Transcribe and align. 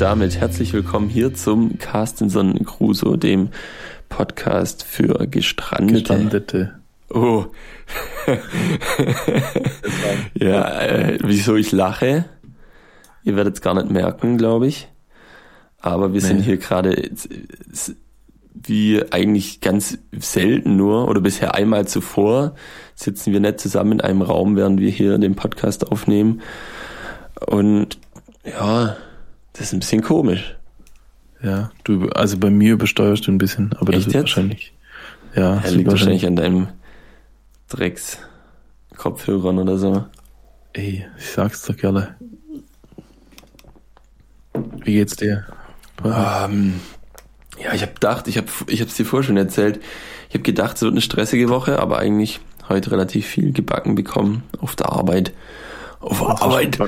Damit 0.00 0.40
herzlich 0.40 0.72
willkommen 0.72 1.10
hier 1.10 1.34
zum 1.34 1.76
Carstenson 1.76 2.64
Crusoe, 2.64 3.18
dem 3.18 3.50
Podcast 4.08 4.82
für 4.82 5.26
Gestrandete. 5.26 5.98
Gestrandete. 5.98 6.74
Oh. 7.10 7.44
ja, 10.34 10.80
äh, 10.80 11.18
wieso 11.22 11.54
ich 11.54 11.70
lache? 11.72 12.24
Ihr 13.24 13.36
werdet 13.36 13.56
es 13.56 13.60
gar 13.60 13.74
nicht 13.74 13.90
merken, 13.90 14.38
glaube 14.38 14.68
ich. 14.68 14.88
Aber 15.80 16.14
wir 16.14 16.22
nee. 16.22 16.28
sind 16.28 16.40
hier 16.40 16.56
gerade 16.56 17.10
wie 18.54 19.02
eigentlich 19.12 19.60
ganz 19.60 19.98
selten 20.18 20.76
nur 20.76 21.08
oder 21.08 21.20
bisher 21.20 21.54
einmal 21.54 21.86
zuvor 21.86 22.54
sitzen 22.94 23.34
wir 23.34 23.40
nicht 23.40 23.60
zusammen 23.60 23.92
in 23.92 24.00
einem 24.00 24.22
Raum, 24.22 24.56
während 24.56 24.80
wir 24.80 24.90
hier 24.90 25.18
den 25.18 25.34
Podcast 25.34 25.92
aufnehmen. 25.92 26.40
Und 27.46 27.98
ja, 28.46 28.96
das 29.52 29.62
ist 29.62 29.72
ein 29.72 29.80
bisschen 29.80 30.02
komisch. 30.02 30.56
Ja, 31.42 31.70
du, 31.84 32.08
also 32.10 32.38
bei 32.38 32.50
mir 32.50 32.74
übersteuerst 32.74 33.26
du 33.26 33.32
ein 33.32 33.38
bisschen, 33.38 33.72
aber 33.78 33.94
Echt 33.94 34.02
das 34.02 34.06
ist 34.08 34.14
jetzt? 34.14 34.22
wahrscheinlich. 34.22 34.72
Ja, 35.34 35.62
ja 35.64 35.70
liegt 35.70 35.90
wahrscheinlich 35.90 36.26
an 36.26 36.36
deinem 36.36 36.68
Drecks 37.68 38.18
Kopfhörern 38.96 39.58
oder 39.58 39.78
so. 39.78 40.04
Ey, 40.72 41.06
ich 41.18 41.30
sag's 41.30 41.62
doch 41.62 41.76
gerne. 41.76 42.16
Wie 44.84 44.92
geht's 44.92 45.16
dir? 45.16 45.46
Ähm, 46.04 46.80
ja, 47.62 47.72
ich 47.74 47.82
habe 47.82 47.92
gedacht, 47.92 48.28
ich 48.28 48.36
habe 48.36 48.48
ich 48.66 48.80
hab's 48.80 48.94
dir 48.94 49.06
vorher 49.06 49.26
schon 49.26 49.36
erzählt. 49.36 49.80
Ich 50.28 50.34
habe 50.34 50.42
gedacht, 50.42 50.76
es 50.76 50.82
wird 50.82 50.92
eine 50.92 51.00
stressige 51.00 51.48
Woche, 51.48 51.78
aber 51.78 51.98
eigentlich 51.98 52.40
heute 52.68 52.92
relativ 52.92 53.26
viel 53.26 53.52
gebacken 53.52 53.94
bekommen 53.94 54.42
auf 54.58 54.76
der 54.76 54.92
Arbeit. 54.92 55.32
Auf 56.00 56.20
der 56.20 56.42
Arbeit. 56.42 56.78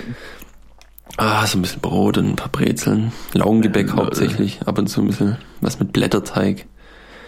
Ah, 1.16 1.46
so 1.46 1.58
ein 1.58 1.62
bisschen 1.62 1.80
Brot 1.80 2.18
und 2.18 2.27
ein 2.27 2.36
paar 2.36 2.48
Brezeln. 2.48 3.12
Laugengebäck 3.34 3.88
ja, 3.88 3.96
hauptsächlich. 3.96 4.62
Ab 4.66 4.78
und 4.78 4.86
zu 4.88 5.02
ein 5.02 5.08
bisschen 5.08 5.36
was 5.60 5.78
mit 5.78 5.92
Blätterteig. 5.92 6.66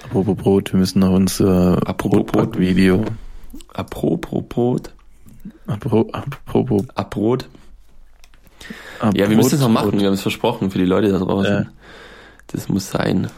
Apropos 0.04 0.36
Brot, 0.36 0.72
wir 0.72 0.80
müssen 0.80 1.00
noch 1.00 1.12
unser 1.12 1.76
Brot-Video. 1.76 3.04
Apropos 3.72 4.44
Brot. 4.48 4.90
Apropos. 5.66 6.12
Apropos. 6.12 6.84
Abrot. 6.94 7.48
Ja, 9.12 9.28
wir 9.28 9.36
müssen 9.36 9.56
es 9.56 9.60
noch 9.60 9.68
machen. 9.68 9.98
Wir 9.98 10.06
haben 10.06 10.14
es 10.14 10.22
versprochen 10.22 10.70
für 10.70 10.78
die 10.78 10.86
Leute 10.86 11.12
da 11.12 11.18
draußen. 11.18 11.52
Ja. 11.52 11.66
Das 12.48 12.68
muss 12.68 12.90
sein. 12.90 13.28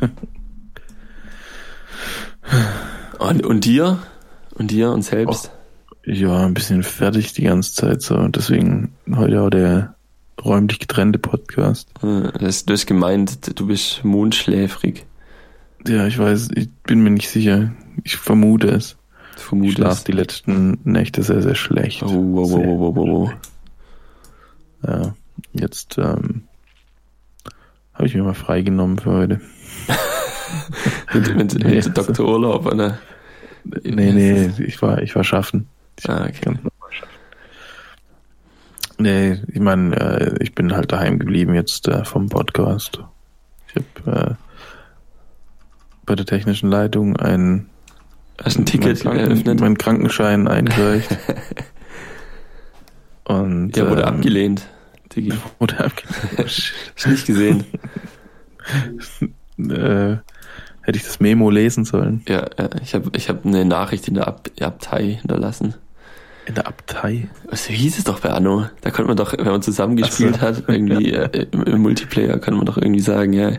und, 3.18 3.46
und 3.46 3.64
dir? 3.64 3.98
Und 4.54 4.70
dir 4.70 4.90
und 4.90 5.02
selbst? 5.02 5.50
Ja, 6.04 6.44
ein 6.44 6.54
bisschen 6.54 6.82
fertig 6.82 7.32
die 7.32 7.44
ganze 7.44 7.74
Zeit 7.74 8.02
so. 8.02 8.26
Deswegen 8.28 8.92
heute 9.14 9.40
auch 9.40 9.50
der 9.50 9.94
räumlich 10.44 10.80
getrennte 10.80 11.18
Podcast. 11.18 11.88
Hm, 12.00 12.32
das, 12.38 12.64
du 12.64 12.72
hast 12.72 12.86
gemeint, 12.86 13.58
du 13.58 13.66
bist 13.66 14.04
mondschläfrig. 14.04 15.06
Ja, 15.86 16.06
ich 16.06 16.18
weiß, 16.18 16.48
ich 16.54 16.70
bin 16.84 17.02
mir 17.02 17.10
nicht 17.10 17.28
sicher. 17.28 17.72
Ich 18.02 18.16
vermute 18.16 18.68
es. 18.68 18.96
Vermute 19.36 19.68
ich 19.68 19.74
schlaf 19.76 20.04
die 20.04 20.12
letzten 20.12 20.78
Nächte 20.84 21.22
sehr, 21.22 21.42
sehr 21.42 21.54
schlecht. 21.54 22.02
Oh, 22.02 22.08
wow, 22.08 22.50
wow, 22.50 22.64
wow, 22.64 22.96
wow, 22.96 23.08
wow. 23.08 23.32
Ja, 24.86 25.14
jetzt 25.52 25.98
ähm, 25.98 26.42
habe 27.94 28.06
ich 28.06 28.14
mir 28.14 28.24
mal 28.24 28.34
freigenommen 28.34 28.98
für 28.98 29.12
heute. 29.12 29.40
mit, 31.14 31.28
mit, 31.36 31.54
mit 31.54 31.64
nee, 31.64 31.80
Dr. 31.80 32.26
Urlaub, 32.26 32.66
oder? 32.66 32.98
Nee, 33.84 34.12
nee, 34.12 34.50
ich 34.58 34.82
war, 34.82 35.00
ich 35.02 35.14
war 35.14 35.22
schaffen. 35.22 35.68
Ah, 36.06 36.26
okay. 36.28 36.58
Nee, 38.98 39.40
ich 39.48 39.60
meine, 39.60 39.96
äh, 39.96 40.42
ich 40.42 40.54
bin 40.54 40.74
halt 40.74 40.92
daheim 40.92 41.18
geblieben 41.18 41.54
jetzt 41.54 41.88
äh, 41.88 42.04
vom 42.04 42.28
Podcast. 42.28 43.00
Ich 43.68 43.82
habe 44.04 44.30
äh, 44.30 44.34
bei 46.06 46.14
der 46.14 46.26
technischen 46.26 46.70
Leitung 46.70 47.16
ein, 47.16 47.68
Hast 48.42 48.58
ein 48.58 48.66
Ticket 48.66 49.04
eröffnet? 49.04 49.60
Mein 49.60 49.78
Krankenschein 49.78 50.48
eingereicht. 50.48 51.16
Und, 53.24 53.76
ja, 53.76 53.88
wurde 53.88 54.02
ähm, 54.02 54.08
abgelehnt. 54.08 54.66
Digi. 55.14 55.32
Wurde 55.58 55.78
abgelehnt. 55.78 56.38
Hast 56.38 57.06
nicht 57.06 57.26
gesehen. 57.26 57.64
äh, 59.58 60.16
hätte 60.82 60.98
ich 60.98 61.04
das 61.04 61.20
Memo 61.20 61.50
lesen 61.50 61.84
sollen? 61.84 62.22
Ja, 62.28 62.46
ja 62.58 62.70
ich 62.82 62.94
habe 62.94 63.10
ich 63.16 63.28
hab 63.28 63.44
eine 63.44 63.64
Nachricht 63.64 64.08
in 64.08 64.14
der 64.14 64.28
Ab 64.28 64.48
Abtei 64.60 65.18
hinterlassen. 65.20 65.74
In 66.44 66.56
der 66.56 66.66
Abtei? 66.66 67.28
Was 67.48 67.66
hieß 67.66 67.98
es 67.98 68.04
doch 68.04 68.20
bei 68.20 68.30
Anno? 68.30 68.66
Da 68.80 68.90
konnte 68.90 69.08
man 69.08 69.16
doch, 69.16 69.32
wenn 69.32 69.46
man 69.46 69.62
zusammengespielt 69.62 70.36
so. 70.36 70.40
hat, 70.40 70.64
irgendwie 70.66 71.12
ja. 71.12 71.22
äh, 71.22 71.46
im, 71.52 71.62
im, 71.62 71.82
Multiplayer, 71.82 72.38
kann 72.40 72.54
man 72.54 72.66
doch 72.66 72.76
irgendwie 72.76 73.00
sagen, 73.00 73.32
ja, 73.32 73.52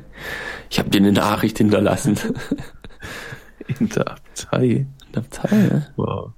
ich 0.70 0.80
habe 0.80 0.90
dir 0.90 0.98
eine 0.98 1.14
Nachricht 1.14 1.58
hinterlassen. 1.60 2.18
In 3.80 3.88
der 3.88 4.12
Abtei? 4.12 4.66
In 4.66 4.88
der 5.16 5.22
Abtei, 5.22 5.56
ja. 5.56 5.88
Wow. 5.96 6.32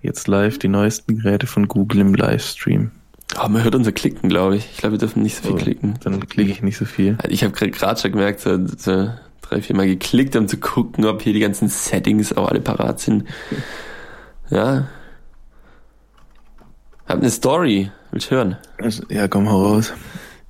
Jetzt 0.00 0.26
live 0.28 0.58
die 0.58 0.68
neuesten 0.68 1.18
Geräte 1.18 1.46
von 1.46 1.68
Google 1.68 2.00
im 2.00 2.14
Livestream. 2.14 2.90
Oh, 3.38 3.48
man 3.48 3.62
hört 3.62 3.74
unser 3.74 3.92
Klicken, 3.92 4.28
glaube 4.28 4.56
ich. 4.56 4.70
Ich 4.72 4.78
glaube, 4.78 4.94
wir 4.94 4.98
dürfen 4.98 5.22
nicht 5.22 5.36
so 5.36 5.42
viel 5.42 5.52
oh, 5.52 5.56
klicken. 5.56 5.98
Dann 6.02 6.26
klicke 6.26 6.50
ich 6.50 6.62
nicht 6.62 6.76
so 6.78 6.86
viel. 6.86 7.18
Ich 7.28 7.44
habe 7.44 7.52
gerade 7.52 8.00
schon 8.00 8.12
gemerkt, 8.12 8.40
so, 8.40 8.66
so 8.66 9.10
drei, 9.52 9.62
vier 9.62 9.76
Mal 9.76 9.86
geklickt, 9.86 10.36
um 10.36 10.48
zu 10.48 10.58
gucken, 10.58 11.04
ob 11.04 11.22
hier 11.22 11.32
die 11.32 11.40
ganzen 11.40 11.68
Settings 11.68 12.32
auch 12.32 12.48
alle 12.48 12.60
parat 12.60 13.00
sind. 13.00 13.24
Ja, 14.50 14.86
hab 17.06 17.18
eine 17.18 17.30
Story. 17.30 17.90
Willst 18.10 18.30
du 18.30 18.36
hören? 18.36 18.56
Ja, 19.10 19.28
komm 19.28 19.46
raus. 19.46 19.92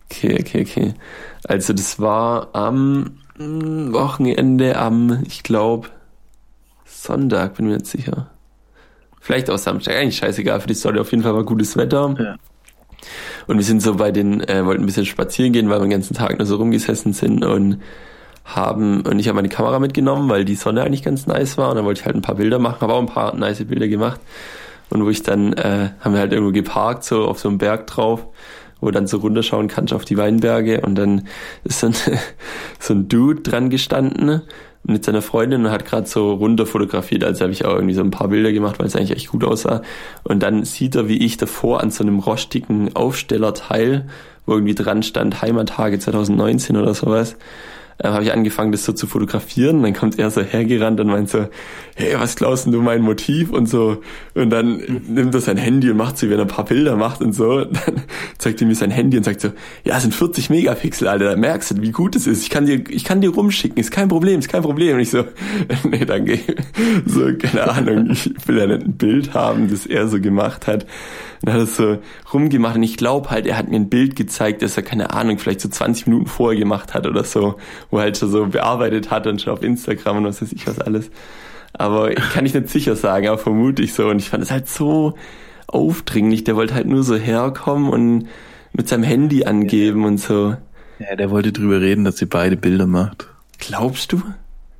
Okay, 0.04 0.38
okay, 0.40 0.62
okay. 0.62 0.94
Also 1.44 1.72
das 1.72 1.98
war 1.98 2.54
am 2.54 3.18
hm, 3.36 3.92
Wochenende 3.92 4.76
am, 4.76 5.24
ich 5.26 5.42
glaube, 5.42 5.88
Sonntag, 6.84 7.56
bin 7.56 7.66
mir 7.66 7.74
nicht 7.74 7.86
sicher. 7.86 8.30
Vielleicht 9.20 9.50
auch 9.50 9.58
Samstag, 9.58 9.96
eigentlich 9.96 10.18
scheißegal 10.18 10.60
für 10.60 10.68
die 10.68 10.74
Story. 10.74 11.00
Auf 11.00 11.10
jeden 11.10 11.22
Fall 11.22 11.34
war 11.34 11.44
gutes 11.44 11.76
Wetter. 11.76 12.14
Ja. 12.18 12.36
Und 13.46 13.56
wir 13.56 13.64
sind 13.64 13.82
so 13.82 13.96
bei 13.96 14.12
den, 14.12 14.40
äh, 14.42 14.64
wollten 14.64 14.82
ein 14.82 14.86
bisschen 14.86 15.06
spazieren 15.06 15.52
gehen, 15.52 15.68
weil 15.68 15.78
wir 15.78 15.86
den 15.86 15.90
ganzen 15.90 16.14
Tag 16.14 16.38
nur 16.38 16.46
so 16.46 16.56
rumgesessen 16.56 17.12
sind 17.12 17.44
und 17.44 17.80
haben, 18.44 19.02
und 19.02 19.18
ich 19.18 19.28
habe 19.28 19.36
meine 19.36 19.48
Kamera 19.48 19.78
mitgenommen, 19.78 20.28
weil 20.28 20.44
die 20.44 20.54
Sonne 20.54 20.82
eigentlich 20.82 21.02
ganz 21.02 21.26
nice 21.26 21.58
war 21.58 21.70
und 21.70 21.76
dann 21.76 21.84
wollte 21.84 22.00
ich 22.00 22.06
halt 22.06 22.16
ein 22.16 22.22
paar 22.22 22.34
Bilder 22.34 22.58
machen, 22.58 22.80
habe 22.80 22.94
auch 22.94 23.00
ein 23.00 23.06
paar 23.06 23.34
nice 23.34 23.64
Bilder 23.64 23.88
gemacht. 23.88 24.20
Und 24.90 25.04
wo 25.04 25.08
ich 25.08 25.22
dann, 25.22 25.54
äh, 25.54 25.90
haben 26.00 26.12
wir 26.12 26.20
halt 26.20 26.32
irgendwo 26.32 26.52
geparkt, 26.52 27.04
so 27.04 27.24
auf 27.26 27.38
so 27.38 27.48
einem 27.48 27.58
Berg 27.58 27.86
drauf, 27.86 28.26
wo 28.80 28.90
dann 28.90 29.06
so 29.06 29.18
runterschauen 29.18 29.68
kannst 29.68 29.94
auf 29.94 30.04
die 30.04 30.18
Weinberge 30.18 30.80
und 30.82 30.96
dann 30.96 31.28
ist 31.64 31.82
dann 31.82 31.94
so 32.78 32.94
ein 32.94 33.08
Dude 33.08 33.40
dran 33.40 33.70
gestanden 33.70 34.42
mit 34.84 35.04
seiner 35.04 35.22
Freundin 35.22 35.64
und 35.64 35.70
hat 35.70 35.86
gerade 35.86 36.08
so 36.08 36.32
runter 36.34 36.66
fotografiert, 36.66 37.22
also 37.24 37.42
habe 37.42 37.52
ich 37.52 37.64
auch 37.64 37.74
irgendwie 37.74 37.94
so 37.94 38.02
ein 38.02 38.10
paar 38.10 38.28
Bilder 38.28 38.52
gemacht, 38.52 38.78
weil 38.78 38.86
es 38.86 38.96
eigentlich 38.96 39.12
echt 39.12 39.28
gut 39.28 39.44
aussah. 39.44 39.82
Und 40.24 40.42
dann 40.42 40.64
sieht 40.64 40.96
er, 40.96 41.08
wie 41.08 41.24
ich 41.24 41.36
davor 41.36 41.80
an 41.80 41.90
so 41.90 42.02
einem 42.02 42.18
rostigen 42.18 42.94
Aufstellerteil, 42.94 44.08
wo 44.44 44.54
irgendwie 44.54 44.74
dran 44.74 45.04
stand 45.04 45.40
Heimattage 45.40 46.00
2019 46.00 46.76
oder 46.76 46.94
sowas, 46.94 47.36
äh, 47.98 48.08
habe 48.08 48.24
ich 48.24 48.32
angefangen, 48.32 48.72
das 48.72 48.84
so 48.84 48.92
zu 48.92 49.06
fotografieren. 49.06 49.82
Dann 49.82 49.94
kommt 49.94 50.18
er 50.18 50.30
so 50.30 50.42
hergerannt 50.42 51.00
und 51.00 51.08
meint 51.08 51.30
so, 51.30 51.46
hey, 51.94 52.14
was 52.18 52.36
glaubst 52.36 52.66
du 52.66 52.82
mein 52.82 53.02
Motiv 53.02 53.50
und 53.50 53.68
so. 53.68 54.02
Und 54.34 54.50
dann 54.50 54.82
nimmt 55.08 55.34
er 55.34 55.40
sein 55.40 55.56
Handy 55.56 55.90
und 55.90 55.96
macht 55.96 56.18
so, 56.18 56.28
wenn 56.28 56.38
er 56.38 56.44
ein 56.44 56.48
paar 56.48 56.64
Bilder 56.64 56.96
macht 56.96 57.20
und 57.20 57.32
so. 57.32 57.64
Dann 57.82 58.02
zeigt 58.38 58.60
er 58.60 58.66
mir 58.66 58.74
sein 58.74 58.90
Handy 58.90 59.16
und 59.16 59.24
sagt 59.24 59.40
so, 59.40 59.50
ja, 59.84 59.98
sind 60.00 60.14
40 60.14 60.50
Megapixel, 60.50 61.08
Alter, 61.08 61.30
da 61.30 61.36
merkst 61.36 61.72
du, 61.72 61.82
wie 61.82 61.90
gut 61.90 62.16
es 62.16 62.26
ist. 62.26 62.42
Ich 62.42 62.50
kann 62.50 62.66
dir, 62.66 62.82
ich 62.88 63.04
kann 63.04 63.20
dir 63.20 63.30
rumschicken, 63.30 63.78
ist 63.78 63.90
kein 63.90 64.08
Problem, 64.08 64.38
ist 64.38 64.48
kein 64.48 64.62
Problem. 64.62 64.94
Und 64.96 65.00
ich 65.00 65.10
so, 65.10 65.24
nee, 65.88 66.04
danke. 66.04 66.38
So, 67.06 67.32
keine 67.38 67.70
Ahnung, 67.70 68.10
ich 68.10 68.30
will 68.46 68.58
ja 68.58 68.66
nicht 68.66 68.82
ein 68.82 68.96
Bild 68.96 69.34
haben, 69.34 69.68
das 69.68 69.86
er 69.86 70.08
so 70.08 70.20
gemacht 70.20 70.66
hat. 70.66 70.86
Und 71.44 71.52
hat 71.52 71.60
es 71.60 71.76
so 71.76 71.98
rumgemacht 72.32 72.76
und 72.76 72.84
ich 72.84 72.96
glaube 72.96 73.30
halt, 73.30 73.46
er 73.46 73.56
hat 73.58 73.68
mir 73.68 73.76
ein 73.76 73.88
Bild 73.88 74.14
gezeigt, 74.14 74.62
das 74.62 74.76
er, 74.76 74.84
keine 74.84 75.12
Ahnung, 75.12 75.38
vielleicht 75.38 75.60
so 75.60 75.68
20 75.68 76.06
Minuten 76.06 76.26
vorher 76.26 76.58
gemacht 76.58 76.94
hat 76.94 77.06
oder 77.06 77.24
so, 77.24 77.56
wo 77.92 77.98
er 77.98 78.04
halt 78.04 78.16
schon 78.16 78.30
so 78.30 78.46
bearbeitet 78.46 79.10
hat 79.10 79.28
und 79.28 79.40
schon 79.40 79.52
auf 79.52 79.62
Instagram 79.62 80.16
und 80.16 80.24
was 80.24 80.42
weiß 80.42 80.52
ich 80.52 80.66
was 80.66 80.80
alles. 80.80 81.10
Aber 81.74 82.10
kann 82.12 82.44
ich 82.44 82.54
nicht 82.54 82.68
sicher 82.68 82.96
sagen, 82.96 83.28
aber 83.28 83.38
vermute 83.38 83.82
ich 83.82 83.94
so. 83.94 84.08
Und 84.08 84.18
ich 84.18 84.30
fand 84.30 84.42
es 84.42 84.50
halt 84.50 84.68
so 84.68 85.14
aufdringlich. 85.68 86.42
Der 86.42 86.56
wollte 86.56 86.74
halt 86.74 86.86
nur 86.86 87.04
so 87.04 87.14
herkommen 87.14 87.90
und 87.90 88.28
mit 88.72 88.88
seinem 88.88 89.04
Handy 89.04 89.44
angeben 89.44 90.04
und 90.04 90.18
so. 90.18 90.56
Ja, 90.98 91.16
der 91.16 91.30
wollte 91.30 91.52
drüber 91.52 91.80
reden, 91.80 92.04
dass 92.04 92.16
sie 92.16 92.26
beide 92.26 92.56
Bilder 92.56 92.86
macht. 92.86 93.28
Glaubst 93.58 94.12
du? 94.12 94.22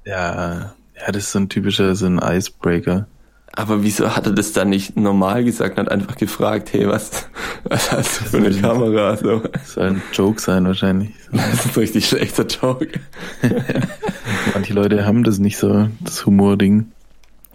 Ja, 0.06 0.72
ja, 0.98 1.12
das 1.12 1.24
ist 1.24 1.32
so 1.32 1.38
ein 1.38 1.48
typischer, 1.48 1.94
so 1.94 2.06
ein 2.06 2.18
Icebreaker. 2.18 3.06
Aber 3.54 3.82
wieso 3.82 4.16
hat 4.16 4.26
er 4.26 4.32
das 4.32 4.52
dann 4.52 4.70
nicht 4.70 4.96
normal 4.96 5.44
gesagt 5.44 5.78
und 5.78 5.86
hat 5.86 5.92
einfach 5.92 6.16
gefragt, 6.16 6.72
hey, 6.72 6.88
was, 6.88 7.28
was 7.64 7.92
hast 7.92 8.20
du 8.20 8.24
für 8.24 8.36
eine 8.38 8.50
Kamera? 8.50 9.16
So. 9.16 9.40
Das 9.40 9.74
soll 9.74 9.84
ein 9.88 10.02
Joke 10.12 10.40
sein 10.40 10.66
wahrscheinlich. 10.66 11.10
Das 11.32 11.64
ist 11.64 11.66
ein 11.66 11.80
richtig 11.80 12.08
schlechter 12.08 12.46
Joke. 12.46 12.88
Manche 14.54 14.74
Leute 14.74 15.06
haben 15.06 15.24
das 15.24 15.38
nicht 15.38 15.56
so, 15.56 15.88
das 16.00 16.26
Humording. 16.26 16.92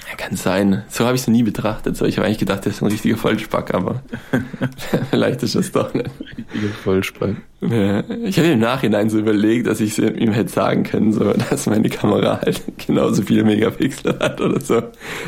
Ja, 0.09 0.15
Kann 0.15 0.37
sein. 0.37 0.83
So 0.87 1.05
habe 1.05 1.15
ich 1.15 1.21
es 1.21 1.27
nie 1.27 1.43
betrachtet. 1.43 1.97
So, 1.97 2.05
ich 2.05 2.17
habe 2.17 2.25
eigentlich 2.27 2.37
gedacht, 2.37 2.63
der 2.63 2.71
ist 2.71 2.81
ein 2.81 2.87
richtiger 2.87 3.17
Vollspack, 3.17 3.73
aber 3.73 4.01
vielleicht 5.09 5.43
ist 5.43 5.55
das 5.55 5.71
doch 5.71 5.93
nicht. 5.93 6.09
Richtiger 6.37 6.73
Vollspack. 6.83 7.35
Ja, 7.61 8.03
ich 8.23 8.37
habe 8.37 8.49
im 8.49 8.59
Nachhinein 8.59 9.09
so 9.09 9.19
überlegt, 9.19 9.67
dass 9.67 9.81
ich 9.81 9.97
ihm 9.99 10.31
hätte 10.31 10.49
sagen 10.49 10.83
können, 10.83 11.11
so, 11.11 11.33
dass 11.33 11.65
meine 11.65 11.89
Kamera 11.89 12.39
halt 12.41 12.61
genauso 12.85 13.21
viele 13.23 13.43
Megapixel 13.43 14.17
hat 14.19 14.39
oder 14.39 14.61
so, 14.61 14.81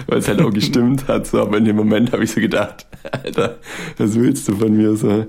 weil 0.08 0.20
es 0.20 0.28
halt 0.30 0.42
auch 0.42 0.54
gestimmt 0.54 1.08
hat. 1.08 1.28
So, 1.28 1.42
aber 1.42 1.58
in 1.58 1.66
dem 1.66 1.76
Moment 1.76 2.14
habe 2.14 2.24
ich 2.24 2.31
so 2.31 2.40
gedacht, 2.40 2.86
Alter, 3.12 3.58
was 3.98 4.16
willst 4.16 4.48
du 4.48 4.56
von 4.56 4.76
mir 4.76 4.96
so? 4.96 5.26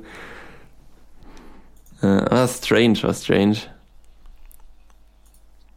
Ja, 2.02 2.30
war 2.30 2.46
strange, 2.48 3.02
war 3.02 3.14
strange. 3.14 3.56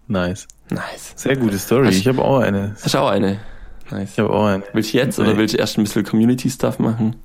Nice. 0.07 0.47
Nice. 0.69 1.13
Sehr 1.15 1.35
gute 1.37 1.57
Story. 1.57 1.87
Hast, 1.87 1.95
ich 1.97 2.07
habe 2.07 2.23
auch 2.23 2.39
eine. 2.39 2.75
Hast 2.81 2.93
du 2.93 2.99
auch 2.99 3.09
eine? 3.09 3.39
Nice. 3.93 4.13
Ich 4.13 4.19
habe 4.19 4.31
auch 4.31 4.45
eine. 4.45 4.63
Willst 4.73 4.93
du 4.93 4.97
jetzt 4.97 5.19
nee. 5.19 5.25
oder 5.25 5.37
willst 5.37 5.53
du 5.53 5.59
erst 5.59 5.77
ein 5.77 5.83
bisschen 5.83 6.03
Community-Stuff 6.03 6.79
machen? 6.79 7.15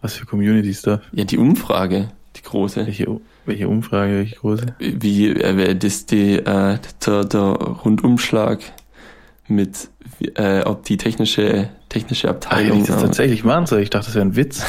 Was 0.00 0.14
für 0.14 0.26
Community-Stuff? 0.26 1.00
Ja, 1.12 1.24
die 1.24 1.38
Umfrage, 1.38 2.08
die 2.36 2.42
große. 2.42 2.86
Welche, 2.86 3.20
welche 3.46 3.68
Umfrage, 3.68 4.14
welche 4.14 4.36
große? 4.36 4.74
Wie, 4.78 5.28
äh, 5.28 5.76
das, 5.76 6.06
die, 6.06 6.38
äh, 6.38 6.78
der, 7.06 7.24
der 7.24 7.40
Rundumschlag 7.40 8.60
mit, 9.46 9.90
äh, 10.34 10.62
ob 10.62 10.84
die 10.84 10.96
technische, 10.96 11.68
technische 11.88 12.28
Abteilung. 12.28 12.78
Ach, 12.78 12.82
ich 12.82 12.88
das 12.88 13.02
tatsächlich 13.02 13.44
machen 13.44 13.66
soll. 13.66 13.80
Ich 13.80 13.90
dachte, 13.90 14.06
das 14.06 14.14
wäre 14.16 14.24
ein 14.24 14.34
Witz. 14.36 14.64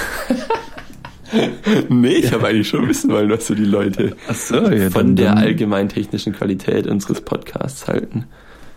nee, 1.89 2.09
ich 2.09 2.31
habe 2.31 2.47
eigentlich 2.47 2.67
schon 2.67 2.87
wissen 2.87 3.09
wollen, 3.09 3.29
was 3.29 3.47
so 3.47 3.55
die 3.55 3.65
Leute 3.65 4.15
so, 4.33 4.69
ja, 4.69 4.89
von 4.89 5.07
dann, 5.07 5.15
der 5.15 5.37
allgemein 5.37 5.89
technischen 5.89 6.33
Qualität 6.33 6.85
unseres 6.85 7.21
Podcasts 7.21 7.87
halten. 7.87 8.25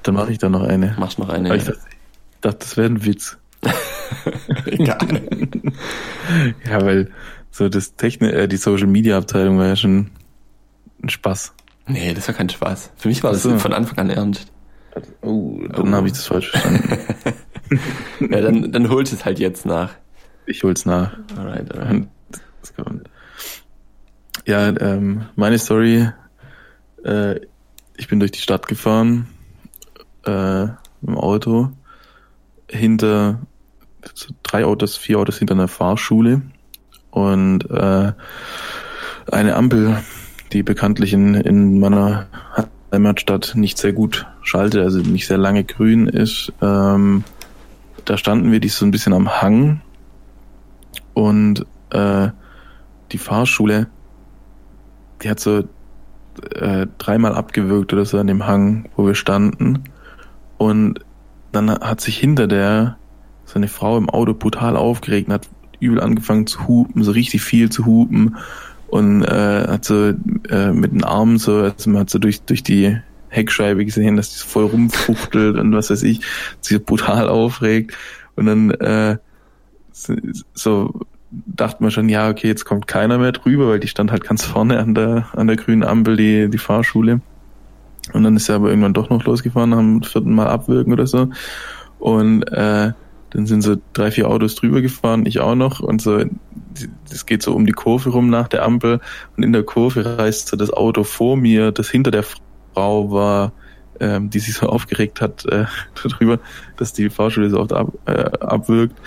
Dann 0.05 0.15
mache 0.15 0.33
ich 0.33 0.39
da 0.39 0.49
noch 0.49 0.63
eine. 0.63 0.95
Machst 0.99 1.19
noch 1.19 1.31
eine. 1.31 1.49
Aber 1.49 1.57
ich 1.57 1.65
dachte, 1.65 1.81
dachte, 2.45 2.59
das 2.61 2.77
wäre 2.77 2.89
ein 2.89 3.05
Witz. 3.05 3.39
Egal. 4.67 4.99
ja, 6.69 6.85
weil 6.85 7.11
so 7.51 7.69
das 7.69 7.97
Technik, 7.97 8.33
äh, 8.33 8.47
die 8.49 8.57
Social 8.57 8.87
Media 8.87 9.17
Abteilung 9.17 9.59
war 9.59 9.67
ja 9.67 9.77
schon 9.77 10.11
ein 11.03 11.09
Spaß. 11.09 11.55
Nee, 11.87 12.15
das 12.15 12.29
war 12.29 12.35
kein 12.35 12.49
Spaß. 12.49 12.93
Für 12.97 13.09
mich 13.09 13.23
war 13.23 13.33
das 13.33 13.43
so. 13.43 13.59
von 13.59 13.73
Anfang 13.73 13.99
an 13.99 14.11
ernst. 14.11 14.51
Oh, 15.23 15.61
dann 15.69 15.93
oh. 15.93 15.97
habe 15.97 16.07
ich 16.07 16.13
das 16.13 16.27
falsch 16.27 16.51
verstanden. 16.51 16.99
ja, 18.31 18.41
dann, 18.41 18.73
dann 18.73 18.89
holt 18.89 19.13
es 19.13 19.25
halt 19.25 19.39
jetzt 19.39 19.67
nach. 19.67 19.91
Ich 20.47 20.63
hol's 20.63 20.87
nach. 20.87 21.17
Alright, 21.37 21.75
alright. 21.75 22.07
Ja, 24.47 24.69
ähm, 24.69 25.27
meine 25.37 25.59
Story, 25.59 26.09
äh, 27.05 27.41
ich 27.97 28.09
bin 28.09 28.21
durch 28.21 28.33
die 28.33 28.41
Stadt 28.41 28.69
gefahren, 28.69 29.27
äh, 30.27 30.65
im 31.03 31.17
Auto, 31.17 31.71
hinter 32.69 33.41
so 34.15 34.35
drei 34.43 34.65
Autos, 34.65 34.97
vier 34.97 35.19
Autos 35.19 35.39
hinter 35.39 35.55
einer 35.55 35.69
Fahrschule 35.69 36.43
und 37.11 37.71
äh, 37.71 38.13
eine 39.31 39.57
Ampel, 39.57 39.99
die 40.53 40.63
bekanntlich 40.63 41.13
in, 41.13 41.35
in 41.35 41.81
meiner 41.81 42.27
Heimatstadt 42.93 43.55
nicht 43.57 43.79
sehr 43.79 43.93
gut 43.93 44.27
schaltet, 44.43 44.83
also 44.83 44.99
nicht 44.99 45.27
sehr 45.27 45.39
lange 45.39 45.65
grün 45.65 46.07
ist. 46.07 46.53
Ähm, 46.61 47.25
da 48.05 48.19
standen 48.19 48.53
wir 48.53 48.61
die 48.61 48.69
so 48.69 48.85
ein 48.85 48.91
bisschen 48.91 49.15
am 49.15 49.41
Hang 49.41 49.81
und 51.15 51.65
äh, 51.91 52.29
die 53.13 53.19
Fahrschule, 53.19 53.87
die 55.23 55.31
hat 55.31 55.41
so 55.41 55.65
äh, 56.55 56.87
dreimal 56.99 57.35
abgewürgt 57.35 57.93
oder 57.93 58.05
so 58.05 58.19
an 58.19 58.27
dem 58.27 58.47
Hang, 58.47 58.89
wo 58.97 59.07
wir 59.07 59.15
standen. 59.15 59.85
Und 60.59 61.01
dann 61.55 61.71
hat 61.71 62.01
sich 62.01 62.19
hinter 62.19 62.47
der 62.47 62.97
so 63.45 63.57
eine 63.57 63.69
Frau 63.69 63.99
im 63.99 64.09
Auto 64.09 64.35
brutal 64.35 64.77
aufgeregt 64.77 65.29
und 65.29 65.35
hat 65.35 65.49
übel 65.81 66.01
angefangen 66.01 66.47
zu 66.47 66.67
hupen, 66.67 67.03
so 67.03 67.13
richtig 67.13 67.43
viel 67.43 67.71
zu 67.71 67.85
hupen 67.85 68.37
und 68.89 69.23
äh, 69.23 69.67
hat 69.69 69.85
so 69.85 70.13
äh, 70.49 70.73
mit 70.73 70.93
den 70.93 71.05
Armen 71.05 71.39
so, 71.39 71.59
also 71.59 71.91
man 71.91 72.01
hat 72.01 72.11
so 72.11 72.19
durch, 72.19 72.43
durch 72.43 72.63
die 72.63 72.97
Heckscheibe 73.29 73.85
gesehen, 73.85 74.17
dass 74.17 74.31
die 74.31 74.39
so 74.39 74.47
voll 74.47 74.65
rumfuchtelt 74.67 75.59
und 75.59 75.73
was 75.75 75.91
weiß 75.91 76.03
ich, 76.05 76.21
sich 76.61 76.83
brutal 76.85 77.29
aufregt 77.29 77.97
und 78.37 78.47
dann 78.47 78.71
äh, 78.71 79.19
so 80.55 81.07
dachte 81.31 81.83
man 81.83 81.91
schon, 81.91 82.09
ja, 82.09 82.29
okay, 82.31 82.47
jetzt 82.47 82.65
kommt 82.65 82.87
keiner 82.87 83.19
mehr 83.19 83.33
drüber, 83.33 83.69
weil 83.69 83.81
die 83.81 83.89
stand 83.89 84.13
halt 84.13 84.25
ganz 84.25 84.45
vorne 84.45 84.79
an 84.79 84.95
der, 84.95 85.27
an 85.33 85.47
der 85.47 85.57
grünen 85.57 85.83
Ampel, 85.83 86.17
die, 86.17 86.49
die 86.49 86.59
Fahrschule. 86.59 87.21
Und 88.13 88.23
dann 88.23 88.37
ist 88.37 88.49
er 88.49 88.57
aber 88.57 88.69
irgendwann 88.69 88.95
doch 88.95 89.11
noch 89.11 89.25
losgefahren, 89.25 89.75
haben 89.75 90.03
vierten 90.03 90.35
Mal 90.35 90.49
abwirken 90.49 90.93
oder 90.93 91.07
so. 91.07 91.29
Und 91.99 92.43
äh, 92.53 92.93
dann 93.31 93.47
sind 93.47 93.63
so 93.63 93.77
drei, 93.95 94.11
vier 94.11 94.29
Autos 94.29 94.55
drüber 94.55 94.81
gefahren, 94.81 95.27
ich 95.27 95.41
auch 95.41 95.55
noch. 95.55 95.81
Und 95.81 96.03
so, 96.03 96.23
das 97.09 97.27
geht 97.27 97.43
so 97.43 97.55
um 97.55 97.67
die 97.67 97.73
Kurve 97.73 98.11
rum 98.11 98.31
nach 98.31 98.49
der 98.49 98.63
Ampel. 98.63 99.01
Und 99.37 99.43
in 99.43 99.53
der 99.53 99.65
Kurve 99.65 100.19
reißt 100.19 100.49
so 100.49 100.57
das 100.57 100.73
Auto 100.73 101.03
vor 101.03 101.37
mir, 101.37 101.73
das 101.73 101.91
hinter 101.91 102.11
der 102.11 102.25
Frau 102.75 103.11
war, 103.11 103.53
ähm, 104.01 104.31
die 104.31 104.39
sich 104.39 104.55
so 104.55 104.67
aufgeregt 104.67 105.21
hat 105.21 105.47
äh, 105.47 105.65
darüber, 106.03 106.39
dass 106.77 106.93
die 106.93 107.11
Fahrschule 107.11 107.51
so 107.51 107.61
oft 107.61 107.73
ab, 107.73 107.93
äh, 108.07 108.25
abwirkt 108.41 109.01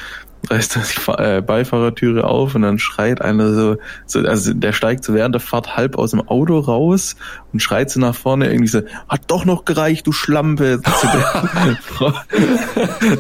reißt 0.50 0.76
die 0.76 1.12
äh, 1.12 1.42
Beifahrertüre 1.42 2.24
auf 2.24 2.56
und 2.56 2.62
dann 2.62 2.80
schreit 2.80 3.22
einer 3.22 3.54
so, 3.54 3.78
so, 4.06 4.20
also 4.20 4.54
der 4.54 4.72
steigt 4.72 5.04
so 5.04 5.14
während 5.14 5.36
der 5.36 5.40
Fahrt 5.42 5.76
halb 5.76 5.98
aus 5.98 6.12
dem 6.12 6.28
Auto 6.28 6.60
raus 6.60 7.16
und 7.54 7.60
schreit 7.62 7.90
so 7.90 8.00
nach 8.00 8.16
vorne 8.16 8.50
irgendwie 8.50 8.68
so, 8.68 8.82
hat 9.10 9.22
doch 9.28 9.46
noch 9.46 9.66
gereicht, 9.66 10.08
du 10.08 10.12
Schlampe, 10.12 10.82
zu 11.00 11.08
der, 11.08 11.78
Frau, 11.82 12.14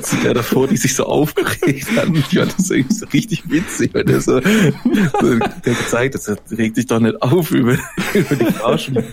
zu 0.01 0.15
der 0.17 0.33
davor, 0.35 0.67
die 0.67 0.77
sich 0.77 0.95
so 0.95 1.05
aufgeregt 1.05 1.87
hat. 1.95 2.07
Und 2.07 2.17
ich 2.17 2.37
fand 2.37 2.57
das 2.57 2.69
irgendwie 2.69 2.95
so 2.95 3.05
richtig 3.07 3.49
witzig, 3.49 3.93
weil 3.93 4.05
der 4.05 4.21
so, 4.21 4.39
so 4.39 5.39
der 5.39 5.73
gezeigt 5.73 6.15
hat, 6.15 6.39
regt 6.51 6.75
sich 6.75 6.85
doch 6.85 6.99
nicht 6.99 7.21
auf 7.21 7.51
über, 7.51 7.73
über 8.13 8.35
die 8.35 8.53
Fahrschule. 8.53 9.03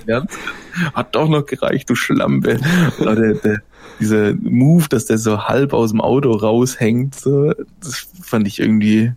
Hat 0.93 1.15
doch 1.15 1.29
noch 1.29 1.47
gereicht, 1.47 1.89
du 1.91 1.95
Schlampe. 1.95 2.59
Und 2.99 3.19
der, 3.19 3.35
der, 3.35 3.63
dieser 4.01 4.35
Move, 4.35 4.89
dass 4.89 5.07
der 5.07 5.19
so 5.19 5.45
halb 5.45 5.73
aus 5.73 5.91
dem 5.91 6.01
Auto 6.01 6.33
raushängt, 6.33 7.15
so, 7.15 7.53
das 7.81 8.09
fand 8.23 8.47
ich 8.47 8.61
irgendwie, 8.61 9.13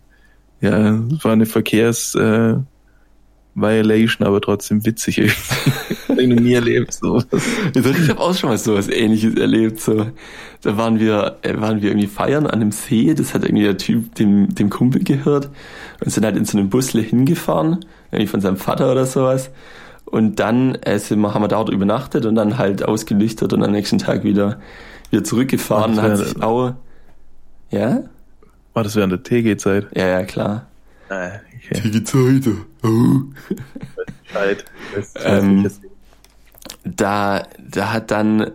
ja, 0.60 0.92
das 0.92 1.24
war 1.24 1.32
eine 1.32 1.46
Verkehrs, 1.46 2.14
äh, 2.14 2.56
Violation, 3.60 4.26
aber 4.26 4.40
trotzdem 4.40 4.84
witzig 4.84 5.18
irgendwie. 5.18 6.22
ich 6.22 6.28
noch 6.28 6.40
nie 6.40 6.54
erlebt 6.54 6.92
so. 6.92 7.22
Ich 7.74 8.08
habe 8.08 8.20
auch 8.20 8.34
schon 8.34 8.50
mal 8.50 8.58
sowas 8.58 8.88
ähnliches 8.88 9.34
erlebt. 9.34 9.80
So. 9.80 10.06
Da 10.62 10.76
waren 10.76 11.00
wir, 11.00 11.36
äh, 11.42 11.60
waren 11.60 11.82
wir 11.82 11.90
irgendwie 11.90 12.06
feiern 12.06 12.46
an 12.46 12.60
einem 12.60 12.72
See, 12.72 13.14
das 13.14 13.34
hat 13.34 13.44
irgendwie 13.44 13.64
der 13.64 13.76
Typ 13.76 14.14
dem, 14.14 14.54
dem 14.54 14.70
Kumpel 14.70 15.02
gehört 15.02 15.50
und 16.04 16.10
sind 16.10 16.24
halt 16.24 16.36
in 16.36 16.44
so 16.44 16.58
einem 16.58 16.70
Busle 16.70 17.02
hingefahren, 17.02 17.84
irgendwie 18.10 18.28
von 18.28 18.40
seinem 18.40 18.56
Vater 18.56 18.90
oder 18.90 19.06
sowas. 19.06 19.50
Und 20.10 20.36
dann 20.36 20.74
äh, 20.76 20.98
sind 20.98 21.20
wir, 21.20 21.34
haben 21.34 21.42
wir 21.42 21.48
dort 21.48 21.68
übernachtet 21.68 22.24
und 22.24 22.34
dann 22.34 22.56
halt 22.56 22.82
ausgelüchtert 22.82 23.52
und 23.52 23.62
am 23.62 23.72
nächsten 23.72 23.98
Tag 23.98 24.24
wieder, 24.24 24.58
wieder 25.10 25.22
zurückgefahren. 25.22 26.00
Hat 26.00 26.16
sich 26.16 26.42
auch, 26.42 26.72
ja? 27.70 28.04
War 28.72 28.84
das 28.84 28.96
während 28.96 29.12
der 29.12 29.22
TG-Zeit? 29.22 29.88
Ja, 29.94 30.06
ja, 30.06 30.22
klar. 30.24 30.66
Ah, 31.10 31.28
okay. 31.56 31.90
TG-Zeit. 31.90 32.54
Oh. 32.82 33.20
Zeit. 34.32 34.64
Ähm, 35.24 35.70
da, 36.84 37.42
da 37.58 37.92
hat 37.92 38.10
dann, 38.10 38.50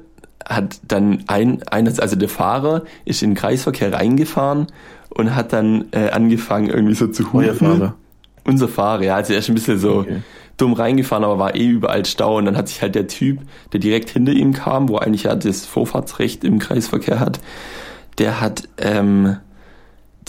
hat 0.48 0.80
dann 0.88 1.24
ein, 1.28 1.62
eines, 1.68 2.00
also 2.00 2.16
der 2.16 2.30
Fahrer 2.30 2.84
ist 3.06 3.22
in 3.22 3.32
den 3.32 3.36
Kreisverkehr 3.36 3.94
reingefahren 3.94 4.68
und 5.10 5.36
hat 5.36 5.54
dann 5.54 5.86
äh, 5.92 6.10
angefangen 6.10 6.70
irgendwie 6.70 6.96
so 6.96 7.08
zu 7.08 7.32
hupen. 7.32 7.48
Euer 7.48 7.54
Fahrer? 7.54 7.96
Unser 8.44 8.68
Fahrer, 8.68 9.04
ja, 9.04 9.16
also 9.16 9.34
er 9.34 9.40
ist 9.40 9.50
ein 9.50 9.56
bisschen 9.56 9.78
so, 9.78 10.00
okay 10.00 10.22
dumm 10.58 10.74
reingefahren, 10.74 11.24
aber 11.24 11.40
war 11.40 11.56
eh 11.56 11.68
überall 11.68 12.06
Stau 12.06 12.38
und 12.38 12.46
dann 12.46 12.58
hat 12.58 12.68
sich 12.68 12.82
halt 12.82 12.96
der 12.96 13.08
Typ, 13.08 13.40
der 13.72 13.80
direkt 13.80 14.10
hinter 14.10 14.34
ihm 14.34 14.54
kam, 14.54 14.90
wo 14.90 14.98
eigentlich 14.98 15.24
ja 15.24 15.36
das 15.36 15.66
Vorfahrtsrecht 15.66 16.44
im 16.44 16.60
Kreisverkehr 16.60 17.20
hat, 17.20 17.40
der 18.20 18.40
hat, 18.40 18.70
ähm, 18.78 19.38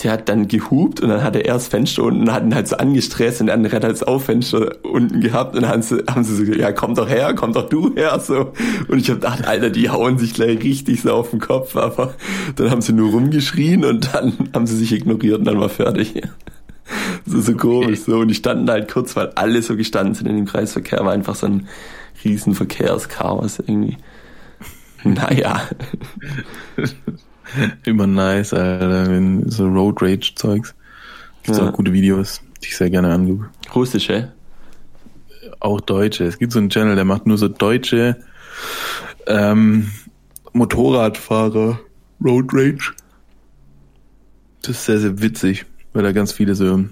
der 0.03 0.11
hat 0.11 0.27
dann 0.27 0.47
gehupt 0.47 0.99
und 0.99 1.09
dann 1.09 1.23
hat 1.23 1.35
er 1.35 1.45
erst 1.45 1.69
Fenster 1.69 2.03
unten 2.03 2.29
hat 2.33 2.43
ihn 2.43 2.53
halt 2.53 2.67
so 2.67 2.75
angestresst 2.75 3.39
und 3.39 3.49
andere 3.49 3.75
hat 3.75 3.83
halt 3.83 3.93
das 3.93 4.03
Auffenster 4.03 4.75
unten 4.83 5.21
gehabt 5.21 5.55
und 5.55 5.61
dann 5.61 5.71
haben 5.71 5.81
sie, 5.83 6.03
haben 6.09 6.23
sie 6.23 6.35
so 6.35 6.41
gesagt, 6.41 6.59
ja 6.59 6.71
komm 6.71 6.95
doch 6.95 7.07
her, 7.07 7.33
komm 7.35 7.53
doch 7.53 7.69
du 7.69 7.95
her, 7.95 8.19
so. 8.19 8.51
Und 8.87 8.99
ich 8.99 9.09
hab 9.09 9.17
gedacht, 9.17 9.47
Alter, 9.47 9.69
die 9.69 9.89
hauen 9.89 10.17
sich 10.17 10.33
gleich 10.33 10.61
richtig 10.63 11.01
so 11.03 11.13
auf 11.13 11.29
den 11.29 11.39
Kopf, 11.39 11.77
aber 11.77 12.15
dann 12.55 12.71
haben 12.71 12.81
sie 12.81 12.93
nur 12.93 13.11
rumgeschrien 13.11 13.85
und 13.85 14.13
dann 14.13 14.33
haben 14.53 14.67
sie 14.67 14.75
sich 14.75 14.91
ignoriert 14.91 15.39
und 15.39 15.45
dann 15.45 15.59
war 15.59 15.69
fertig. 15.69 16.21
so, 17.25 17.41
so 17.41 17.55
komisch 17.55 18.01
so. 18.01 18.19
Und 18.19 18.27
die 18.29 18.35
standen 18.35 18.69
halt 18.69 18.91
kurz, 18.91 19.15
weil 19.15 19.29
alle 19.35 19.61
so 19.61 19.75
gestanden 19.75 20.13
sind 20.13 20.27
in 20.27 20.35
dem 20.35 20.45
Kreisverkehr, 20.45 21.03
war 21.03 21.11
einfach 21.11 21.35
so 21.35 21.47
ein 21.47 21.67
riesen 22.23 22.55
Verkehrschaos 22.55 23.59
irgendwie. 23.59 23.97
Naja. 25.03 25.61
Immer 27.83 28.07
nice, 28.07 28.53
Alter, 28.53 29.05
wenn 29.07 29.47
so 29.51 29.67
Road 29.67 30.01
Rage 30.01 30.33
Zeugs. 30.33 30.73
Gibt's 31.43 31.59
ja. 31.59 31.69
auch 31.69 31.73
gute 31.73 31.93
Videos, 31.93 32.41
die 32.63 32.69
ich 32.69 32.77
sehr 32.77 32.89
gerne 32.89 33.13
angucke. 33.13 33.51
Russische? 33.75 34.31
Auch 35.59 35.79
deutsche. 35.79 36.23
Es 36.23 36.39
gibt 36.39 36.53
so 36.53 36.59
einen 36.59 36.71
Channel, 36.71 36.95
der 36.95 37.05
macht 37.05 37.27
nur 37.27 37.37
so 37.37 37.47
deutsche 37.47 38.17
ähm, 39.27 39.91
Motorradfahrer 40.53 41.79
Road 42.23 42.47
Rage. 42.51 42.93
Das 44.61 44.71
ist 44.77 44.85
sehr, 44.85 44.99
sehr 44.99 45.21
witzig, 45.21 45.65
weil 45.95 46.03
da 46.03 46.11
ganz 46.11 46.31
viele 46.31 46.55
so 46.55 46.83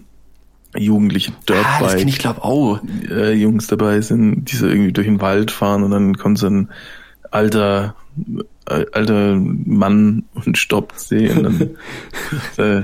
jugendliche 0.75 1.31
Dirtbike. 1.48 1.65
Ah, 1.81 1.95
ich 1.98 2.17
glaube 2.17 2.43
auch. 2.43 2.79
Äh, 3.10 3.33
Jungs 3.33 3.67
dabei 3.67 4.01
sind, 4.01 4.45
die 4.51 4.55
so 4.55 4.67
irgendwie 4.67 4.93
durch 4.93 5.05
den 5.05 5.22
Wald 5.22 5.51
fahren 5.51 5.83
und 5.83 5.91
dann 5.91 6.17
kommt 6.17 6.39
so 6.39 6.48
ein 6.48 6.69
alter 7.29 7.95
äh, 8.67 8.86
alter 8.91 9.36
Mann 9.36 10.24
und 10.33 10.57
stoppt 10.57 11.00
sie 11.00 11.29
und 11.29 11.43
dann 11.43 11.69
äh, 12.57 12.83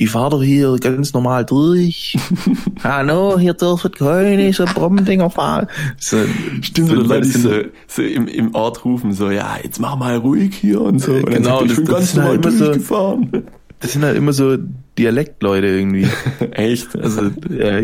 ich 0.00 0.10
fahre 0.10 0.30
doch 0.30 0.42
hier 0.42 0.76
ganz 0.78 1.12
normal 1.12 1.44
durch. 1.44 2.16
Hallo, 2.84 3.36
hier 3.36 3.54
dürfen 3.54 3.90
keine 3.90 4.52
so 4.52 4.64
Bombendinger 4.64 5.28
fahren. 5.28 5.66
So, 5.98 6.18
Stimmt, 6.62 6.90
so, 6.90 6.94
Leute 6.94 7.26
so, 7.26 7.50
so 7.88 8.02
im, 8.02 8.28
im 8.28 8.54
Ort 8.54 8.84
rufen 8.84 9.12
so, 9.12 9.30
ja, 9.30 9.56
jetzt 9.60 9.80
mach 9.80 9.96
mal 9.96 10.16
ruhig 10.16 10.54
hier 10.54 10.82
und 10.82 11.00
so. 11.00 11.14
Und 11.14 11.30
genau, 11.30 11.58
sagt, 11.58 11.70
ich 11.72 11.76
bin 11.78 11.84
ganz 11.86 12.14
normal 12.14 12.30
halt 12.30 12.44
durchgefahren. 12.44 13.28
So, 13.32 13.42
das 13.80 13.92
sind 13.92 14.04
halt 14.04 14.16
immer 14.16 14.32
so 14.32 14.56
Dialektleute 14.98 15.66
irgendwie. 15.66 16.08
Echt? 16.52 16.96
Also, 16.96 17.30
ja, 17.50 17.80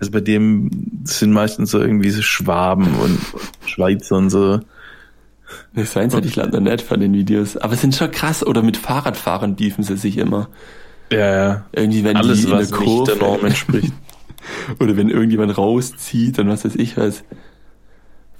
also 0.00 0.10
bei 0.10 0.20
dem 0.20 0.70
sind 1.04 1.32
meistens 1.32 1.70
so 1.70 1.80
irgendwie 1.80 2.10
so 2.10 2.22
Schwaben 2.22 2.88
und 2.96 3.18
Schweizer 3.66 4.16
und 4.16 4.30
so. 4.30 4.60
Das 5.74 5.92
seins 5.92 6.14
hätte 6.14 6.28
ich 6.28 6.36
leider 6.36 6.60
nicht 6.60 6.82
von 6.82 7.00
den 7.00 7.12
Videos. 7.12 7.56
Aber 7.56 7.74
es 7.74 7.80
sind 7.80 7.94
schon 7.94 8.10
krass. 8.10 8.44
Oder 8.44 8.62
mit 8.62 8.76
Fahrradfahrern 8.76 9.56
beefen 9.56 9.84
sie 9.84 9.96
sich 9.96 10.18
immer. 10.18 10.48
Ja, 11.10 11.18
ja. 11.18 11.64
Irgendwie, 11.72 12.04
wenn 12.04 12.16
Alles, 12.16 12.40
die 12.40 12.46
in 12.46 12.52
was 12.52 12.68
der 12.68 12.78
Kurve, 12.78 13.10
nicht 13.10 13.20
der 13.20 13.28
Norm 13.28 13.44
entspricht. 13.44 13.92
oder 14.80 14.96
wenn 14.96 15.08
irgendjemand 15.08 15.56
rauszieht 15.56 16.38
und 16.38 16.48
was 16.48 16.64
weiß 16.64 16.76
ich 16.76 16.96
was. 16.96 17.24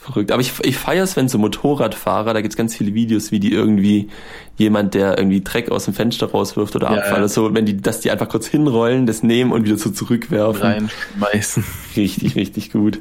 Verrückt. 0.03 0.33
Aber 0.33 0.41
ich, 0.41 0.53
ich 0.65 0.77
feiere 0.77 1.05
es, 1.05 1.15
wenn 1.15 1.29
so 1.29 1.39
Motorradfahrer, 1.39 2.35
da 2.35 2.41
gibt's 2.41 2.57
ganz 2.57 2.75
viele 2.75 2.93
Videos, 2.93 3.31
wie 3.31 3.39
die 3.39 3.53
irgendwie 3.53 4.09
jemand, 4.57 4.95
der 4.95 5.17
irgendwie 5.17 5.43
Dreck 5.43 5.71
aus 5.71 5.85
dem 5.85 5.95
Fenster 5.95 6.29
rauswirft 6.29 6.75
oder 6.75 6.91
ja, 6.91 6.99
Abfall 6.99 7.19
oder 7.19 7.29
so, 7.29 7.55
wenn 7.55 7.67
die, 7.67 7.77
dass 7.77 8.01
die 8.01 8.11
einfach 8.11 8.29
kurz 8.29 8.49
hinrollen, 8.49 9.07
das 9.07 9.23
nehmen 9.23 9.53
und 9.53 9.65
wieder 9.65 9.77
so 9.77 9.91
zurückwerfen. 9.91 10.61
Reinschmeißen. 10.61 11.63
Richtig, 11.97 12.35
richtig 12.35 12.73
gut. 12.73 12.99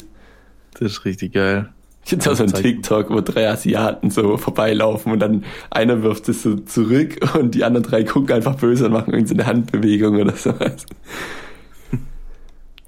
Das 0.74 0.92
ist 0.92 1.06
richtig 1.06 1.34
geil. 1.34 1.70
Jetzt 2.06 2.28
auch 2.28 2.36
so 2.36 2.44
ein 2.44 2.54
TikTok, 2.54 3.10
wo 3.10 3.22
drei 3.22 3.50
Asiaten 3.50 4.12
so 4.12 4.38
vorbeilaufen 4.38 5.12
und 5.12 5.20
dann 5.20 5.44
einer 5.72 6.04
wirft 6.04 6.30
es 6.30 6.44
so 6.44 6.56
zurück 6.58 7.18
und 7.36 7.56
die 7.56 7.64
anderen 7.64 7.84
drei 7.84 8.04
gucken 8.04 8.36
einfach 8.36 8.58
böse 8.58 8.86
und 8.86 8.92
machen 8.92 9.12
irgendeine 9.12 9.48
Handbewegung 9.48 10.18
oder 10.18 10.34
sowas. 10.34 10.86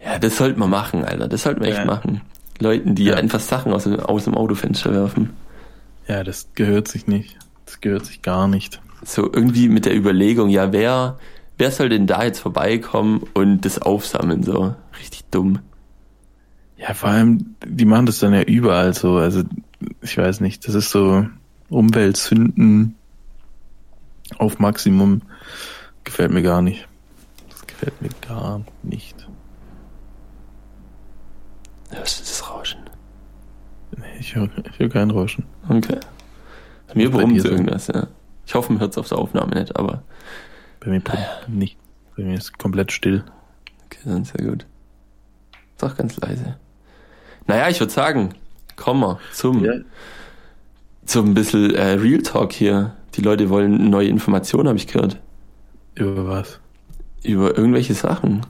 Ja, 0.06 0.20
das 0.20 0.36
sollte 0.36 0.60
man 0.60 0.70
machen, 0.70 1.06
Alter. 1.06 1.30
Das 1.30 1.44
sollte 1.44 1.62
man 1.62 1.70
echt 1.70 1.78
ja. 1.78 1.86
machen. 1.86 2.20
Leuten, 2.64 2.96
die 2.96 3.06
ja. 3.06 3.16
einfach 3.16 3.40
Sachen 3.40 3.74
aus 3.74 3.84
dem, 3.84 4.00
aus 4.00 4.26
dem 4.26 4.36
Autofenster 4.36 4.92
werfen. 4.92 5.32
Ja, 6.08 6.24
das 6.24 6.50
gehört 6.56 6.88
sich 6.88 7.08
nicht. 7.08 7.38
Das 7.66 7.82
gehört 7.82 8.06
sich 8.06 8.22
gar 8.22 8.48
nicht. 8.48 8.82
So 9.04 9.32
irgendwie 9.32 9.70
mit 9.70 9.86
der 9.86 9.96
Überlegung, 9.96 10.50
ja, 10.50 10.72
wer, 10.72 11.18
wer 11.58 11.72
soll 11.72 11.90
denn 11.90 12.08
da 12.08 12.24
jetzt 12.24 12.40
vorbeikommen 12.40 13.24
und 13.34 13.62
das 13.62 13.80
aufsammeln, 13.80 14.44
so? 14.44 14.76
Richtig 15.00 15.26
dumm. 15.32 15.60
Ja, 16.78 16.94
vor 16.94 17.10
allem, 17.10 17.56
die 17.66 17.86
machen 17.86 18.06
das 18.06 18.20
dann 18.20 18.34
ja 18.34 18.42
überall 18.42 18.94
so. 18.94 19.16
Also, 19.16 19.44
ich 20.02 20.18
weiß 20.18 20.42
nicht, 20.42 20.68
das 20.68 20.76
ist 20.76 20.90
so 20.90 21.26
Umweltsünden 21.70 22.96
auf 24.38 24.60
Maximum. 24.60 25.22
Gefällt 26.04 26.32
mir 26.32 26.44
gar 26.44 26.62
nicht. 26.62 26.88
Das 27.50 27.66
gefällt 27.68 28.02
mir 28.02 28.10
gar 28.22 28.62
nicht. 28.82 29.23
Hörst 31.94 32.20
du 32.20 32.24
das 32.24 32.50
Rauschen? 32.50 32.80
Nee, 33.98 34.06
ich 34.20 34.36
höre 34.36 34.50
hör 34.78 34.90
kein 34.90 35.12
Rauschen. 35.12 35.46
Okay. 35.70 36.00
Bei 36.88 36.96
mir 36.96 37.12
brummt 37.12 37.44
irgendwas, 37.44 37.88
ja. 37.88 38.08
Ich 38.46 38.56
hoffe, 38.56 38.74
man 38.74 38.82
hört 38.82 38.92
es 38.92 38.98
auf 38.98 39.10
der 39.10 39.18
Aufnahme 39.18 39.56
nicht, 39.56 39.76
aber. 39.76 40.04
Bei 40.80 40.90
mir 40.90 41.02
naja. 41.08 41.28
nicht. 41.48 41.78
Bei 42.16 42.24
mir 42.24 42.36
ist 42.36 42.58
komplett 42.58 42.92
still. 42.92 43.24
Okay, 43.86 44.00
dann 44.06 44.26
sehr 44.26 44.46
gut. 44.46 44.66
Ist 45.76 45.84
auch 45.84 45.96
ganz 45.96 46.18
leise. 46.18 46.58
Naja, 47.48 47.70
ich 47.70 47.80
würde 47.80 47.92
sagen, 47.92 48.36
kommen 48.76 49.02
wir 49.02 49.20
zum, 49.32 49.64
ja. 49.64 49.74
zum 51.06 51.34
bisschen 51.34 51.74
äh, 51.76 51.94
Real 51.94 52.22
Talk 52.22 52.52
hier. 52.52 52.96
Die 53.16 53.22
Leute 53.22 53.50
wollen 53.50 53.90
neue 53.90 54.08
Informationen, 54.08 54.68
habe 54.68 54.78
ich 54.78 54.88
gehört. 54.88 55.20
Über 55.96 56.28
was? 56.28 56.60
Über 57.24 57.58
irgendwelche 57.58 57.94
Sachen. 57.94 58.46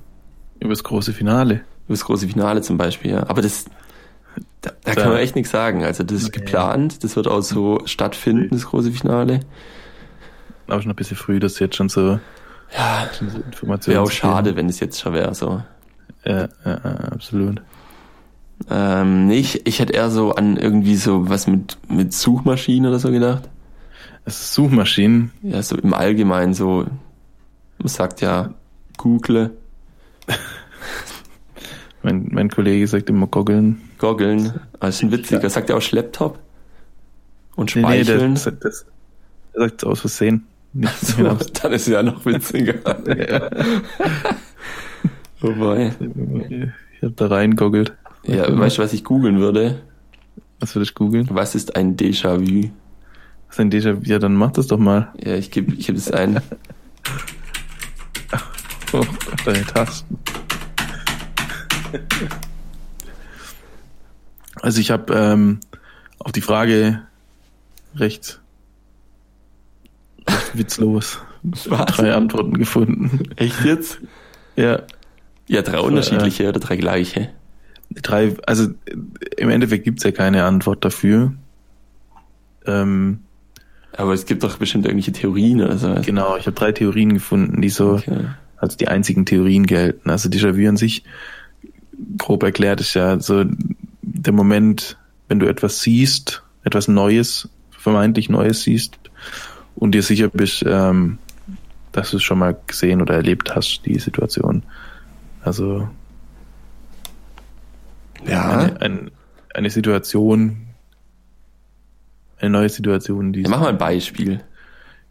Über 0.59 0.69
das 0.69 0.83
große 0.83 1.13
Finale. 1.13 1.61
Das 1.93 2.05
große 2.05 2.27
Finale 2.27 2.61
zum 2.61 2.77
Beispiel, 2.77 3.11
ja. 3.11 3.29
Aber 3.29 3.41
das, 3.41 3.65
da, 4.61 4.71
da 4.83 4.95
kann 4.95 5.09
man 5.09 5.19
echt 5.19 5.35
nichts 5.35 5.51
sagen. 5.51 5.83
Also 5.83 6.03
das 6.03 6.23
ist 6.23 6.33
geplant, 6.33 7.03
das 7.03 7.15
wird 7.15 7.27
auch 7.27 7.41
so 7.41 7.81
stattfinden, 7.85 8.49
das 8.51 8.65
große 8.65 8.91
Finale. 8.91 9.41
Aber 10.67 10.81
schon 10.81 10.91
ein 10.91 10.95
bisschen 10.95 11.17
früh, 11.17 11.39
dass 11.39 11.59
jetzt 11.59 11.75
schon 11.75 11.89
so, 11.89 12.19
ja, 12.75 13.09
so 13.11 13.25
Informationen. 13.25 13.95
Wäre 13.95 14.03
auch 14.03 14.11
schade, 14.11 14.55
wenn 14.55 14.69
es 14.69 14.79
jetzt 14.79 14.99
schon 14.99 15.13
wäre, 15.13 15.35
so. 15.35 15.61
Ja, 16.25 16.47
ja, 16.65 16.75
absolut. 17.11 17.61
Ähm, 18.69 19.27
nee, 19.27 19.39
ich, 19.39 19.67
ich 19.67 19.79
hätte 19.79 19.93
eher 19.93 20.09
so 20.09 20.33
an 20.35 20.57
irgendwie 20.57 20.95
so 20.95 21.29
was 21.29 21.47
mit, 21.47 21.77
mit 21.89 22.13
Suchmaschinen 22.13 22.89
oder 22.89 22.99
so 22.99 23.11
gedacht. 23.11 23.43
ist 24.25 24.53
Suchmaschinen? 24.53 25.31
Ja, 25.41 25.61
so 25.61 25.75
im 25.75 25.93
Allgemeinen 25.93 26.53
so, 26.53 26.85
man 27.77 27.87
sagt 27.87 28.21
ja 28.21 28.53
Google. 28.97 29.51
mein, 32.03 32.27
mein 32.31 32.49
Kollege 32.49 32.87
sagt 32.87 33.09
immer 33.09 33.27
Goggeln. 33.27 33.81
Goggeln, 33.97 34.59
das 34.79 34.95
ist 34.95 35.03
ein 35.03 35.11
witziger. 35.11 35.49
Sagt 35.49 35.69
er 35.69 35.77
auch 35.77 35.81
Schlepptop? 35.81 36.39
Und 37.55 37.71
Speicheln? 37.71 38.19
Nee, 38.19 38.27
nee, 38.27 38.33
das, 38.33 38.53
das, 38.59 38.85
er 39.53 39.61
sagt 39.61 39.85
aus 39.85 40.01
Versehen. 40.01 40.45
So, 41.01 41.23
dann 41.61 41.71
ist 41.71 41.87
ja 41.87 42.03
noch 42.03 42.25
witziger. 42.25 42.75
ja. 43.07 43.49
Wobei. 45.39 45.93
Ich 46.95 47.03
hab 47.03 47.15
da 47.17 47.27
reingoggelt. 47.27 47.93
Ja, 48.23 48.47
ja 48.47 48.57
weißt 48.57 48.77
du, 48.77 48.81
was 48.81 48.93
ich 48.93 49.03
googeln 49.03 49.39
würde? 49.39 49.81
Was 50.59 50.75
würde 50.75 50.83
ich 50.83 50.95
googeln? 50.95 51.27
Was 51.31 51.55
ist 51.55 51.75
ein 51.75 51.95
Déjà-vu? 51.95 52.69
Was 53.47 53.55
ist 53.55 53.59
ein 53.59 53.71
Déjà-vu? 53.71 54.01
Ja, 54.03 54.19
dann 54.19 54.35
mach 54.35 54.51
das 54.51 54.67
doch 54.67 54.79
mal. 54.79 55.13
Ja, 55.23 55.35
ich 55.35 55.51
gebe 55.51 55.73
ich 55.73 55.87
geb 55.87 55.95
es 55.95 56.11
ein. 56.11 56.37
oh 58.93 58.99
Gott, 58.99 59.07
deine 59.45 59.65
Tasten. 59.65 60.17
Also 64.61 64.79
ich 64.79 64.91
habe 64.91 65.13
ähm, 65.13 65.59
auf 66.19 66.31
die 66.31 66.39
Frage 66.39 67.01
recht, 67.95 68.39
recht 70.29 70.55
witzlos 70.57 71.19
Was? 71.41 71.87
drei 71.87 72.13
Antworten 72.13 72.57
gefunden. 72.57 73.29
Echt 73.35 73.65
jetzt? 73.65 73.99
Ja. 74.55 74.83
Ja, 75.47 75.63
drei 75.63 75.79
unterschiedliche 75.79 76.43
äh, 76.43 76.49
oder 76.49 76.59
drei 76.59 76.77
gleiche? 76.77 77.31
drei, 78.01 78.35
also 78.45 78.69
im 79.37 79.49
Endeffekt 79.49 79.85
gibt's 79.85 80.03
ja 80.03 80.11
keine 80.11 80.45
Antwort 80.45 80.83
dafür. 80.83 81.33
Ähm, 82.65 83.19
aber 83.95 84.13
es 84.13 84.25
gibt 84.25 84.43
doch 84.43 84.57
bestimmt 84.57 84.85
irgendwelche 84.85 85.11
Theorien 85.11 85.61
oder 85.61 85.77
so. 85.77 85.95
Genau, 86.03 86.37
ich 86.37 86.47
habe 86.47 86.55
drei 86.55 86.71
Theorien 86.71 87.13
gefunden, 87.13 87.61
die 87.61 87.69
so 87.69 87.93
okay. 87.93 88.25
als 88.57 88.77
die 88.77 88.87
einzigen 88.87 89.25
Theorien 89.25 89.65
gelten. 89.67 90.09
Also 90.09 90.29
Déjà-vu 90.29 90.67
an 90.67 90.77
sich, 90.77 91.03
grob 92.17 92.43
erklärt, 92.43 92.81
ist 92.81 92.93
ja 92.93 93.19
so 93.19 93.45
der 94.01 94.33
Moment, 94.33 94.97
wenn 95.27 95.39
du 95.39 95.47
etwas 95.47 95.81
siehst, 95.81 96.43
etwas 96.63 96.87
Neues, 96.87 97.49
vermeintlich 97.71 98.29
Neues 98.29 98.63
siehst 98.63 98.97
und 99.75 99.93
dir 99.93 100.03
sicher 100.03 100.29
bist, 100.29 100.63
ähm, 100.65 101.17
dass 101.91 102.11
du 102.11 102.17
es 102.17 102.23
schon 102.23 102.39
mal 102.39 102.57
gesehen 102.67 103.01
oder 103.01 103.15
erlebt 103.15 103.55
hast, 103.55 103.81
die 103.85 103.99
Situation. 103.99 104.63
Also 105.41 105.87
ja. 108.25 108.49
Eine, 108.49 108.81
ein, 108.81 109.11
eine 109.53 109.69
Situation, 109.69 110.67
eine 112.39 112.49
neue 112.49 112.69
Situation, 112.69 113.33
die. 113.33 113.41
Ja, 113.41 113.49
mach 113.49 113.59
mal 113.59 113.69
ein 113.69 113.77
Beispiel. 113.77 114.41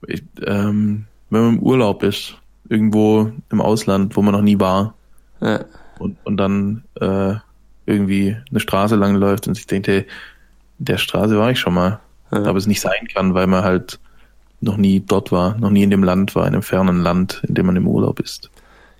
Ich, 0.06 0.22
ähm, 0.44 1.06
wenn 1.30 1.40
man 1.40 1.54
im 1.56 1.62
Urlaub 1.62 2.02
ist, 2.02 2.36
irgendwo 2.68 3.32
im 3.50 3.60
Ausland, 3.60 4.16
wo 4.16 4.22
man 4.22 4.32
noch 4.32 4.42
nie 4.42 4.58
war, 4.58 4.94
ja. 5.40 5.64
Und, 5.98 6.16
und 6.24 6.36
dann 6.36 6.84
äh, 7.00 7.34
irgendwie 7.86 8.36
eine 8.50 8.60
Straße 8.60 8.96
lang 8.96 9.14
läuft 9.16 9.48
und 9.48 9.54
sich 9.54 9.66
denkt, 9.66 9.88
hey, 9.88 10.06
der 10.78 10.98
Straße 10.98 11.38
war 11.38 11.50
ich 11.50 11.58
schon 11.58 11.74
mal. 11.74 12.00
Ja. 12.30 12.44
Aber 12.44 12.58
es 12.58 12.66
nicht 12.66 12.80
sein 12.80 13.08
kann, 13.12 13.34
weil 13.34 13.46
man 13.46 13.62
halt 13.62 13.98
noch 14.60 14.76
nie 14.76 15.00
dort 15.00 15.32
war, 15.32 15.58
noch 15.58 15.70
nie 15.70 15.82
in 15.82 15.90
dem 15.90 16.04
Land 16.04 16.34
war, 16.34 16.46
in 16.46 16.54
einem 16.54 16.62
fernen 16.62 17.02
Land, 17.02 17.42
in 17.46 17.54
dem 17.54 17.66
man 17.66 17.76
im 17.76 17.88
Urlaub 17.88 18.20
ist. 18.20 18.50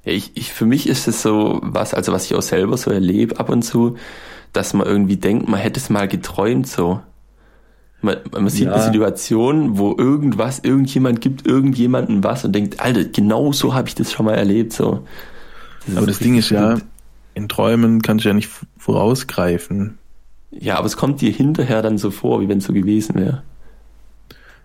Ja, 0.05 0.13
ich, 0.13 0.33
ich, 0.35 0.53
für 0.53 0.67
mich 0.67 0.89
ist 0.89 1.07
es 1.07 1.23
so 1.23 1.61
was, 1.63 1.95
also 1.95 2.13
was 2.13 2.27
ich 2.27 2.35
auch 2.35 2.43
selber 2.43 2.77
so 2.77 2.91
erlebe 2.91 3.39
ab 3.39 3.49
und 3.49 3.63
zu, 3.63 3.97
dass 4.53 4.75
man 4.75 4.87
irgendwie 4.87 5.17
denkt, 5.17 5.49
man 5.49 5.61
hätte 5.61 5.79
es 5.79 5.89
mal 5.89 6.09
geträumt 6.09 6.67
so. 6.67 7.01
Man, 8.01 8.17
man 8.33 8.49
sieht 8.49 8.67
ja. 8.67 8.73
eine 8.73 8.83
Situation, 8.83 9.79
wo 9.79 9.95
irgendwas, 9.97 10.59
irgendjemand 10.59 11.21
gibt 11.21 11.47
irgendjemanden 11.47 12.25
was 12.25 12.45
und 12.45 12.53
denkt, 12.53 12.81
Alter, 12.81 13.05
genau 13.05 13.53
so 13.53 13.75
habe 13.75 13.87
ich 13.87 13.95
das 13.95 14.11
schon 14.11 14.27
mal 14.27 14.35
erlebt. 14.35 14.73
So. 14.73 15.07
Das 15.87 15.97
aber 15.97 16.07
das 16.07 16.19
Ding 16.19 16.37
ist 16.37 16.51
ja, 16.51 16.79
in 17.35 17.49
Träumen 17.49 18.03
kannst 18.03 18.25
du 18.25 18.29
ja 18.29 18.35
nicht 18.35 18.51
vorausgreifen. 18.79 19.99
Ja, 20.51 20.77
aber 20.77 20.87
es 20.87 20.97
kommt 20.97 21.21
dir 21.21 21.33
hinterher 21.33 21.83
dann 21.83 21.99
so 21.99 22.11
vor, 22.11 22.41
wie 22.41 22.49
wenn 22.49 22.59
es 22.59 22.65
so 22.65 22.73
gewesen 22.73 23.15
wäre. 23.15 23.43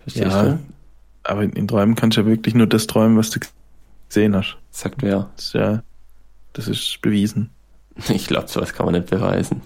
Verstehst 0.00 0.26
ja, 0.26 0.42
du? 0.42 0.58
Aber 1.24 1.42
in 1.42 1.68
Träumen 1.68 1.94
kannst 1.94 2.16
du 2.16 2.22
ja 2.22 2.26
wirklich 2.26 2.54
nur 2.54 2.66
das 2.66 2.86
träumen, 2.86 3.16
was 3.16 3.30
du 3.30 3.40
gesehen 4.08 4.36
hast. 4.36 4.56
Sagt 4.70 5.02
wer? 5.02 5.30
Das 5.36 5.46
ist 5.46 5.54
ja, 5.54 5.82
das 6.52 6.68
ist 6.68 6.98
bewiesen. 7.02 7.50
Ich 8.10 8.28
glaube, 8.28 8.46
sowas 8.46 8.74
kann 8.74 8.86
man 8.86 8.94
nicht 8.94 9.10
beweisen. 9.10 9.60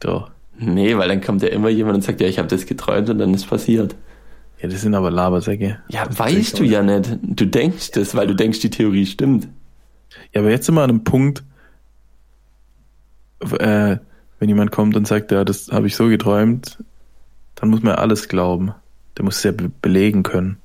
Doch. 0.00 0.30
Nee, 0.58 0.98
weil 0.98 1.08
dann 1.08 1.22
kommt 1.22 1.40
ja 1.40 1.48
immer 1.48 1.70
jemand 1.70 1.96
und 1.96 2.02
sagt, 2.02 2.20
ja, 2.20 2.28
ich 2.28 2.38
habe 2.38 2.48
das 2.48 2.66
geträumt 2.66 3.08
und 3.08 3.18
dann 3.18 3.32
ist 3.32 3.48
passiert. 3.48 3.96
Ja, 4.60 4.68
das 4.68 4.82
sind 4.82 4.94
aber 4.94 5.10
Labersäcke. 5.10 5.78
Ja, 5.88 6.04
das 6.04 6.18
weißt 6.18 6.58
du 6.58 6.64
ja 6.64 6.82
nicht. 6.82 7.18
Du 7.22 7.46
denkst 7.46 7.92
das, 7.92 8.14
weil 8.14 8.26
du 8.26 8.34
denkst, 8.34 8.60
die 8.60 8.68
Theorie 8.68 9.06
stimmt. 9.06 9.48
Ja, 10.32 10.40
aber 10.40 10.50
jetzt 10.50 10.66
sind 10.66 10.74
wir 10.74 10.82
an 10.82 10.90
einem 10.90 11.04
Punkt, 11.04 11.44
äh, 13.40 13.96
wenn 14.38 14.48
jemand 14.48 14.70
kommt 14.70 14.96
und 14.96 15.06
sagt, 15.06 15.30
ja, 15.32 15.44
das 15.44 15.68
habe 15.70 15.86
ich 15.86 15.96
so 15.96 16.08
geträumt, 16.08 16.78
dann 17.54 17.68
muss 17.70 17.82
man 17.82 17.94
alles 17.94 18.28
glauben. 18.28 18.74
Der 19.16 19.24
muss 19.24 19.38
es 19.38 19.42
ja 19.42 19.52
be 19.52 19.70
belegen 19.82 20.22
können. 20.22 20.58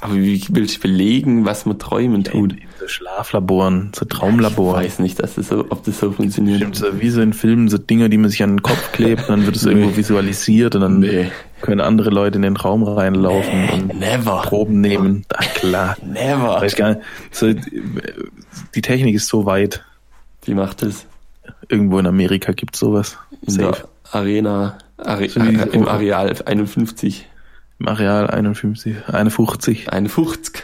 Aber 0.00 0.14
wie 0.14 0.42
willst 0.50 0.76
du 0.76 0.80
belegen, 0.80 1.44
was 1.44 1.66
man 1.66 1.78
träumen 1.78 2.24
tut? 2.24 2.52
In, 2.52 2.58
in 2.58 2.68
so 2.78 2.88
Schlaflaboren, 2.88 3.92
so 3.94 4.04
Traumlaboren. 4.04 4.82
Ich 4.82 4.90
weiß 4.90 4.98
nicht, 5.00 5.20
dass 5.20 5.34
das 5.34 5.48
so, 5.48 5.66
ob 5.70 5.84
das 5.84 5.98
so 5.98 6.12
funktioniert. 6.12 6.58
Stimmt, 6.58 6.76
so 6.76 7.00
wie 7.00 7.10
so 7.10 7.20
in 7.20 7.32
Filmen, 7.32 7.68
so 7.68 7.78
Dinger, 7.78 8.08
die 8.08 8.18
man 8.18 8.30
sich 8.30 8.42
an 8.42 8.50
den 8.50 8.62
Kopf 8.62 8.92
klebt, 8.92 9.28
dann 9.28 9.46
wird 9.46 9.56
es 9.56 9.64
irgendwo 9.64 9.96
visualisiert 9.96 10.74
und 10.74 10.82
dann 10.82 11.00
nee. 11.00 11.30
können 11.60 11.80
andere 11.80 12.10
Leute 12.10 12.36
in 12.36 12.42
den 12.42 12.56
Raum 12.56 12.82
reinlaufen 12.82 13.66
nee, 13.66 13.72
und 13.72 13.98
never. 13.98 14.42
Proben 14.42 14.80
nehmen. 14.80 15.24
Da 15.28 15.38
klar. 15.38 15.96
Never. 16.04 16.60
Weiß 16.60 16.76
gar 16.76 16.94
nicht. 16.94 17.00
So, 17.30 17.52
die 18.74 18.82
Technik 18.82 19.14
ist 19.14 19.28
so 19.28 19.46
weit. 19.46 19.84
Wie 20.44 20.54
macht 20.54 20.82
es? 20.82 21.06
Irgendwo 21.68 21.98
in 21.98 22.06
Amerika 22.06 22.52
gibt 22.52 22.74
es 22.74 22.80
sowas. 22.80 23.18
In 23.42 23.52
Safe. 23.52 23.70
der 23.72 23.88
Arena, 24.12 24.78
Are, 24.96 25.28
so 25.28 25.40
im 25.40 25.86
Areal 25.86 26.34
51. 26.44 27.27
Im 27.78 27.88
Areal 27.88 28.28
51, 28.28 29.08
51. 29.08 29.92
51. 29.92 30.62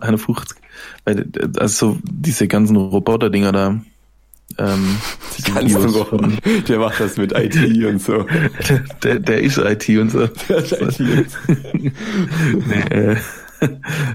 51. 0.00 0.56
Also 1.58 1.98
diese 2.04 2.48
ganzen 2.48 2.76
Roboter-Dinger 2.76 3.52
da. 3.52 3.80
Ähm, 4.58 4.96
die 5.38 5.52
ganzen 5.52 5.84
Roboter. 5.84 6.28
Der 6.68 6.78
macht 6.78 7.00
das 7.00 7.16
mit 7.16 7.32
IT 7.32 7.56
und 7.84 8.00
so. 8.00 8.26
Der, 9.02 9.18
der 9.18 9.40
ist 9.40 9.58
IT 9.58 9.88
und 9.98 10.10
so. 10.10 10.26
Der 10.48 10.58
ist 10.58 10.72
IT. 10.72 11.00
nee, 12.66 12.80
äh, 12.90 13.16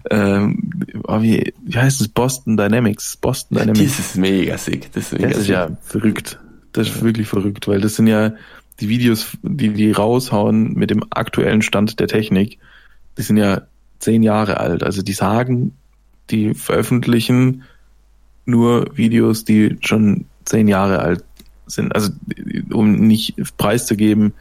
ähm, 0.10 0.70
oh, 1.08 1.22
wie, 1.22 1.54
wie 1.66 1.78
heißt 1.78 2.02
es? 2.02 2.08
Boston 2.08 2.58
Dynamics. 2.58 3.18
Boston 3.18 3.58
Dynamics. 3.58 3.98
Das 3.98 4.00
ist 4.00 4.18
mega 4.18 4.58
sick. 4.58 4.92
Das 4.94 5.06
ist, 5.06 5.14
mega 5.14 5.30
das 5.30 5.38
ist 5.40 5.48
ja 5.48 5.70
verrückt. 5.82 6.40
Das 6.74 6.88
ist 6.88 7.02
wirklich 7.02 7.28
verrückt, 7.28 7.68
weil 7.68 7.82
das 7.82 7.96
sind 7.96 8.08
ja 8.08 8.34
die 8.80 8.90
Videos, 8.90 9.38
die 9.42 9.70
die 9.70 9.92
raushauen 9.92 10.74
mit 10.74 10.90
dem 10.90 11.04
aktuellen 11.10 11.62
Stand 11.62 12.00
der 12.00 12.08
Technik, 12.08 12.60
die 13.18 13.22
sind 13.22 13.38
ja 13.38 13.64
zehn 14.00 14.24
Jahre 14.24 14.60
alt. 14.60 14.84
Also 14.84 15.02
die 15.02 15.14
sagen, 15.14 15.74
die 16.30 16.54
veröffentlichen 16.54 17.64
nur 18.46 18.96
Videos, 18.96 19.44
die 19.44 19.78
schon 19.82 20.26
zehn 20.46 20.68
Jahre 20.68 21.00
alt 21.00 21.24
sind. 21.66 21.94
Also 21.96 22.12
um 22.72 22.96
nicht 22.96 23.36
preiszugeben, 23.58 24.34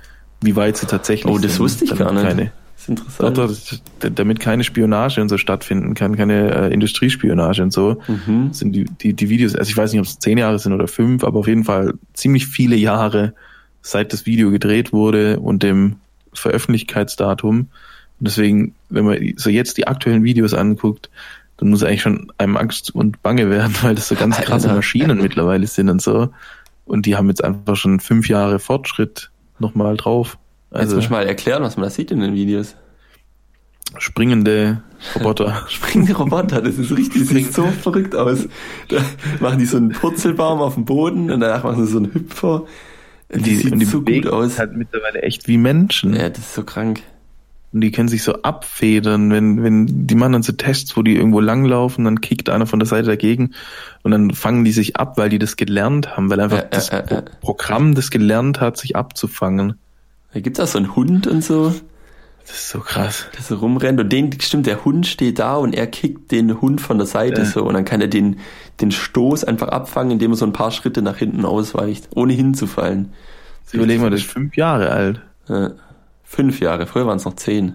wie 0.42 0.54
weit 0.56 0.76
sie 0.76 0.86
tatsächlich 0.86 1.26
sind. 1.26 1.34
Oh, 1.34 1.42
das 1.42 1.54
sind, 1.54 1.60
wusste 1.60 1.84
ich 1.84 1.96
gar 1.96 2.12
nicht. 2.12 2.22
Keine, 2.22 2.52
das 2.74 2.82
ist 2.82 2.88
interessant. 2.88 3.38
Dort, 3.38 4.18
damit 4.18 4.38
keine 4.38 4.62
Spionage 4.62 5.20
und 5.20 5.28
so 5.28 5.38
stattfinden 5.38 5.94
kann, 5.94 6.16
keine 6.16 6.54
äh, 6.54 6.72
Industriespionage 6.72 7.62
und 7.62 7.72
so, 7.72 8.00
mhm. 8.06 8.52
sind 8.52 8.72
die, 8.72 8.84
die, 8.84 9.14
die 9.14 9.28
Videos, 9.28 9.56
also 9.56 9.68
ich 9.70 9.76
weiß 9.76 9.92
nicht, 9.92 10.00
ob 10.00 10.06
es 10.06 10.18
zehn 10.18 10.38
Jahre 10.38 10.58
sind 10.58 10.72
oder 10.72 10.86
fünf, 10.86 11.24
aber 11.24 11.40
auf 11.40 11.48
jeden 11.48 11.64
Fall 11.64 11.94
ziemlich 12.12 12.46
viele 12.46 12.76
Jahre 12.76 13.34
seit 13.86 14.12
das 14.12 14.26
Video 14.26 14.50
gedreht 14.50 14.92
wurde 14.92 15.38
und 15.38 15.62
dem 15.62 15.96
Veröffentlichkeitsdatum. 16.32 17.58
Und 17.58 17.68
deswegen, 18.20 18.74
wenn 18.88 19.04
man 19.04 19.34
so 19.36 19.48
jetzt 19.48 19.78
die 19.78 19.86
aktuellen 19.86 20.24
Videos 20.24 20.54
anguckt, 20.54 21.08
dann 21.56 21.70
muss 21.70 21.82
eigentlich 21.82 22.02
schon 22.02 22.32
einem 22.36 22.56
Angst 22.56 22.94
und 22.94 23.22
Bange 23.22 23.48
werden, 23.48 23.74
weil 23.82 23.94
das 23.94 24.08
so 24.08 24.16
ganz 24.16 24.36
krasse 24.38 24.68
Maschinen 24.68 25.22
mittlerweile 25.22 25.66
sind 25.66 25.88
und 25.88 26.02
so. 26.02 26.28
Und 26.84 27.06
die 27.06 27.16
haben 27.16 27.28
jetzt 27.28 27.42
einfach 27.42 27.76
schon 27.76 28.00
fünf 28.00 28.28
Jahre 28.28 28.58
Fortschritt 28.58 29.30
nochmal 29.58 29.96
drauf. 29.96 30.38
Also, 30.70 30.96
jetzt 30.96 31.04
muss 31.04 31.10
mal 31.10 31.26
erklären, 31.26 31.62
was 31.62 31.76
man 31.76 31.84
da 31.84 31.90
sieht 31.90 32.10
in 32.10 32.20
den 32.20 32.34
Videos. 32.34 32.76
Springende 33.98 34.82
Roboter. 35.14 35.64
Springende 35.68 36.14
Roboter, 36.14 36.60
das 36.60 36.76
ist 36.76 36.90
richtig, 36.96 37.22
das 37.22 37.28
sieht 37.28 37.54
so 37.54 37.66
verrückt 37.66 38.14
aus. 38.14 38.48
Da 38.88 39.00
machen 39.40 39.58
die 39.58 39.66
so 39.66 39.76
einen 39.76 39.90
Purzelbaum 39.90 40.60
auf 40.60 40.74
dem 40.74 40.84
Boden 40.84 41.30
und 41.30 41.40
danach 41.40 41.64
machen 41.64 41.86
sie 41.86 41.92
so 41.92 41.98
einen 41.98 42.12
Hüpfer. 42.12 42.64
Die, 43.34 43.40
die 43.40 43.70
und 43.70 43.78
die 43.80 43.86
so 43.86 44.02
gut 44.02 44.26
aus. 44.26 44.58
halt 44.58 44.76
mittlerweile 44.76 45.22
echt 45.22 45.48
wie 45.48 45.58
Menschen. 45.58 46.14
Ja, 46.14 46.28
das 46.28 46.38
ist 46.38 46.54
so 46.54 46.62
krank. 46.62 47.02
Und 47.72 47.80
die 47.80 47.90
können 47.90 48.08
sich 48.08 48.22
so 48.22 48.42
abfedern, 48.42 49.30
wenn, 49.30 49.62
wenn 49.62 50.06
die 50.06 50.14
machen 50.14 50.32
dann 50.32 50.42
so 50.42 50.52
Tests, 50.52 50.96
wo 50.96 51.02
die 51.02 51.16
irgendwo 51.16 51.40
langlaufen, 51.40 52.04
dann 52.04 52.20
kickt 52.20 52.48
einer 52.48 52.66
von 52.66 52.78
der 52.78 52.86
Seite 52.86 53.08
dagegen 53.08 53.50
und 54.02 54.12
dann 54.12 54.30
fangen 54.30 54.64
die 54.64 54.72
sich 54.72 54.96
ab, 54.96 55.18
weil 55.18 55.28
die 55.28 55.38
das 55.38 55.56
gelernt 55.56 56.16
haben, 56.16 56.30
weil 56.30 56.40
einfach 56.40 56.60
äh, 56.60 56.68
das 56.70 56.88
äh, 56.90 56.98
äh, 56.98 57.22
Programm 57.40 57.94
das 57.94 58.10
gelernt 58.10 58.60
hat, 58.60 58.78
sich 58.78 58.96
abzufangen. 58.96 59.74
Da 60.32 60.40
gibt's 60.40 60.60
auch 60.60 60.68
so 60.68 60.78
einen 60.78 60.94
Hund 60.94 61.26
und 61.26 61.42
so. 61.42 61.74
Das 62.46 62.56
ist 62.56 62.68
so 62.68 62.80
krass. 62.80 63.26
Der 63.34 63.42
so 63.42 63.56
rumrennt 63.56 63.98
und 63.98 64.12
den, 64.12 64.40
stimmt, 64.40 64.66
der 64.66 64.84
Hund 64.84 65.06
steht 65.06 65.40
da 65.40 65.56
und 65.56 65.72
er 65.74 65.88
kickt 65.88 66.30
den 66.30 66.60
Hund 66.60 66.80
von 66.80 66.96
der 66.96 67.06
Seite 67.06 67.42
ja. 67.42 67.44
so 67.44 67.64
und 67.64 67.74
dann 67.74 67.84
kann 67.84 68.00
er 68.00 68.06
den, 68.06 68.38
den 68.80 68.92
Stoß 68.92 69.42
einfach 69.44 69.68
abfangen, 69.68 70.12
indem 70.12 70.32
er 70.32 70.36
so 70.36 70.46
ein 70.46 70.52
paar 70.52 70.70
Schritte 70.70 71.02
nach 71.02 71.16
hinten 71.16 71.44
ausweicht, 71.44 72.08
ohne 72.14 72.32
hinzufallen. 72.32 73.12
Überlegen 73.72 74.02
wir, 74.02 74.10
das 74.10 74.20
ist 74.20 74.30
fünf 74.30 74.56
Jahre 74.56 74.90
alt. 74.90 75.20
Ja. 75.48 75.72
Fünf 76.22 76.60
Jahre, 76.60 76.86
früher 76.86 77.06
waren 77.06 77.16
es 77.16 77.24
noch 77.24 77.34
zehn. 77.34 77.74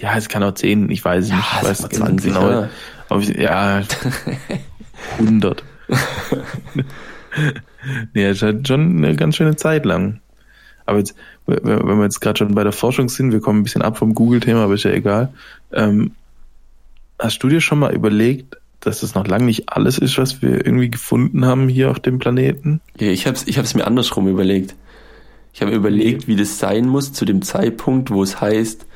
Ja, 0.00 0.16
es 0.16 0.28
kann 0.28 0.42
auch 0.42 0.54
zehn, 0.54 0.90
ich 0.90 1.04
weiß 1.04 1.28
ja, 1.28 1.36
nicht, 1.36 1.46
ich 1.56 1.68
weiß 1.68 1.88
20, 1.88 2.32
genau. 2.32 2.50
Ja, 2.50 2.68
aber 3.08 3.22
ja 3.22 3.82
100. 5.18 5.62
nee, 8.12 8.24
es 8.24 8.38
ist 8.38 8.42
halt 8.42 8.66
schon 8.66 8.98
eine 8.98 9.14
ganz 9.14 9.36
schöne 9.36 9.54
Zeit 9.54 9.84
lang. 9.84 10.20
Aber 10.86 10.98
jetzt, 10.98 11.14
wenn 11.46 11.98
wir 11.98 12.04
jetzt 12.04 12.20
gerade 12.20 12.38
schon 12.38 12.54
bei 12.54 12.62
der 12.62 12.72
Forschung 12.72 13.08
sind, 13.08 13.32
wir 13.32 13.40
kommen 13.40 13.60
ein 13.60 13.62
bisschen 13.64 13.82
ab 13.82 13.96
vom 13.96 14.14
Google-Thema, 14.14 14.64
aber 14.64 14.74
ist 14.74 14.84
ja 14.84 14.90
egal. 14.92 15.32
Ähm, 15.72 16.12
hast 17.18 17.42
du 17.42 17.48
dir 17.48 17.60
schon 17.60 17.78
mal 17.78 17.94
überlegt, 17.94 18.58
dass 18.80 19.00
das 19.00 19.14
noch 19.14 19.26
lange 19.26 19.46
nicht 19.46 19.70
alles 19.70 19.98
ist, 19.98 20.18
was 20.18 20.42
wir 20.42 20.64
irgendwie 20.64 20.90
gefunden 20.90 21.46
haben 21.46 21.68
hier 21.68 21.90
auf 21.90 22.00
dem 22.00 22.18
Planeten? 22.18 22.80
Ich 22.98 23.26
habe 23.26 23.36
es 23.36 23.46
ich 23.46 23.74
mir 23.74 23.86
andersrum 23.86 24.28
überlegt. 24.28 24.74
Ich 25.54 25.62
habe 25.62 25.72
überlegt, 25.72 26.26
wie 26.26 26.36
das 26.36 26.58
sein 26.58 26.86
muss 26.86 27.12
zu 27.12 27.24
dem 27.24 27.40
Zeitpunkt, 27.42 28.10
wo 28.10 28.22
es 28.22 28.40
heißt, 28.40 28.86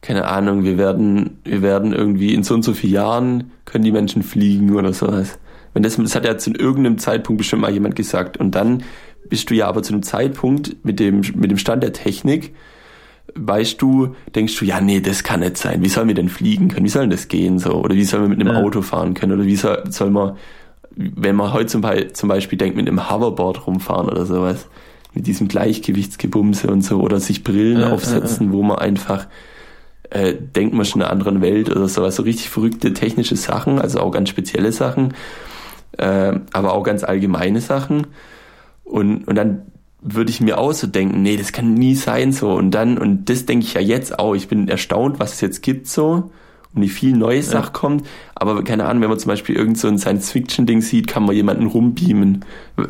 keine 0.00 0.26
Ahnung, 0.28 0.64
wir 0.64 0.76
werden, 0.76 1.38
wir 1.44 1.62
werden 1.62 1.92
irgendwie 1.92 2.34
in 2.34 2.42
so 2.42 2.54
und 2.54 2.62
so 2.62 2.74
vielen 2.74 2.92
Jahren 2.92 3.50
können 3.64 3.84
die 3.84 3.92
Menschen 3.92 4.22
fliegen 4.22 4.74
oder 4.74 4.92
sowas. 4.92 5.38
Wenn 5.74 5.82
das, 5.82 5.96
das 5.96 6.14
hat 6.14 6.24
ja 6.24 6.38
zu 6.38 6.50
irgendeinem 6.50 6.98
Zeitpunkt 6.98 7.38
bestimmt 7.38 7.62
mal 7.62 7.72
jemand 7.72 7.96
gesagt. 7.96 8.36
Und 8.36 8.54
dann 8.54 8.82
bist 9.28 9.50
du 9.50 9.54
ja 9.54 9.68
aber 9.68 9.82
zu 9.82 9.92
einem 9.92 10.02
Zeitpunkt 10.02 10.84
mit 10.84 11.00
dem, 11.00 11.22
mit 11.34 11.50
dem 11.50 11.58
Stand 11.58 11.82
der 11.82 11.92
Technik, 11.92 12.54
weißt 13.34 13.80
du, 13.80 14.14
denkst 14.34 14.58
du, 14.58 14.64
ja, 14.64 14.80
nee, 14.80 15.00
das 15.00 15.22
kann 15.22 15.40
nicht 15.40 15.58
sein. 15.58 15.82
Wie 15.82 15.88
sollen 15.88 16.08
wir 16.08 16.14
denn 16.14 16.28
fliegen 16.28 16.68
können? 16.68 16.84
Wie 16.84 16.90
soll 16.90 17.08
das 17.08 17.28
gehen 17.28 17.58
so? 17.58 17.72
Oder 17.74 17.94
wie 17.94 18.04
sollen 18.04 18.22
wir 18.22 18.28
mit 18.28 18.40
einem 18.40 18.54
ja. 18.54 18.62
Auto 18.62 18.82
fahren 18.82 19.14
können? 19.14 19.32
Oder 19.32 19.44
wie 19.44 19.56
soll, 19.56 19.84
soll 19.90 20.10
man, 20.10 20.36
wenn 20.96 21.36
man 21.36 21.52
heute 21.52 21.66
zum, 21.66 21.80
Beispiel, 21.80 22.12
zum 22.12 22.28
Beispiel 22.28 22.58
denkt, 22.58 22.76
mit 22.76 22.88
einem 22.88 23.10
Hoverboard 23.10 23.66
rumfahren 23.66 24.08
oder 24.08 24.26
sowas, 24.26 24.66
mit 25.14 25.26
diesem 25.26 25.48
Gleichgewichtsgebumse 25.48 26.68
und 26.68 26.82
so, 26.82 27.00
oder 27.00 27.20
sich 27.20 27.44
Brillen 27.44 27.80
ja, 27.80 27.92
aufsetzen, 27.92 28.48
ja, 28.48 28.52
wo 28.52 28.62
man 28.62 28.78
einfach 28.78 29.26
äh, 30.10 30.34
denkt 30.34 30.74
man 30.74 30.86
schon 30.86 31.00
in 31.00 31.06
einer 31.06 31.12
anderen 31.12 31.40
Welt 31.42 31.70
oder 31.70 31.88
sowas, 31.88 32.16
so 32.16 32.22
richtig 32.22 32.48
verrückte 32.48 32.92
technische 32.94 33.36
Sachen, 33.36 33.78
also 33.78 34.00
auch 34.00 34.10
ganz 34.10 34.28
spezielle 34.28 34.72
Sachen, 34.72 35.14
äh, 35.98 36.32
aber 36.52 36.72
auch 36.72 36.82
ganz 36.82 37.04
allgemeine 37.04 37.60
Sachen. 37.60 38.06
Und, 38.88 39.28
und 39.28 39.34
dann 39.34 39.62
würde 40.00 40.30
ich 40.30 40.40
mir 40.40 40.58
auch 40.58 40.72
so 40.72 40.86
denken, 40.86 41.22
nee, 41.22 41.36
das 41.36 41.52
kann 41.52 41.74
nie 41.74 41.94
sein 41.94 42.32
so. 42.32 42.52
Und 42.52 42.70
dann, 42.70 42.98
und 42.98 43.28
das 43.28 43.46
denke 43.46 43.66
ich 43.66 43.74
ja 43.74 43.80
jetzt 43.80 44.18
auch, 44.18 44.34
ich 44.34 44.48
bin 44.48 44.68
erstaunt, 44.68 45.18
was 45.18 45.34
es 45.34 45.40
jetzt 45.40 45.62
gibt 45.62 45.88
so 45.88 46.30
und 46.74 46.82
wie 46.82 46.88
viel 46.88 47.16
neue 47.16 47.40
ja. 47.40 47.62
kommt. 47.62 48.06
Aber 48.34 48.62
keine 48.62 48.84
Ahnung, 48.84 49.02
wenn 49.02 49.10
man 49.10 49.18
zum 49.18 49.28
Beispiel 49.30 49.56
irgend 49.56 49.76
so 49.78 49.88
ein 49.88 49.98
Science-Fiction-Ding 49.98 50.82
sieht, 50.82 51.08
kann 51.08 51.24
man 51.24 51.34
jemanden 51.34 51.66
rumbeamen. 51.66 52.44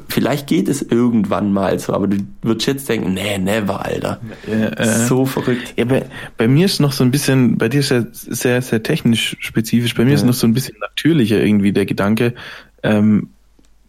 Vielleicht 0.08 0.46
geht 0.46 0.68
es 0.68 0.82
irgendwann 0.82 1.52
mal 1.52 1.78
so, 1.78 1.94
aber 1.94 2.08
du 2.08 2.18
würdest 2.42 2.66
jetzt 2.66 2.88
denken, 2.88 3.14
nee, 3.14 3.38
never, 3.38 3.84
Alter. 3.84 4.20
Ja, 4.46 4.68
äh, 4.68 5.06
so 5.06 5.24
verrückt. 5.24 5.74
Ja, 5.76 5.86
bei, 5.86 6.04
bei 6.36 6.46
mir 6.46 6.66
ist 6.66 6.80
noch 6.80 6.92
so 6.92 7.02
ein 7.04 7.10
bisschen, 7.10 7.56
bei 7.56 7.68
dir 7.68 7.80
ist 7.80 7.90
ja 7.90 8.04
sehr, 8.12 8.60
sehr 8.60 8.82
technisch 8.82 9.36
spezifisch, 9.40 9.94
bei 9.94 10.04
mir 10.04 10.10
ja. 10.10 10.16
ist 10.16 10.26
noch 10.26 10.34
so 10.34 10.46
ein 10.46 10.54
bisschen 10.54 10.76
natürlicher 10.80 11.42
irgendwie 11.42 11.72
der 11.72 11.86
Gedanke, 11.86 12.34
ähm, 12.82 13.30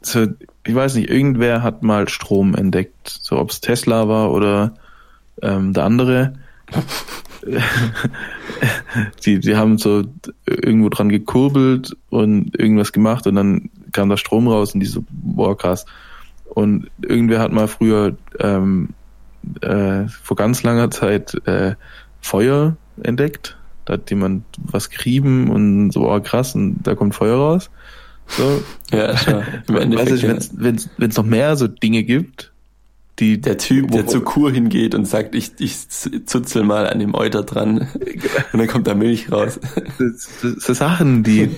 so, 0.02 0.28
ich 0.69 0.75
weiß 0.75 0.95
nicht, 0.95 1.10
irgendwer 1.10 1.63
hat 1.63 1.82
mal 1.82 2.08
Strom 2.08 2.53
entdeckt, 2.53 3.10
so 3.10 3.39
ob 3.39 3.49
es 3.49 3.60
Tesla 3.60 4.08
war 4.08 4.32
oder 4.32 4.75
ähm, 5.41 5.73
der 5.73 5.84
andere. 5.84 6.34
die, 9.25 9.39
die 9.39 9.55
haben 9.55 9.79
so 9.79 10.03
irgendwo 10.45 10.89
dran 10.89 11.10
gekurbelt 11.10 11.97
und 12.10 12.58
irgendwas 12.60 12.91
gemacht 12.91 13.25
und 13.25 13.34
dann 13.34 13.71
kam 13.91 14.10
da 14.10 14.17
Strom 14.17 14.47
raus 14.47 14.75
und 14.75 14.82
die 14.82 14.86
so, 14.86 15.03
boah, 15.10 15.58
krass. 15.58 15.88
Und 16.45 16.91
irgendwer 17.01 17.39
hat 17.39 17.51
mal 17.51 17.67
früher 17.67 18.15
ähm, 18.39 18.89
äh, 19.62 20.08
vor 20.08 20.38
ganz 20.38 20.62
langer 20.62 20.91
Zeit 20.91 21.34
äh, 21.47 21.73
Feuer 22.21 22.75
entdeckt 23.01 23.58
Da 23.86 23.93
hat 23.93 24.12
jemand 24.12 24.43
was 24.58 24.91
gerieben 24.91 25.49
und 25.49 25.91
so, 25.91 26.12
oh 26.12 26.19
krass, 26.19 26.53
und 26.53 26.84
da 26.84 26.93
kommt 26.93 27.15
Feuer 27.15 27.38
raus. 27.38 27.71
So. 28.38 28.63
Ja, 28.92 29.18
schon. 29.18 29.44
Im 29.68 29.76
Endeffekt, 29.76 30.24
weißt 30.24 30.54
du, 30.54 30.89
wenn 30.98 31.10
es 31.10 31.18
noch 31.18 31.26
mehr 31.26 31.56
so 31.56 31.68
Dinge 31.68 32.04
gibt, 32.04 32.52
die, 33.19 33.41
der 33.41 33.58
Typ, 33.58 33.91
der 33.91 34.08
zur 34.08 34.23
Kur 34.23 34.51
hingeht 34.51 34.95
und 34.95 35.05
sagt, 35.05 35.36
ich, 35.36 35.51
ich 35.60 35.89
zuzel 35.89 36.63
mal 36.63 36.88
an 36.88 36.99
dem 36.99 37.13
Euter 37.13 37.43
dran 37.43 37.88
und 38.53 38.60
dann 38.60 38.67
kommt 38.67 38.88
da 38.88 38.95
Milch 38.95 39.32
raus. 39.32 39.60
Das, 39.97 40.29
das, 40.41 40.55
das 40.65 40.77
Sachen, 40.77 41.23
die 41.23 41.49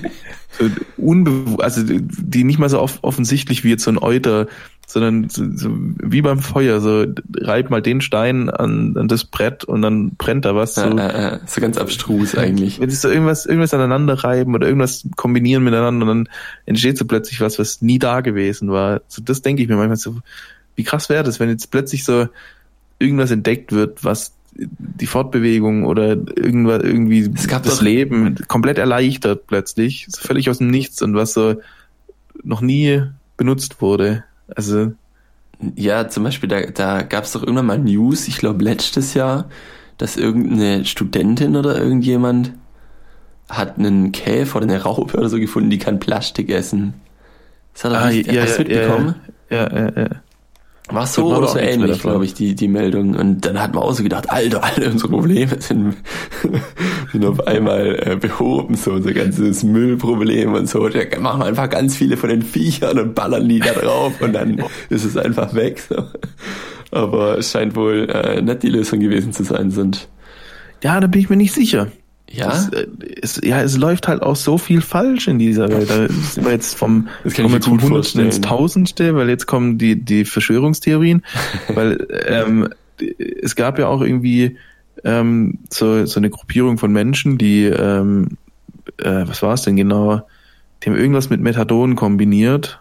unbe 0.97 1.63
also 1.63 1.82
die 1.84 2.43
nicht 2.43 2.60
mal 2.60 2.69
so 2.69 2.80
off 2.80 3.00
offensichtlich 3.04 3.63
wie 3.63 3.69
jetzt 3.69 3.84
so 3.84 3.91
ein 3.91 3.97
Euter, 3.97 4.47
sondern 4.86 5.30
so, 5.30 5.45
so 5.56 5.69
wie 5.71 6.21
beim 6.21 6.39
Feuer, 6.39 6.82
so 6.82 7.06
reib 7.38 7.69
mal 7.69 7.82
den 7.82 8.02
Stein 8.02 8.50
an, 8.50 8.95
an 8.97 9.08
das 9.08 9.24
Brett 9.24 9.63
und 9.63 9.82
dann 9.82 10.15
brennt 10.15 10.45
da 10.45 10.56
was. 10.56 10.76
So, 10.76 10.82
ja, 10.82 10.95
ja, 10.97 11.21
ja. 11.21 11.39
so 11.45 11.62
ganz 11.62 11.78
abstrus 11.78 12.36
eigentlich. 12.36 12.80
Wenn 12.80 12.89
sie 12.89 12.97
so 12.97 13.10
irgendwas, 13.10 13.45
irgendwas 13.45 13.74
aneinander 13.74 14.15
reiben 14.24 14.54
oder 14.54 14.67
irgendwas 14.67 15.08
kombinieren 15.15 15.63
miteinander, 15.63 16.06
dann 16.06 16.28
entsteht 16.65 16.97
so 16.97 17.06
plötzlich 17.06 17.39
was, 17.39 17.58
was 17.58 17.82
nie 17.82 18.00
da 18.00 18.21
gewesen 18.21 18.69
war. 18.69 19.02
So, 19.08 19.21
das 19.24 19.41
denke 19.41 19.63
ich 19.63 19.69
mir 19.69 19.78
manchmal 19.78 19.97
so, 19.97 20.17
wie 20.76 20.84
krass 20.84 21.10
wäre 21.10 21.24
das, 21.24 21.40
wenn 21.40 21.50
jetzt 21.50 21.72
plötzlich 21.72 22.04
so 22.04 22.28
irgendwas 23.00 23.32
entdeckt 23.32 23.72
wird, 23.72 24.04
was 24.04 24.34
die 24.54 25.08
Fortbewegung 25.08 25.86
oder 25.86 26.10
irgendwas 26.10 26.84
irgendwie 26.84 27.30
das 27.30 27.48
doch, 27.48 27.82
Leben 27.82 28.36
komplett 28.48 28.78
erleichtert 28.78 29.48
plötzlich, 29.48 30.08
völlig 30.12 30.50
aus 30.50 30.58
dem 30.58 30.70
Nichts 30.70 31.02
und 31.02 31.16
was 31.16 31.34
so 31.34 31.56
noch 32.44 32.62
nie 32.62 33.04
benutzt 33.38 33.82
wurde. 33.82 34.24
Also 34.54 34.92
ja, 35.76 36.08
zum 36.08 36.24
Beispiel 36.24 36.50
da, 36.50 36.62
da 36.62 37.02
gab 37.04 37.24
es 37.24 37.32
doch 37.32 37.44
irgendwann 37.44 37.66
mal 37.66 37.80
News, 37.80 38.28
ich 38.28 38.38
glaube 38.38 38.64
letztes 38.64 39.14
Jahr, 39.14 39.50
dass 39.98 40.18
irgendeine 40.18 40.86
Studentin 40.86 41.56
oder 41.56 41.78
irgendjemand 41.78 42.54
hat 43.48 43.78
einen 43.78 44.12
Käfer 44.12 44.58
oder 44.58 44.66
eine 44.66 44.82
Raupe 44.82 45.18
oder 45.18 45.30
so 45.30 45.38
gefunden, 45.38 45.70
die 45.70 45.78
kann 45.78 46.00
Plastik 46.00 46.50
essen. 46.50 46.94
Das 47.74 47.86
hat 47.86 47.94
er 47.94 48.02
ah, 48.02 48.10
nicht, 48.10 48.32
ja, 48.32 48.42
hast 48.42 48.58
du 48.58 48.64
mitbekommen? 48.64 49.16
Ja, 49.50 49.72
ja, 49.72 49.92
ja. 49.96 50.10
War 50.92 51.08
so 51.08 51.36
oder 51.36 51.48
so 51.48 51.58
ähnlich, 51.58 52.02
glaube 52.02 52.26
ich, 52.26 52.34
die, 52.34 52.56
die 52.56 52.68
Meldung. 52.68 53.16
Und 53.16 53.46
dann 53.46 53.62
hat 53.62 53.74
man 53.74 53.84
auch 53.84 53.94
so 53.94 54.04
gedacht, 54.04 54.30
Alter, 54.30 54.64
alle 54.64 54.90
unsere 54.90 55.10
Probleme 55.10 55.62
sind, 55.62 55.96
sind 57.12 57.26
auf 57.26 57.48
einmal 57.48 58.00
äh, 58.06 58.16
behoben, 58.16 58.76
so 58.76 58.92
unser 58.92 59.14
ganzes 59.14 59.64
Müllproblem 59.64 60.54
und 60.54 60.68
so. 60.68 60.90
Da 60.90 61.00
machen 61.20 61.42
wir 61.42 61.46
einfach 61.46 61.70
ganz 61.70 61.96
viele 61.96 62.18
von 62.18 62.30
den 62.30 62.42
Viechern 62.42 63.00
und 63.00 63.16
ballern 63.16 63.48
die 63.48 63.60
da 63.60 63.72
drauf 63.72 64.22
und 64.22 64.34
dann 64.34 64.64
ist 64.90 65.06
es 65.06 65.18
einfach 65.18 65.54
weg. 65.54 65.82
So. 65.88 66.04
Aber 66.92 67.38
es 67.38 67.52
scheint 67.52 67.76
wohl 67.76 68.10
äh, 68.10 68.42
nicht 68.42 68.64
die 68.64 68.70
Lösung 68.70 69.00
gewesen 69.00 69.34
zu 69.34 69.44
sein, 69.44 69.72
sind. 69.72 70.10
Ja, 70.84 71.00
da 71.00 71.08
bin 71.08 71.22
ich 71.22 71.30
mir 71.30 71.38
nicht 71.38 71.54
sicher. 71.54 71.88
Ja? 72.34 72.48
Das, 72.48 72.70
äh, 72.70 72.88
es, 73.22 73.41
ja, 73.44 73.62
es 73.62 73.78
läuft 73.78 74.08
halt 74.08 74.22
auch 74.22 74.36
so 74.36 74.58
viel 74.58 74.82
falsch 74.82 75.28
in 75.28 75.39
dieser 75.39 75.70
Welt. 75.70 75.89
Da 75.89 76.08
sind 76.08 76.46
wir 76.46 76.52
jetzt 76.52 76.76
vom 76.76 77.08
kommen 77.36 77.54
wir 77.54 77.62
vom 77.62 77.82
Hundertsten 77.82 78.22
ins 78.22 78.41
Tausendste, 78.41 79.15
weil 79.15 79.30
jetzt 79.30 79.48
kommen 79.48 79.78
die, 79.78 79.96
die 79.96 80.26
Verschwörungstheorien. 80.26 81.24
weil 81.74 82.08
ähm, 82.26 82.70
es 83.41 83.56
gab 83.56 83.80
ja 83.80 83.88
auch 83.88 84.02
irgendwie 84.02 84.58
ähm, 85.04 85.60
so, 85.70 86.06
so 86.06 86.20
eine 86.20 86.30
Gruppierung 86.30 86.78
von 86.78 86.91
Menschen, 86.91 87.38
die, 87.38 87.65
ähm, 87.65 88.38
äh, 88.98 89.24
was 89.26 89.41
war 89.41 89.54
es 89.54 89.63
denn 89.63 89.76
genau? 89.76 90.28
Die 90.84 90.89
haben 90.89 90.98
irgendwas 90.98 91.30
mit 91.30 91.41
Methadon 91.41 91.96
kombiniert. 91.96 92.80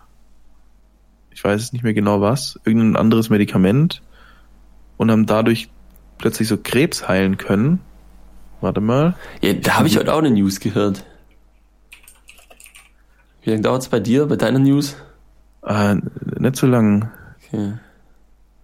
Ich 1.30 1.44
weiß 1.44 1.60
es 1.60 1.72
nicht 1.72 1.82
mehr 1.82 1.94
genau 1.94 2.20
was. 2.20 2.58
Irgendein 2.64 2.96
anderes 2.96 3.30
Medikament. 3.30 4.02
Und 4.96 5.10
haben 5.10 5.26
dadurch 5.26 5.70
plötzlich 6.18 6.48
so 6.48 6.58
Krebs 6.58 7.08
heilen 7.08 7.38
können. 7.38 7.80
Warte 8.60 8.80
mal. 8.80 9.14
Ja, 9.40 9.52
da 9.54 9.78
habe 9.78 9.88
ich 9.88 9.96
heute 9.96 10.12
auch 10.12 10.18
eine 10.18 10.30
News 10.30 10.60
gehört. 10.60 11.04
Wie 13.42 13.50
lange 13.50 13.62
dauert 13.62 13.82
es 13.82 13.88
bei 13.88 14.00
dir, 14.00 14.26
bei 14.26 14.36
deiner 14.36 14.58
News? 14.58 14.96
Äh, 15.62 15.96
nicht 16.38 16.56
so 16.56 16.66
lang. 16.66 17.10
Okay. 17.46 17.72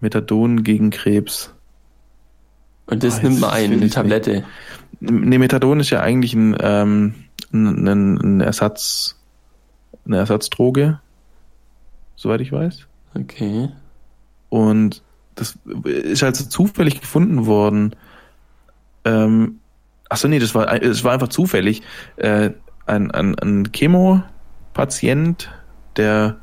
Methadon 0.01 0.63
gegen 0.63 0.91
Krebs. 0.91 1.53
Und 2.87 3.03
das 3.03 3.19
oh, 3.19 3.23
nimmt 3.23 3.41
man 3.41 3.51
ein, 3.51 3.73
eine 3.73 3.89
Tablette. 3.89 4.45
Nee, 5.01 5.39
Methadon 5.39 5.81
ist 5.81 5.91
ja 5.91 6.01
eigentlich 6.01 6.35
ein, 6.35 6.57
ähm, 6.61 7.15
ein, 7.53 7.89
ein 7.89 8.41
Ersatz, 8.41 9.17
eine 10.05 10.19
Ersatzdroge, 10.19 11.01
soweit 12.15 12.41
ich 12.41 12.53
weiß. 12.53 12.87
Okay. 13.15 13.71
Und 14.49 15.03
das 15.35 15.59
ist 15.85 16.23
halt 16.23 16.37
so 16.37 16.45
zufällig 16.45 17.01
gefunden 17.01 17.47
worden. 17.47 17.97
Ähm, 19.05 19.61
Achso, 20.09 20.29
nee, 20.29 20.39
das 20.39 20.55
war, 20.55 20.83
es 20.83 21.05
war 21.05 21.13
einfach 21.13 21.29
zufällig. 21.29 21.83
Äh, 22.17 22.51
ein, 22.87 23.11
ein, 23.11 23.39
ein 23.39 23.73
Chemo-Patient, 23.73 25.51
der 25.97 26.37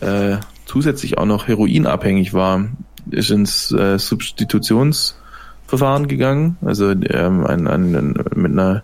äh, 0.00 0.36
zusätzlich 0.66 1.18
auch 1.18 1.26
noch 1.26 1.48
heroinabhängig 1.48 2.34
war, 2.34 2.68
ist 3.10 3.30
ins 3.30 3.72
äh, 3.72 3.98
Substitutionsverfahren 3.98 6.06
gegangen, 6.08 6.56
also 6.62 6.90
ähm, 6.90 7.46
ein, 7.46 7.66
ein, 7.66 7.94
ein, 7.94 8.14
mit 8.34 8.52
einer 8.52 8.82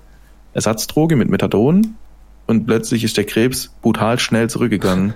Ersatzdroge, 0.54 1.16
mit 1.16 1.28
Methadon. 1.28 1.96
Und 2.46 2.66
plötzlich 2.66 3.04
ist 3.04 3.18
der 3.18 3.24
Krebs 3.24 3.68
brutal 3.82 4.18
schnell 4.18 4.48
zurückgegangen. 4.48 5.10
Und 5.10 5.14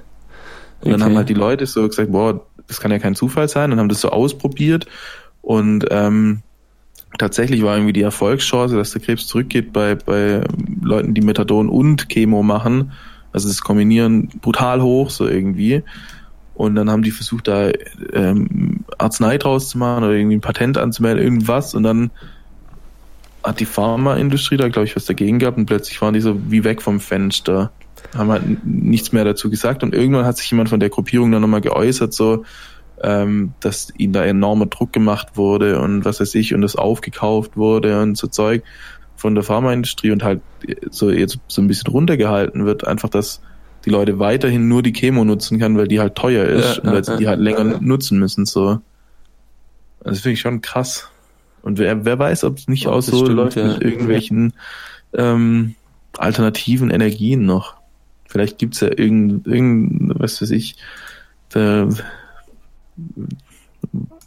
okay. 0.81 0.91
dann 0.91 1.03
haben 1.03 1.17
halt 1.17 1.31
die 1.31 1.35
Leute 1.35 1.65
so 1.67 1.89
gesagt, 1.89 2.13
boah, 2.13 2.45
das 2.67 2.81
kann 2.81 2.91
ja 2.91 2.99
kein 2.99 3.15
Zufall 3.15 3.49
sein, 3.49 3.73
und 3.73 3.79
haben 3.79 3.89
das 3.89 4.03
so 4.03 4.11
ausprobiert. 4.11 4.87
Und 5.41 5.87
ähm, 5.91 6.43
tatsächlich 7.19 7.63
war 7.63 7.77
irgendwie 7.77 7.93
die 7.93 8.03
Erfolgschance, 8.03 8.77
dass 8.77 8.93
der 8.93 9.03
Krebs 9.03 9.27
zurückgeht 9.27 9.73
bei, 9.73 9.95
bei 9.95 10.45
Leuten, 10.83 11.15
die 11.15 11.21
Methadon 11.21 11.69
und 11.69 12.09
Chemo 12.09 12.43
machen. 12.43 12.93
Also 13.33 13.49
das 13.49 13.63
Kombinieren 13.63 14.29
brutal 14.41 14.83
hoch, 14.83 15.11
so 15.11 15.27
irgendwie. 15.27 15.83
Und 16.55 16.75
dann 16.75 16.91
haben 16.91 17.03
die 17.03 17.11
versucht, 17.11 17.49
da 17.49 17.71
ähm, 18.13 18.85
Arznei 18.99 19.39
draus 19.39 19.71
zu 19.71 19.79
machen 19.79 20.05
oder 20.05 20.13
irgendwie 20.13 20.37
ein 20.37 20.43
Patent 20.43 20.77
anzumelden, 20.79 21.23
irgendwas. 21.23 21.75
Und 21.75 21.83
dann 21.83 22.11
hat 23.43 23.61
die 23.61 23.65
Pharmaindustrie 23.65 24.57
da, 24.57 24.69
glaube 24.69 24.87
ich, 24.87 24.95
was 24.95 25.07
dagegen 25.07 25.39
gehabt 25.39 25.59
und 25.59 25.67
plötzlich 25.67 26.01
waren 26.03 26.15
die 26.15 26.21
so 26.21 26.39
wie 26.51 26.65
weg 26.65 26.83
vom 26.83 27.01
Fenster. 27.01 27.73
Haben 28.17 28.31
halt 28.31 28.65
nichts 28.65 29.13
mehr 29.13 29.25
dazu 29.25 29.49
gesagt. 29.49 29.83
Und 29.83 29.95
irgendwann 29.95 30.27
hat 30.27 30.37
sich 30.37 30.51
jemand 30.51 30.69
von 30.69 30.81
der 30.81 30.91
Gruppierung 30.91 31.33
dann 31.33 31.41
nochmal 31.41 31.63
geäußert, 31.63 32.13
so, 32.13 32.45
ähm, 33.03 33.53
dass 33.61 33.93
ihnen 33.97 34.13
da 34.13 34.25
enormer 34.25 34.67
Druck 34.67 34.93
gemacht 34.93 35.37
wurde 35.37 35.81
und 35.81 36.05
was 36.05 36.21
weiß 36.21 36.35
ich 36.37 36.55
und 36.55 36.63
das 36.63 36.77
aufgekauft 36.77 37.57
wurde 37.57 38.01
und 38.01 38.17
so 38.17 38.29
Zeug 38.29 38.63
von 39.17 39.35
der 39.35 39.45
Pharmaindustrie 39.45 40.11
und 40.11 40.23
halt 40.23 40.41
so 40.91 41.11
jetzt 41.11 41.39
so 41.49 41.63
ein 41.63 41.69
bisschen 41.69 41.91
runtergehalten 41.93 42.65
wird, 42.65 42.87
einfach 42.87 43.09
dass 43.09 43.41
die 43.85 43.91
Leute 43.91 44.19
weiterhin 44.19 44.69
nur 44.69 44.83
die 44.83 44.93
Chemo 44.93 45.25
nutzen 45.25 45.59
kann, 45.59 45.77
weil 45.77 45.89
die 45.89 46.01
halt 46.01 46.15
teuer 46.15 46.45
ist 46.45 46.77
ja, 46.77 46.83
und 46.83 46.93
weil 46.93 47.05
sie 47.05 47.17
die 47.17 47.29
halt 47.29 47.41
länger 47.41 47.73
ja. 47.73 47.79
nutzen 47.81 48.19
müssen. 48.19 48.47
So. 48.47 48.69
Also 48.69 48.81
das 50.05 50.21
finde 50.21 50.35
ich 50.35 50.41
schon 50.41 50.61
krass. 50.61 51.09
Und 51.63 51.79
wer, 51.79 52.05
wer 52.05 52.19
weiß, 52.19 52.45
ob 52.45 52.59
es 52.59 52.69
nicht 52.69 52.87
auch 52.87 53.01
so 53.01 53.19
stimmt, 53.19 53.37
läuft 53.37 53.57
ja. 53.57 53.67
mit 53.67 53.83
irgendwelchen 53.83 54.53
ähm, 55.13 55.75
alternativen 56.17 56.91
Energien 56.91 57.45
noch. 57.45 57.77
Vielleicht 58.27 58.59
gibt's 58.59 58.81
ja 58.81 58.89
irgend, 58.89 59.47
irgend 59.47 60.19
was 60.19 60.41
weiß 60.41 60.51
ich, 60.51 60.77
der, 61.55 61.89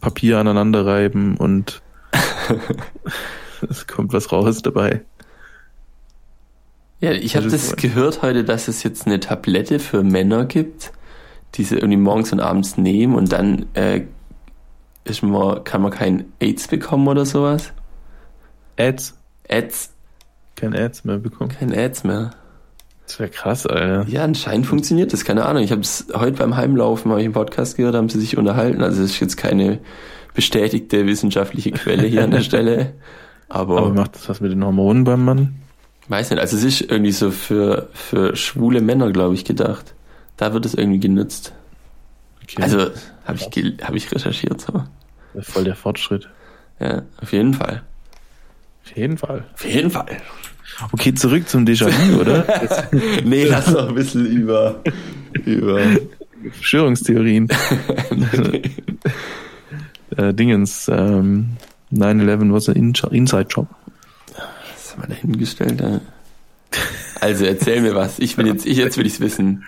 Papier 0.02 0.40
aneinander 0.40 0.86
reiben 0.86 1.38
und 1.38 1.82
es 3.70 3.88
kommt 3.88 4.14
was 4.14 4.32
raus 4.32 4.62
dabei. 4.62 5.02
Ja, 7.00 7.12
ich 7.12 7.36
habe 7.36 7.50
das 7.50 7.76
gehört 7.76 8.22
heute, 8.22 8.44
dass 8.44 8.68
es 8.68 8.84
jetzt 8.84 9.06
eine 9.06 9.20
Tablette 9.20 9.80
für 9.80 10.04
Männer 10.04 10.46
gibt, 10.46 10.92
die 11.56 11.64
sie 11.64 11.76
irgendwie 11.76 11.98
morgens 11.98 12.32
und 12.32 12.40
abends 12.40 12.78
nehmen 12.78 13.16
und 13.16 13.32
dann 13.32 13.66
äh, 13.74 14.06
ist 15.04 15.22
man, 15.22 15.64
kann 15.64 15.82
man 15.82 15.92
kein 15.92 16.26
AIDS 16.40 16.68
bekommen 16.68 17.08
oder 17.08 17.26
sowas. 17.26 17.74
AIDS? 18.76 19.16
AIDS. 19.48 19.92
Kein 20.56 20.74
AIDS 20.74 21.04
mehr 21.04 21.18
bekommen. 21.18 21.52
Kein 21.52 21.72
AIDS 21.72 22.04
mehr. 22.04 22.32
Das 23.06 23.20
wäre 23.20 23.30
krass, 23.30 23.68
Alter. 23.68 24.06
Ja, 24.10 24.24
anscheinend 24.24 24.66
funktioniert 24.66 25.14
das, 25.14 25.26
keine 25.26 25.46
Ahnung. 25.46 25.64
Ich 25.64 25.72
habe 25.72 25.82
es 25.82 26.08
heute 26.14 26.38
beim 26.38 26.56
Heimlaufen, 26.56 27.12
habe 27.12 27.22
ich 27.22 27.26
einen 27.26 27.34
Podcast 27.34 27.78
gehört, 27.78 27.96
haben 27.96 28.10
sie 28.10 28.20
sich 28.20 28.38
unterhalten. 28.38 28.82
Also 28.82 29.04
es 29.04 29.12
ist 29.12 29.20
jetzt 29.20 29.38
keine 29.38 29.80
bestätigte 30.34 31.06
wissenschaftliche 31.06 31.72
Quelle 31.72 32.08
hier 32.08 32.24
an 32.24 32.32
der 32.32 32.42
Stelle. 32.42 32.94
Aber, 33.48 33.78
aber 33.78 33.94
macht 33.94 34.16
das 34.16 34.28
was 34.28 34.42
mit 34.42 34.52
den 34.52 34.64
Hormonen 34.64 35.04
beim 35.04 35.24
Mann? 35.24 35.56
Weiß 36.08 36.30
nicht, 36.30 36.40
also 36.40 36.58
es 36.58 36.64
ist 36.64 36.82
irgendwie 36.82 37.12
so 37.12 37.32
für, 37.32 37.90
für 37.94 38.36
schwule 38.36 38.82
Männer, 38.82 39.12
glaube 39.12 39.36
ich, 39.36 39.46
gedacht. 39.46 39.94
Da 40.38 40.54
wird 40.54 40.66
es 40.66 40.74
irgendwie 40.74 41.00
genutzt. 41.00 41.54
Okay. 42.44 42.62
Also 42.62 42.92
habe 43.26 43.38
ich, 43.38 43.84
hab 43.84 43.96
ich 43.96 44.12
recherchiert. 44.12 44.62
So. 44.62 44.84
Voll 45.42 45.64
der 45.64 45.76
Fortschritt. 45.76 46.30
Ja, 46.80 47.04
auf 47.22 47.32
jeden 47.32 47.54
Fall. 47.54 47.84
Auf 48.84 48.96
jeden 48.96 49.18
Fall. 49.18 49.46
Auf 49.54 49.66
jeden 49.66 49.90
Fall. 49.90 50.18
Okay, 50.92 51.14
zurück 51.14 51.48
zum 51.48 51.66
Déjà-vu, 51.66 52.20
oder? 52.20 52.46
nee, 53.24 53.46
lass 53.46 53.66
doch 53.66 53.90
ein 53.90 53.96
bisschen 53.96 54.26
über, 54.26 54.82
über 55.46 55.82
Verschwörungstheorien. 56.52 57.48
äh, 60.18 60.34
Dingens, 60.34 60.90
ähm, 60.92 61.52
9-11 61.94 62.52
was 62.52 62.70
ein 62.70 62.94
Inside-Job. 63.12 63.68
Das 64.28 64.38
Das 64.76 64.98
mal 64.98 65.08
dahingestellt, 65.08 65.80
ja. 65.80 66.02
Also 67.22 67.46
erzähl 67.46 67.82
mir 67.82 67.96
was. 67.96 68.20
Ich 68.20 68.38
will 68.38 68.48
jetzt, 68.48 68.66
ich, 68.66 68.78
jetzt 68.78 68.98
will 68.98 69.06
ich's 69.06 69.20
wissen. 69.20 69.64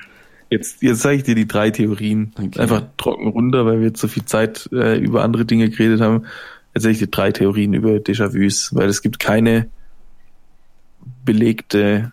Jetzt, 0.49 0.81
jetzt 0.81 1.01
zeige 1.01 1.17
ich 1.17 1.23
dir 1.23 1.35
die 1.35 1.47
drei 1.47 1.71
Theorien. 1.71 2.33
Okay. 2.37 2.59
Einfach 2.59 2.83
trocken 2.97 3.27
runter, 3.27 3.65
weil 3.65 3.79
wir 3.79 3.87
jetzt 3.87 3.99
so 3.99 4.07
viel 4.07 4.25
Zeit 4.25 4.69
äh, 4.71 4.97
über 4.97 5.23
andere 5.23 5.45
Dinge 5.45 5.69
geredet 5.69 6.01
haben. 6.01 6.25
Jetzt 6.73 6.83
zeige 6.83 6.93
ich 6.93 6.99
dir 6.99 7.07
drei 7.07 7.31
Theorien 7.31 7.73
über 7.73 7.91
Déjà-vus, 7.91 8.75
weil 8.75 8.89
es 8.89 9.01
gibt 9.01 9.19
keine 9.19 9.69
belegte, 11.27 12.11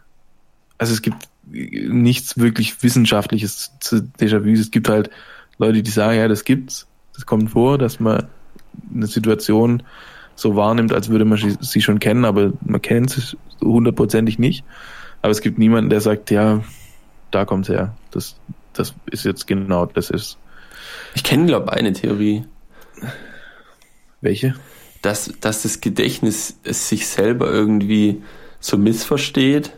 also 0.77 0.92
es 0.92 1.00
gibt 1.00 1.29
nichts 1.46 2.37
wirklich 2.37 2.83
Wissenschaftliches 2.83 3.72
zu 3.81 3.96
Déjà-vus. 4.20 4.61
Es 4.61 4.70
gibt 4.70 4.88
halt 4.88 5.11
Leute, 5.59 5.83
die 5.83 5.90
sagen, 5.90 6.18
ja, 6.18 6.29
das 6.29 6.44
gibt's. 6.44 6.87
Das 7.14 7.27
kommt 7.27 7.50
vor, 7.50 7.79
dass 7.79 8.00
man 8.00 8.27
eine 8.92 9.07
Situation 9.07 9.83
so 10.35 10.57
wahrnimmt, 10.57 10.92
als 10.92 11.09
würde 11.09 11.24
man 11.24 11.38
sie 11.61 11.81
schon 11.81 12.00
kennen, 12.00 12.24
aber 12.24 12.53
man 12.64 12.83
kennt 12.83 13.11
sie 13.11 13.37
hundertprozentig 13.61 14.38
nicht. 14.38 14.64
Aber 15.22 15.31
es 15.31 15.40
gibt 15.40 15.59
niemanden, 15.59 15.90
der 15.90 16.00
sagt, 16.00 16.31
ja, 16.31 16.64
da 17.31 17.44
kommt's 17.44 17.68
her. 17.68 17.96
Das, 18.11 18.37
das 18.72 18.94
ist 19.11 19.24
jetzt 19.24 19.46
genau, 19.46 19.87
das 19.87 20.11
ist. 20.11 20.38
Ich 21.14 21.22
kenne, 21.22 21.46
glaube 21.46 21.72
eine 21.72 21.92
Theorie. 21.92 22.44
Welche? 24.20 24.55
Dass, 25.03 25.33
dass 25.40 25.62
das 25.62 25.81
Gedächtnis 25.81 26.59
es 26.64 26.88
sich 26.88 27.07
selber 27.07 27.50
irgendwie 27.50 28.22
so 28.64 28.79
missversteht. 28.79 29.72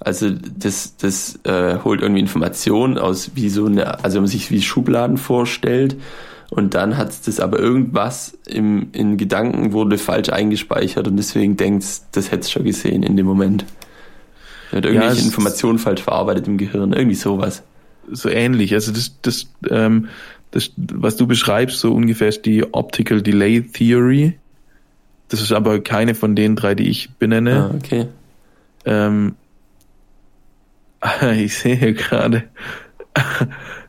Also 0.00 0.30
das, 0.30 0.96
das 0.96 1.38
äh, 1.44 1.78
holt 1.84 2.00
irgendwie 2.00 2.20
Informationen 2.20 2.96
aus, 2.96 3.32
wie 3.34 3.50
so 3.50 3.66
eine, 3.66 4.02
also 4.02 4.16
wenn 4.16 4.22
man 4.22 4.30
sich 4.30 4.50
wie 4.50 4.62
Schubladen 4.62 5.18
vorstellt 5.18 5.96
und 6.50 6.74
dann 6.74 6.96
hat 6.96 7.26
das 7.26 7.38
aber 7.38 7.58
irgendwas 7.58 8.36
im, 8.46 8.88
in 8.92 9.18
Gedanken 9.18 9.72
wurde 9.72 9.98
falsch 9.98 10.30
eingespeichert 10.30 11.06
und 11.06 11.16
deswegen 11.16 11.56
denkt 11.56 11.84
das 12.12 12.30
hätte 12.30 12.40
es 12.40 12.50
schon 12.50 12.64
gesehen 12.64 13.02
in 13.02 13.16
dem 13.16 13.26
Moment. 13.26 13.66
Er 14.72 14.78
hat 14.78 14.86
irgendwelche 14.86 15.20
ja, 15.20 15.26
Informationen 15.26 15.78
falsch 15.78 16.02
verarbeitet 16.02 16.48
im 16.48 16.56
Gehirn, 16.56 16.92
irgendwie 16.92 17.16
sowas. 17.16 17.62
So 18.10 18.28
ähnlich. 18.30 18.72
Also 18.72 18.90
das, 18.92 19.20
das, 19.20 19.46
ähm, 19.70 20.08
das, 20.50 20.70
was 20.76 21.16
du 21.16 21.26
beschreibst, 21.26 21.78
so 21.78 21.92
ungefähr 21.92 22.28
ist 22.28 22.46
die 22.46 22.72
Optical 22.72 23.20
Delay 23.20 23.60
Theory. 23.62 24.38
Das 25.28 25.40
ist 25.40 25.52
aber 25.52 25.80
keine 25.80 26.14
von 26.14 26.36
den 26.36 26.56
drei, 26.56 26.74
die 26.74 26.88
ich 26.88 27.10
benenne. 27.14 27.70
Ah, 27.70 27.74
okay. 27.74 28.06
Ähm, 28.84 29.36
ich 31.36 31.56
sehe 31.56 31.94
gerade, 31.94 32.44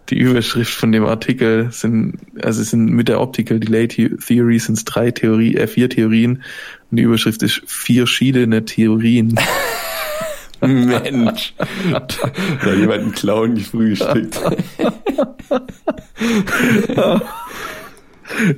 die 0.10 0.18
Überschrift 0.18 0.74
von 0.74 0.92
dem 0.92 1.06
Artikel 1.06 1.72
sind, 1.72 2.20
also 2.42 2.62
es 2.62 2.70
sind 2.70 2.92
mit 2.92 3.08
der 3.08 3.20
Optical 3.22 3.60
Delay 3.60 3.88
Theory 3.88 4.60
sind 4.60 4.78
es 4.78 4.86
drei 4.86 5.12
Theorie, 5.12 5.56
äh, 5.56 5.68
vier 5.68 5.90
Theorien 5.90 6.44
und 6.92 6.98
die 6.98 7.04
Überschrift 7.04 7.42
ist 7.44 7.62
vier 7.66 8.04
verschiedene 8.04 8.66
Theorien. 8.66 9.36
Mensch, 10.62 11.54
da 11.58 11.98
hat 11.98 12.20
jemand 12.64 13.02
einen 13.02 13.12
Clown 13.12 13.56
gefrühstückt. 13.56 14.40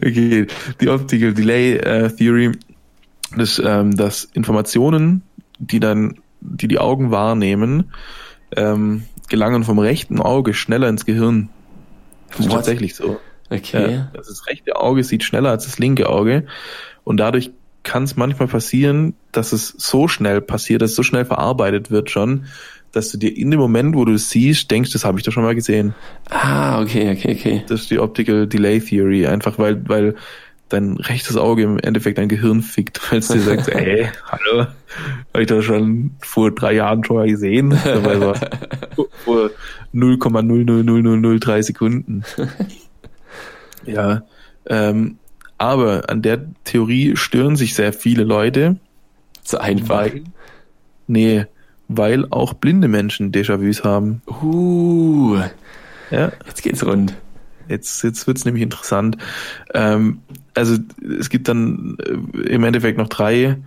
okay, 0.01 0.47
die 0.79 0.89
Optical 0.89 1.33
Delay 1.33 1.77
äh, 1.77 2.09
Theory, 2.09 2.51
das, 3.35 3.61
ähm, 3.63 3.95
dass 3.95 4.23
Informationen, 4.23 5.23
die 5.59 5.79
dann, 5.79 6.19
die 6.41 6.67
die 6.67 6.79
Augen 6.79 7.11
wahrnehmen, 7.11 7.91
ähm, 8.55 9.03
gelangen 9.29 9.63
vom 9.63 9.79
rechten 9.79 10.21
Auge 10.21 10.53
schneller 10.53 10.87
ins 10.87 11.05
Gehirn. 11.05 11.49
Das 12.29 12.39
ist 12.41 12.51
tatsächlich 12.51 12.95
so. 12.95 13.19
Okay. 13.49 13.91
Ja, 13.93 14.11
also 14.15 14.31
das 14.31 14.47
rechte 14.47 14.75
Auge 14.75 15.03
sieht 15.03 15.23
schneller 15.23 15.51
als 15.51 15.65
das 15.65 15.79
linke 15.79 16.09
Auge 16.09 16.45
und 17.03 17.17
dadurch 17.17 17.51
kann 17.83 18.03
es 18.03 18.17
manchmal 18.17 18.49
passieren, 18.49 19.13
dass 19.31 19.53
es 19.53 19.69
so 19.69 20.09
schnell 20.09 20.41
passiert, 20.41 20.81
dass 20.81 20.91
es 20.91 20.95
so 20.97 21.03
schnell 21.03 21.23
verarbeitet 21.23 21.89
wird 21.89 22.11
schon, 22.11 22.45
dass 22.91 23.09
du 23.11 23.17
dir 23.17 23.35
in 23.35 23.51
dem 23.51 23.59
Moment, 23.59 23.95
wo 23.95 24.03
du 24.03 24.13
es 24.13 24.29
siehst, 24.29 24.69
denkst, 24.71 24.91
das 24.91 25.05
habe 25.05 25.17
ich 25.17 25.23
doch 25.23 25.31
schon 25.31 25.43
mal 25.43 25.55
gesehen. 25.55 25.95
Ah, 26.29 26.81
okay, 26.81 27.11
okay, 27.11 27.37
okay. 27.37 27.63
Das 27.67 27.81
ist 27.81 27.91
die 27.91 27.99
Optical 27.99 28.47
Delay 28.47 28.81
Theory, 28.81 29.27
einfach 29.27 29.57
weil, 29.57 29.87
weil 29.87 30.15
dein 30.69 30.97
rechtes 30.97 31.37
Auge 31.37 31.63
im 31.63 31.79
Endeffekt 31.79 32.17
dein 32.17 32.29
Gehirn 32.29 32.61
fickt, 32.61 33.11
weil 33.11 33.19
es 33.19 33.27
dir 33.27 33.39
sagt, 33.39 33.69
ey, 33.69 34.09
hallo, 34.25 34.67
habe 35.33 35.41
ich 35.41 35.47
doch 35.47 35.61
schon 35.61 36.11
vor 36.19 36.51
drei 36.51 36.73
Jahren 36.73 37.03
schon 37.03 37.17
mal 37.17 37.27
gesehen. 37.27 37.77
Dabei 37.83 38.19
war 38.19 38.35
vor 39.23 39.49
0,00003 39.93 41.63
Sekunden. 41.63 42.23
Ja, 43.85 44.23
ähm, 44.65 45.17
aber 45.57 46.09
an 46.09 46.21
der 46.21 46.45
Theorie 46.65 47.15
stören 47.15 47.55
sich 47.55 47.73
sehr 47.73 47.93
viele 47.93 48.23
Leute. 48.23 48.77
So 49.43 49.57
einfach. 49.57 50.01
Weil, 50.01 50.23
nee, 51.07 51.45
weil 51.87 52.27
auch 52.29 52.53
blinde 52.53 52.89
Menschen 52.89 53.31
Déjà-vus 53.31 53.83
haben. 53.83 54.21
Uh, 54.27 55.37
ja. 56.11 56.31
Jetzt 56.45 56.61
geht's 56.61 56.85
rund. 56.85 57.15
Jetzt, 57.69 58.03
jetzt 58.03 58.27
wird's 58.27 58.45
nämlich 58.45 58.63
interessant. 58.63 59.17
Ähm, 59.73 60.21
also 60.57 60.77
es 61.19 61.29
gibt 61.29 61.47
dann 61.47 61.97
äh, 61.99 62.53
im 62.53 62.63
Endeffekt 62.63 62.97
noch 62.97 63.09
drei 63.09 63.57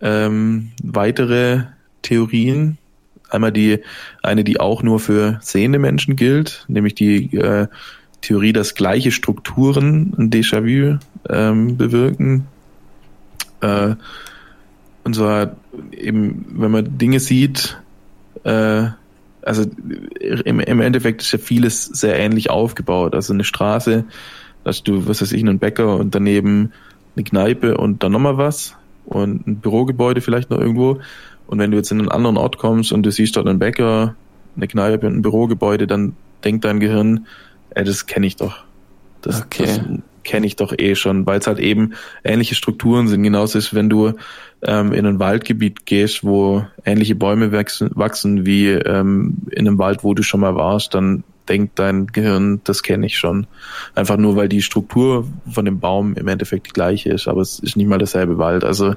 ähm, 0.00 0.72
weitere 0.82 1.62
Theorien. 2.02 2.78
Einmal 3.30 3.52
die 3.52 3.80
eine, 4.22 4.44
die 4.44 4.60
auch 4.60 4.82
nur 4.82 5.00
für 5.00 5.38
sehende 5.42 5.78
Menschen 5.78 6.16
gilt, 6.16 6.64
nämlich 6.68 6.94
die 6.94 7.36
äh, 7.36 7.66
Theorie, 8.20 8.52
dass 8.52 8.74
gleiche 8.74 9.10
Strukturen 9.10 10.14
ein 10.18 10.30
Déjà-vu 10.30 10.98
ähm, 11.28 11.76
bewirken. 11.76 12.46
Äh, 13.60 13.94
und 15.04 15.14
zwar 15.14 15.56
eben, 15.92 16.46
wenn 16.50 16.70
man 16.70 16.98
Dinge 16.98 17.20
sieht, 17.20 17.80
äh, 18.44 18.88
also 19.42 19.64
im, 20.44 20.58
im 20.58 20.80
Endeffekt 20.80 21.22
ist 21.22 21.30
ja 21.30 21.38
vieles 21.38 21.84
sehr 21.84 22.18
ähnlich 22.18 22.50
aufgebaut. 22.50 23.14
Also 23.14 23.32
eine 23.32 23.44
Straße, 23.44 24.04
dass 24.66 24.82
du, 24.82 25.06
was 25.06 25.22
weiß 25.22 25.30
ich, 25.30 25.40
einen 25.40 25.60
Bäcker 25.60 25.94
und 25.94 26.16
daneben 26.16 26.72
eine 27.14 27.22
Kneipe 27.22 27.76
und 27.76 28.02
dann 28.02 28.10
nochmal 28.10 28.36
was 28.36 28.74
und 29.04 29.46
ein 29.46 29.60
Bürogebäude 29.60 30.20
vielleicht 30.20 30.50
noch 30.50 30.58
irgendwo. 30.58 30.98
Und 31.46 31.60
wenn 31.60 31.70
du 31.70 31.76
jetzt 31.76 31.92
in 31.92 32.00
einen 32.00 32.08
anderen 32.08 32.36
Ort 32.36 32.58
kommst 32.58 32.92
und 32.92 33.04
du 33.04 33.12
siehst 33.12 33.36
dort 33.36 33.46
einen 33.46 33.60
Bäcker, 33.60 34.16
eine 34.56 34.66
Kneipe 34.66 35.06
und 35.06 35.18
ein 35.18 35.22
Bürogebäude, 35.22 35.86
dann 35.86 36.16
denkt 36.42 36.64
dein 36.64 36.80
Gehirn, 36.80 37.28
ey, 37.70 37.84
das 37.84 38.06
kenne 38.06 38.26
ich 38.26 38.34
doch. 38.34 38.64
Das, 39.22 39.42
okay. 39.42 39.66
das 39.66 39.80
kenne 40.24 40.46
ich 40.48 40.56
doch 40.56 40.74
eh 40.76 40.96
schon, 40.96 41.24
weil 41.26 41.38
es 41.38 41.46
halt 41.46 41.60
eben 41.60 41.92
ähnliche 42.24 42.56
Strukturen 42.56 43.06
sind. 43.06 43.22
Genauso 43.22 43.58
ist, 43.58 43.72
wenn 43.72 43.88
du 43.88 44.14
ähm, 44.62 44.92
in 44.92 45.06
ein 45.06 45.20
Waldgebiet 45.20 45.86
gehst, 45.86 46.24
wo 46.24 46.66
ähnliche 46.84 47.14
Bäume 47.14 47.52
wachsen, 47.52 47.90
wachsen 47.94 48.46
wie 48.46 48.70
ähm, 48.70 49.36
in 49.52 49.68
einem 49.68 49.78
Wald, 49.78 50.02
wo 50.02 50.12
du 50.12 50.24
schon 50.24 50.40
mal 50.40 50.56
warst, 50.56 50.92
dann 50.92 51.22
denkt 51.48 51.78
dein 51.78 52.06
Gehirn, 52.08 52.60
das 52.64 52.82
kenne 52.82 53.06
ich 53.06 53.18
schon. 53.18 53.46
Einfach 53.94 54.16
nur, 54.16 54.36
weil 54.36 54.48
die 54.48 54.62
Struktur 54.62 55.26
von 55.50 55.64
dem 55.64 55.80
Baum 55.80 56.14
im 56.14 56.28
Endeffekt 56.28 56.68
die 56.68 56.72
gleiche 56.72 57.10
ist, 57.10 57.28
aber 57.28 57.40
es 57.40 57.58
ist 57.58 57.76
nicht 57.76 57.86
mal 57.86 57.98
dasselbe 57.98 58.38
Wald. 58.38 58.64
Also 58.64 58.94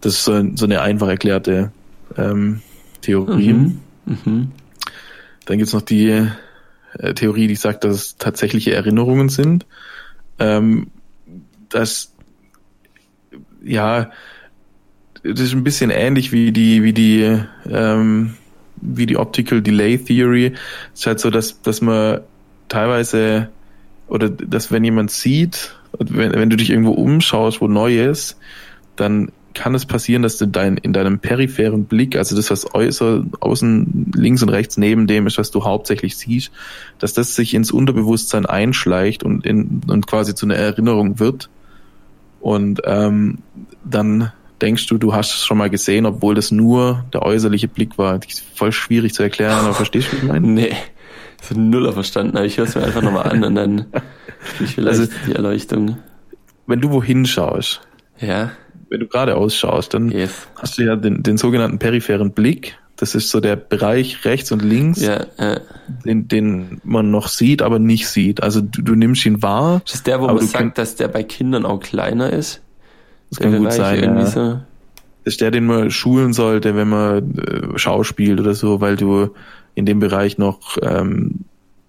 das 0.00 0.14
ist 0.14 0.24
so, 0.24 0.42
so 0.54 0.64
eine 0.64 0.80
einfach 0.80 1.08
erklärte 1.08 1.72
ähm, 2.16 2.60
Theorie. 3.00 3.52
Mhm. 3.52 3.80
Mhm. 4.06 4.52
Dann 5.46 5.58
gibt's 5.58 5.72
noch 5.72 5.82
die 5.82 6.26
äh, 6.98 7.14
Theorie, 7.14 7.46
die 7.46 7.56
sagt, 7.56 7.84
dass 7.84 7.96
es 7.96 8.16
tatsächliche 8.16 8.74
Erinnerungen 8.74 9.28
sind. 9.28 9.66
Ähm, 10.38 10.88
das 11.68 12.14
ja, 13.64 14.10
das 15.22 15.40
ist 15.40 15.54
ein 15.54 15.64
bisschen 15.64 15.90
ähnlich 15.90 16.32
wie 16.32 16.52
die, 16.52 16.82
wie 16.82 16.92
die, 16.92 17.40
ähm, 17.68 18.34
wie 18.80 19.06
die 19.06 19.16
Optical 19.16 19.62
Delay 19.62 19.98
Theory. 19.98 20.52
Es 20.92 21.00
ist 21.00 21.06
halt 21.06 21.20
so, 21.20 21.30
dass, 21.30 21.60
dass 21.62 21.80
man 21.80 22.20
teilweise, 22.68 23.48
oder 24.08 24.28
dass 24.28 24.72
wenn 24.72 24.84
jemand 24.84 25.10
sieht, 25.10 25.76
wenn, 25.98 26.32
wenn 26.32 26.50
du 26.50 26.56
dich 26.56 26.70
irgendwo 26.70 26.92
umschaust, 26.92 27.60
wo 27.60 27.68
neu 27.68 28.04
ist, 28.04 28.38
dann 28.96 29.30
kann 29.54 29.74
es 29.74 29.86
passieren, 29.86 30.22
dass 30.22 30.36
du 30.36 30.46
dein, 30.46 30.76
in 30.76 30.92
deinem 30.92 31.20
peripheren 31.20 31.84
Blick, 31.84 32.16
also 32.16 32.34
das, 32.34 32.50
was 32.50 32.74
äußer, 32.74 33.24
außen, 33.40 34.12
links 34.14 34.42
und 34.42 34.48
rechts 34.48 34.76
neben 34.76 35.06
dem 35.06 35.26
ist, 35.26 35.38
was 35.38 35.52
du 35.52 35.64
hauptsächlich 35.64 36.16
siehst, 36.16 36.50
dass 36.98 37.14
das 37.14 37.36
sich 37.36 37.54
ins 37.54 37.70
Unterbewusstsein 37.70 38.46
einschleicht 38.46 39.22
und, 39.22 39.46
in, 39.46 39.80
und 39.86 40.06
quasi 40.06 40.34
zu 40.34 40.46
einer 40.46 40.56
Erinnerung 40.56 41.20
wird. 41.20 41.48
Und 42.40 42.82
ähm, 42.84 43.38
dann 43.84 44.32
denkst 44.60 44.86
du, 44.86 44.98
du 44.98 45.14
hast 45.14 45.34
es 45.34 45.44
schon 45.44 45.58
mal 45.58 45.70
gesehen, 45.70 46.06
obwohl 46.06 46.34
das 46.34 46.50
nur 46.50 47.04
der 47.12 47.22
äußerliche 47.22 47.68
Blick 47.68 47.98
war. 47.98 48.20
Voll 48.54 48.72
schwierig 48.72 49.14
zu 49.14 49.22
erklären, 49.22 49.64
aber 49.64 49.74
verstehst 49.74 50.08
du, 50.12 50.16
was 50.16 50.22
ich 50.22 50.28
meine? 50.28 50.46
Nee, 50.46 50.76
hat 51.50 51.56
nuller 51.56 51.92
verstanden, 51.92 52.36
aber 52.36 52.46
ich 52.46 52.56
höre 52.56 52.66
es 52.66 52.74
mir 52.74 52.82
einfach 52.82 53.02
nochmal 53.02 53.30
an 53.30 53.44
und 53.44 53.54
dann 53.54 53.86
kriege 54.56 54.64
ich 54.64 54.74
vielleicht 54.74 55.00
also, 55.00 55.12
die 55.26 55.32
Erleuchtung. 55.32 55.98
Wenn 56.66 56.80
du 56.80 56.90
wohin 56.90 57.26
schaust, 57.26 57.82
ja. 58.18 58.52
wenn 58.88 59.00
du 59.00 59.06
gerade 59.06 59.36
ausschaust, 59.36 59.94
dann 59.94 60.10
yes. 60.10 60.48
hast 60.56 60.78
du 60.78 60.82
ja 60.82 60.96
den, 60.96 61.22
den 61.22 61.36
sogenannten 61.36 61.78
peripheren 61.78 62.32
Blick. 62.32 62.78
Das 62.96 63.16
ist 63.16 63.30
so 63.30 63.40
der 63.40 63.56
Bereich 63.56 64.24
rechts 64.24 64.52
und 64.52 64.62
links, 64.62 65.02
ja, 65.02 65.26
ja. 65.36 65.60
Den, 66.04 66.28
den 66.28 66.80
man 66.84 67.10
noch 67.10 67.26
sieht, 67.26 67.60
aber 67.60 67.80
nicht 67.80 68.06
sieht. 68.06 68.40
Also 68.40 68.60
du, 68.60 68.82
du 68.82 68.94
nimmst 68.94 69.26
ihn 69.26 69.42
wahr. 69.42 69.82
Das 69.84 69.96
ist 69.96 70.06
der, 70.06 70.20
wo 70.20 70.26
man 70.26 70.38
sagt, 70.46 70.78
dass 70.78 70.94
der 70.94 71.08
bei 71.08 71.24
Kindern 71.24 71.66
auch 71.66 71.80
kleiner 71.80 72.30
ist? 72.30 72.62
Das 73.36 73.50
kann 73.50 73.58
gut 73.58 73.72
sein. 73.72 74.02
Ja. 74.02 74.26
So. 74.26 74.60
ist 75.24 75.40
der, 75.40 75.50
den 75.50 75.66
man 75.66 75.90
schulen 75.90 76.32
sollte, 76.32 76.76
wenn 76.76 76.88
man 76.88 77.38
äh, 77.38 77.78
Schauspielt 77.78 78.40
oder 78.40 78.54
so, 78.54 78.80
weil 78.80 78.96
du 78.96 79.30
in 79.74 79.86
dem 79.86 79.98
Bereich 79.98 80.38
noch 80.38 80.76
ähm, 80.82 81.40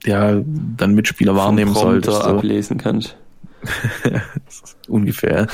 ja 0.04 0.42
dann 0.78 0.96
Mitspieler 0.96 1.36
wahrnehmen 1.36 1.74
solltest. 1.74 2.18
So. 2.18 2.24
ablesen 2.24 2.78
kannst. 2.78 3.16
Ungefähr. 4.88 5.48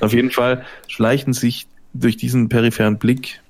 Auf 0.00 0.12
jeden 0.12 0.30
Fall 0.30 0.64
schleichen 0.86 1.32
sich 1.32 1.66
durch 1.94 2.16
diesen 2.16 2.48
peripheren 2.48 2.98
Blick 2.98 3.40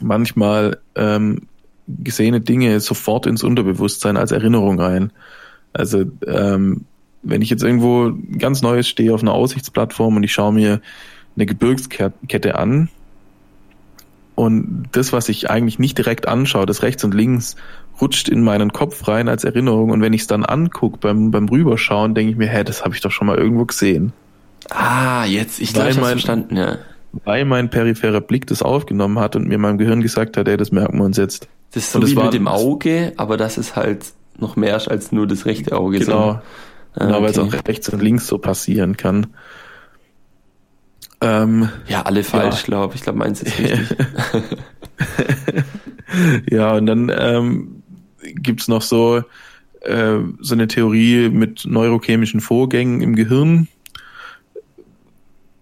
manchmal 0.00 0.78
ähm, 0.94 1.48
gesehene 1.86 2.40
Dinge 2.40 2.80
sofort 2.80 3.26
ins 3.26 3.42
Unterbewusstsein 3.42 4.16
als 4.16 4.30
Erinnerung 4.30 4.80
ein. 4.80 5.12
Also 5.72 6.04
ähm, 6.26 6.84
wenn 7.22 7.42
ich 7.42 7.50
jetzt 7.50 7.62
irgendwo 7.62 8.12
ganz 8.38 8.62
Neues 8.62 8.88
stehe 8.88 9.12
auf 9.12 9.22
einer 9.22 9.32
Aussichtsplattform 9.32 10.16
und 10.16 10.22
ich 10.22 10.32
schaue 10.32 10.52
mir 10.52 10.80
eine 11.36 11.46
Gebirgskette 11.46 12.54
an 12.56 12.88
und 14.34 14.88
das, 14.92 15.12
was 15.12 15.28
ich 15.28 15.50
eigentlich 15.50 15.78
nicht 15.78 15.98
direkt 15.98 16.28
anschaue, 16.28 16.66
das 16.66 16.82
rechts 16.82 17.04
und 17.04 17.14
links, 17.14 17.56
rutscht 18.00 18.28
in 18.28 18.42
meinen 18.42 18.72
Kopf 18.72 19.08
rein 19.08 19.28
als 19.28 19.44
Erinnerung 19.44 19.90
und 19.90 20.00
wenn 20.00 20.12
ich 20.12 20.22
es 20.22 20.26
dann 20.26 20.44
angucke 20.44 20.98
beim, 20.98 21.30
beim 21.30 21.48
Rüberschauen, 21.48 22.14
denke 22.14 22.32
ich 22.32 22.36
mir, 22.36 22.48
hä, 22.48 22.62
das 22.64 22.84
habe 22.84 22.94
ich 22.94 23.00
doch 23.00 23.10
schon 23.10 23.26
mal 23.26 23.36
irgendwo 23.36 23.64
gesehen. 23.64 24.12
Ah, 24.70 25.24
jetzt, 25.24 25.60
ich 25.60 25.72
glaube, 25.72 25.90
ich 25.90 25.96
verstanden, 25.96 26.56
ja. 26.56 26.78
Weil 27.24 27.46
mein 27.46 27.70
peripherer 27.70 28.20
Blick 28.20 28.46
das 28.46 28.62
aufgenommen 28.62 29.18
hat 29.18 29.34
und 29.34 29.48
mir 29.48 29.58
meinem 29.58 29.78
Gehirn 29.78 30.02
gesagt 30.02 30.36
hat, 30.36 30.46
ey, 30.46 30.56
das 30.56 30.72
merken 30.72 30.98
wir 30.98 31.04
uns 31.04 31.16
jetzt. 31.16 31.48
Das 31.72 31.84
ist 31.84 31.92
so 31.92 32.06
wie 32.06 32.14
mit 32.14 32.34
dem 32.34 32.48
Auge, 32.48 33.12
aber 33.16 33.36
das 33.36 33.58
ist 33.58 33.76
halt 33.76 34.12
noch 34.38 34.56
mehr 34.56 34.80
als 34.88 35.10
nur 35.10 35.26
das 35.26 35.46
rechte 35.46 35.76
Auge. 35.76 35.98
Genau, 35.98 36.32
so. 36.32 36.40
Ah, 36.98 37.06
genau 37.06 37.22
weil 37.22 37.30
es 37.30 37.38
auch 37.38 37.52
rechts 37.66 37.88
und 37.88 38.02
links 38.02 38.26
so 38.26 38.38
passieren 38.38 38.96
kann. 38.96 39.28
Ähm, 41.20 41.68
ja, 41.88 42.02
alle 42.02 42.22
falsch, 42.22 42.60
ja. 42.60 42.66
glaube 42.66 42.94
ich. 42.94 43.02
glaube, 43.02 43.18
meins 43.18 43.42
ist 43.42 43.58
richtig. 43.58 43.96
ja, 46.50 46.74
und 46.74 46.86
dann 46.86 47.12
ähm, 47.16 47.82
gibt's 48.22 48.68
noch 48.68 48.82
so, 48.82 49.22
äh, 49.80 50.18
so 50.40 50.54
eine 50.54 50.68
Theorie 50.68 51.28
mit 51.28 51.64
neurochemischen 51.66 52.40
Vorgängen 52.40 53.00
im 53.00 53.16
Gehirn, 53.16 53.68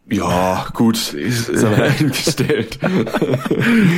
ja, 0.09 0.69
gut, 0.73 1.15
ist 1.15 1.51
aber 1.65 1.83
eingestellt. 1.83 2.79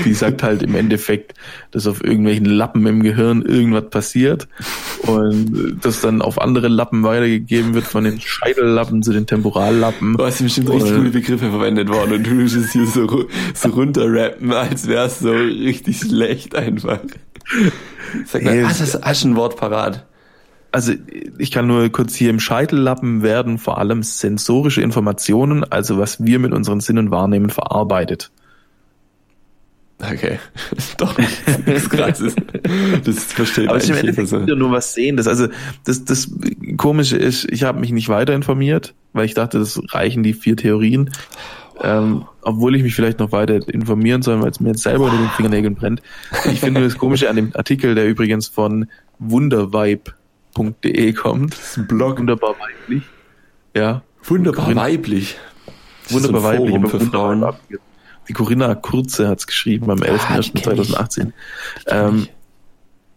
Die 0.05 0.15
sagt 0.15 0.43
halt 0.43 0.63
im 0.63 0.75
Endeffekt, 0.75 1.35
dass 1.71 1.87
auf 1.87 2.03
irgendwelchen 2.03 2.47
Lappen 2.47 2.87
im 2.87 3.03
Gehirn 3.03 3.43
irgendwas 3.43 3.91
passiert 3.91 4.49
und 5.09 5.79
das 5.83 6.01
dann 6.01 6.23
auf 6.23 6.41
andere 6.41 6.69
Lappen 6.69 7.03
weitergegeben 7.03 7.75
wird, 7.75 7.85
von 7.85 8.05
den 8.05 8.21
Scheitellappen 8.25 9.03
zu 9.03 9.13
den 9.13 9.27
Temporallappen. 9.27 10.17
Du 10.17 10.25
hast 10.25 10.43
bestimmt 10.43 10.71
richtig 10.71 10.95
coole 10.95 11.11
Begriffe 11.11 11.51
verwendet 11.51 11.89
worden 11.89 12.13
und 12.13 12.27
du 12.27 12.31
willst 12.39 12.57
es 12.57 12.73
hier 12.73 12.87
so, 12.87 13.27
so 13.55 13.69
runterrappen, 13.69 14.53
als 14.53 14.87
wär's 14.87 15.21
so 15.21 15.33
richtig 15.33 16.01
schlecht 16.01 16.55
einfach. 16.55 17.01
Sag 18.27 18.45
mal, 18.45 18.69
hast 18.69 19.01
hast 19.03 19.25
ein 19.25 19.37
Wort 19.37 19.57
parat? 19.57 20.07
also 20.73 20.93
ich 21.39 21.51
kann 21.51 21.67
nur 21.67 21.89
kurz 21.91 22.15
hier 22.15 22.31
im 22.31 22.41
Scheitellappen 22.41 23.23
werden 23.23 23.59
vor 23.59 23.79
allem 23.79 24.03
sensorische 24.03 24.83
Informationen, 24.83 25.65
also 25.65 25.99
was 25.99 26.25
wir 26.25 26.39
mit 26.39 26.53
unseren 26.53 26.81
Sinnen 26.81 27.11
wahrnehmen, 27.11 27.51
verarbeitet. 27.51 28.31
Okay, 30.01 30.39
doch 30.99 31.19
nichts 31.19 31.91
krasses. 31.91 32.37
Das 33.05 33.25
versteht 33.25 33.69
Aber 33.69 33.79
ich 33.79 33.91
im 33.91 33.97
Endeffekt 33.97 34.33
also. 34.33 34.55
nur 34.55 34.71
was 34.71 34.95
sehen. 34.95 35.17
Das, 35.17 35.27
also 35.27 35.49
das, 35.85 36.05
das 36.05 36.31
Komische 36.77 37.17
ist, 37.17 37.51
ich 37.51 37.65
habe 37.65 37.81
mich 37.81 37.91
nicht 37.91 38.09
weiter 38.09 38.33
informiert, 38.33 38.95
weil 39.13 39.25
ich 39.25 39.35
dachte, 39.35 39.59
das 39.59 39.81
reichen 39.89 40.23
die 40.23 40.35
vier 40.35 40.57
Theorien. 40.57 41.11
Ähm, 41.81 42.25
obwohl 42.43 42.75
ich 42.75 42.83
mich 42.83 42.95
vielleicht 42.95 43.21
noch 43.21 43.33
weiter 43.33 43.69
informieren 43.69 44.23
soll, 44.23 44.41
weil 44.41 44.51
es 44.51 44.61
mir 44.61 44.71
jetzt 44.71 44.83
selber 44.83 45.05
unter 45.05 45.17
den 45.17 45.29
Fingernägeln 45.31 45.75
brennt. 45.75 46.03
Ich 46.51 46.61
finde 46.61 46.81
das 46.81 46.99
Komische 46.99 47.31
an 47.31 47.37
dem 47.37 47.51
Artikel, 47.55 47.95
der 47.95 48.09
übrigens 48.09 48.49
von 48.49 48.87
Wundervibe 49.21 50.13
www.de 50.59 51.13
kommt. 51.13 51.53
Das 51.53 51.71
ist 51.71 51.77
ein 51.79 51.87
Blog. 51.87 52.19
Wunderbar 52.19 52.57
weiblich. 52.59 53.03
Ja. 53.75 54.03
Wunderbar 54.25 54.75
weiblich. 54.75 55.37
Wunderbar 56.09 56.41
so 56.41 56.47
weiblich, 56.47 56.75
aber 56.75 56.89
für 56.89 57.01
Frauen. 57.01 57.47
Die 57.71 57.79
Corinna 58.33 58.75
Kurze 58.75 59.29
hat's 59.29 59.47
geschrieben 59.47 59.91
am 59.91 59.99
11.01.2018. 59.99 61.33
Ah, 61.87 62.09
ähm, 62.09 62.29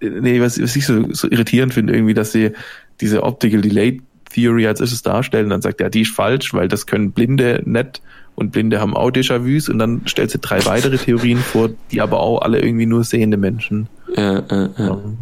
nee, 0.01 0.41
was, 0.41 0.61
was 0.61 0.75
ich 0.75 0.85
so, 0.85 1.11
so 1.13 1.29
irritierend 1.29 1.73
finde, 1.73 1.93
irgendwie, 1.93 2.13
dass 2.13 2.31
sie 2.31 2.51
diese 2.99 3.23
Optical 3.23 3.61
Delay 3.61 4.01
Theory 4.31 4.67
als 4.67 4.79
erstes 4.79 5.01
darstellen, 5.01 5.49
dann 5.49 5.61
sagt 5.61 5.81
er, 5.81 5.87
ja, 5.87 5.89
die 5.89 6.01
ist 6.01 6.15
falsch, 6.15 6.53
weil 6.53 6.67
das 6.67 6.85
können 6.85 7.11
Blinde 7.11 7.61
nicht 7.65 8.01
und 8.35 8.51
Blinde 8.51 8.79
haben 8.79 8.95
auch 8.95 9.09
Déjà-vus 9.09 9.69
und 9.69 9.79
dann 9.79 10.03
stellt 10.05 10.31
sie 10.31 10.39
drei 10.39 10.65
weitere 10.65 10.97
Theorien 10.97 11.37
vor, 11.39 11.69
die 11.91 12.01
aber 12.01 12.19
auch 12.19 12.41
alle 12.41 12.61
irgendwie 12.61 12.85
nur 12.85 13.03
sehende 13.03 13.37
Menschen. 13.37 13.87
Ja, 14.15 14.39
äh, 14.39 14.69
äh. 14.77 14.89
Um, 14.89 15.17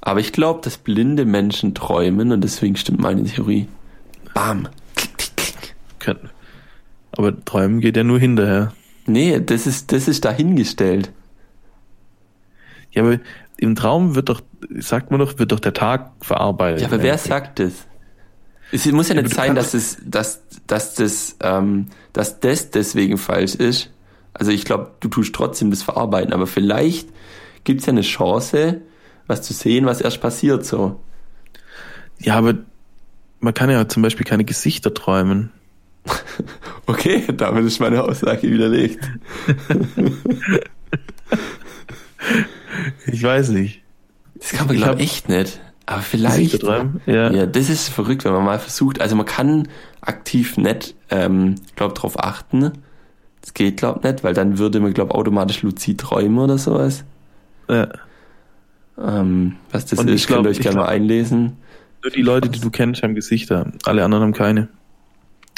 aber 0.00 0.20
ich 0.20 0.32
glaube, 0.32 0.60
dass 0.62 0.76
blinde 0.76 1.24
Menschen 1.24 1.74
träumen 1.74 2.32
und 2.32 2.42
deswegen 2.42 2.76
stimmt 2.76 3.00
meine 3.00 3.24
Theorie. 3.24 3.68
Bam. 4.34 4.68
Können. 5.98 6.30
Aber 7.12 7.44
träumen 7.44 7.80
geht 7.80 7.96
ja 7.96 8.04
nur 8.04 8.18
hinterher. 8.18 8.72
Nee, 9.06 9.40
das 9.40 9.66
ist, 9.66 9.92
das 9.92 10.08
ist 10.08 10.24
dahingestellt. 10.24 11.12
Ja, 12.90 13.02
aber 13.02 13.18
im 13.56 13.74
Traum 13.74 14.14
wird 14.14 14.28
doch, 14.28 14.40
sagt 14.78 15.10
man 15.10 15.20
doch, 15.20 15.38
wird 15.38 15.52
doch 15.52 15.60
der 15.60 15.74
Tag 15.74 16.12
verarbeitet. 16.20 16.82
Ja, 16.82 16.88
aber 16.88 17.02
wer 17.02 17.18
sagt 17.18 17.58
das? 17.58 17.72
Es 18.72 18.86
muss 18.86 19.08
ja 19.08 19.14
nicht 19.14 19.28
ja, 19.28 19.34
sein, 19.34 19.54
dass 19.54 19.74
es, 19.74 19.98
dass, 20.04 20.42
dass 20.66 20.94
das, 20.94 21.36
ähm, 21.40 21.86
dass 22.12 22.40
das 22.40 22.70
deswegen 22.70 23.18
falsch 23.18 23.54
ist. 23.54 23.90
Also 24.32 24.50
ich 24.50 24.64
glaube, 24.64 24.92
du 25.00 25.08
tust 25.08 25.34
trotzdem 25.34 25.70
das 25.70 25.82
Verarbeiten, 25.82 26.32
aber 26.32 26.46
vielleicht 26.46 27.08
gibt 27.62 27.80
es 27.80 27.86
ja 27.86 27.92
eine 27.92 28.02
Chance, 28.02 28.80
was 29.26 29.42
zu 29.42 29.52
sehen, 29.52 29.86
was 29.86 30.00
erst 30.00 30.20
passiert 30.20 30.66
so. 30.66 31.00
Ja, 32.18 32.36
aber 32.36 32.54
man 33.40 33.54
kann 33.54 33.70
ja 33.70 33.86
zum 33.88 34.02
Beispiel 34.02 34.26
keine 34.26 34.44
Gesichter 34.44 34.92
träumen. 34.92 35.52
okay, 36.86 37.24
damit 37.36 37.64
ist 37.64 37.80
meine 37.80 38.02
Aussage 38.02 38.42
widerlegt. 38.50 39.10
ich 43.06 43.22
weiß 43.22 43.50
nicht. 43.50 43.82
Das 44.34 44.50
kann 44.50 44.66
man, 44.66 44.76
glaube 44.76 45.00
ich, 45.00 45.10
echt 45.10 45.28
nicht. 45.28 45.60
Aber 45.86 46.02
vielleicht. 46.02 46.62
Ja. 47.06 47.30
ja, 47.30 47.46
das 47.46 47.68
ist 47.68 47.88
verrückt, 47.88 48.24
wenn 48.24 48.32
man 48.32 48.44
mal 48.44 48.58
versucht. 48.58 49.00
Also 49.00 49.16
man 49.16 49.26
kann 49.26 49.68
aktiv 50.00 50.56
nicht, 50.56 50.94
ähm, 51.10 51.56
glaube 51.76 51.94
drauf 51.94 52.18
achten. 52.22 52.72
Das 53.40 53.52
geht, 53.52 53.76
glaube 53.76 54.06
nicht, 54.06 54.24
weil 54.24 54.32
dann 54.32 54.58
würde 54.58 54.80
man, 54.80 54.94
glaube 54.94 55.14
automatisch 55.14 55.62
luzid 55.62 56.00
träumen 56.00 56.38
oder 56.38 56.56
sowas. 56.56 57.04
Ja. 57.68 57.88
Ähm, 58.98 59.56
was 59.70 59.86
das 59.86 59.98
Und 59.98 60.08
ist, 60.08 60.26
glaub, 60.26 60.38
könnt 60.38 60.46
ihr 60.46 60.50
euch 60.58 60.60
gerne 60.60 60.78
mal 60.78 60.88
einlesen. 60.88 61.56
Nur 62.02 62.10
die 62.10 62.22
Leute, 62.22 62.48
die 62.48 62.60
du 62.60 62.70
kennst, 62.70 63.02
haben 63.02 63.14
Gesichter. 63.14 63.72
Alle 63.84 64.04
anderen 64.04 64.24
haben 64.24 64.32
keine. 64.32 64.68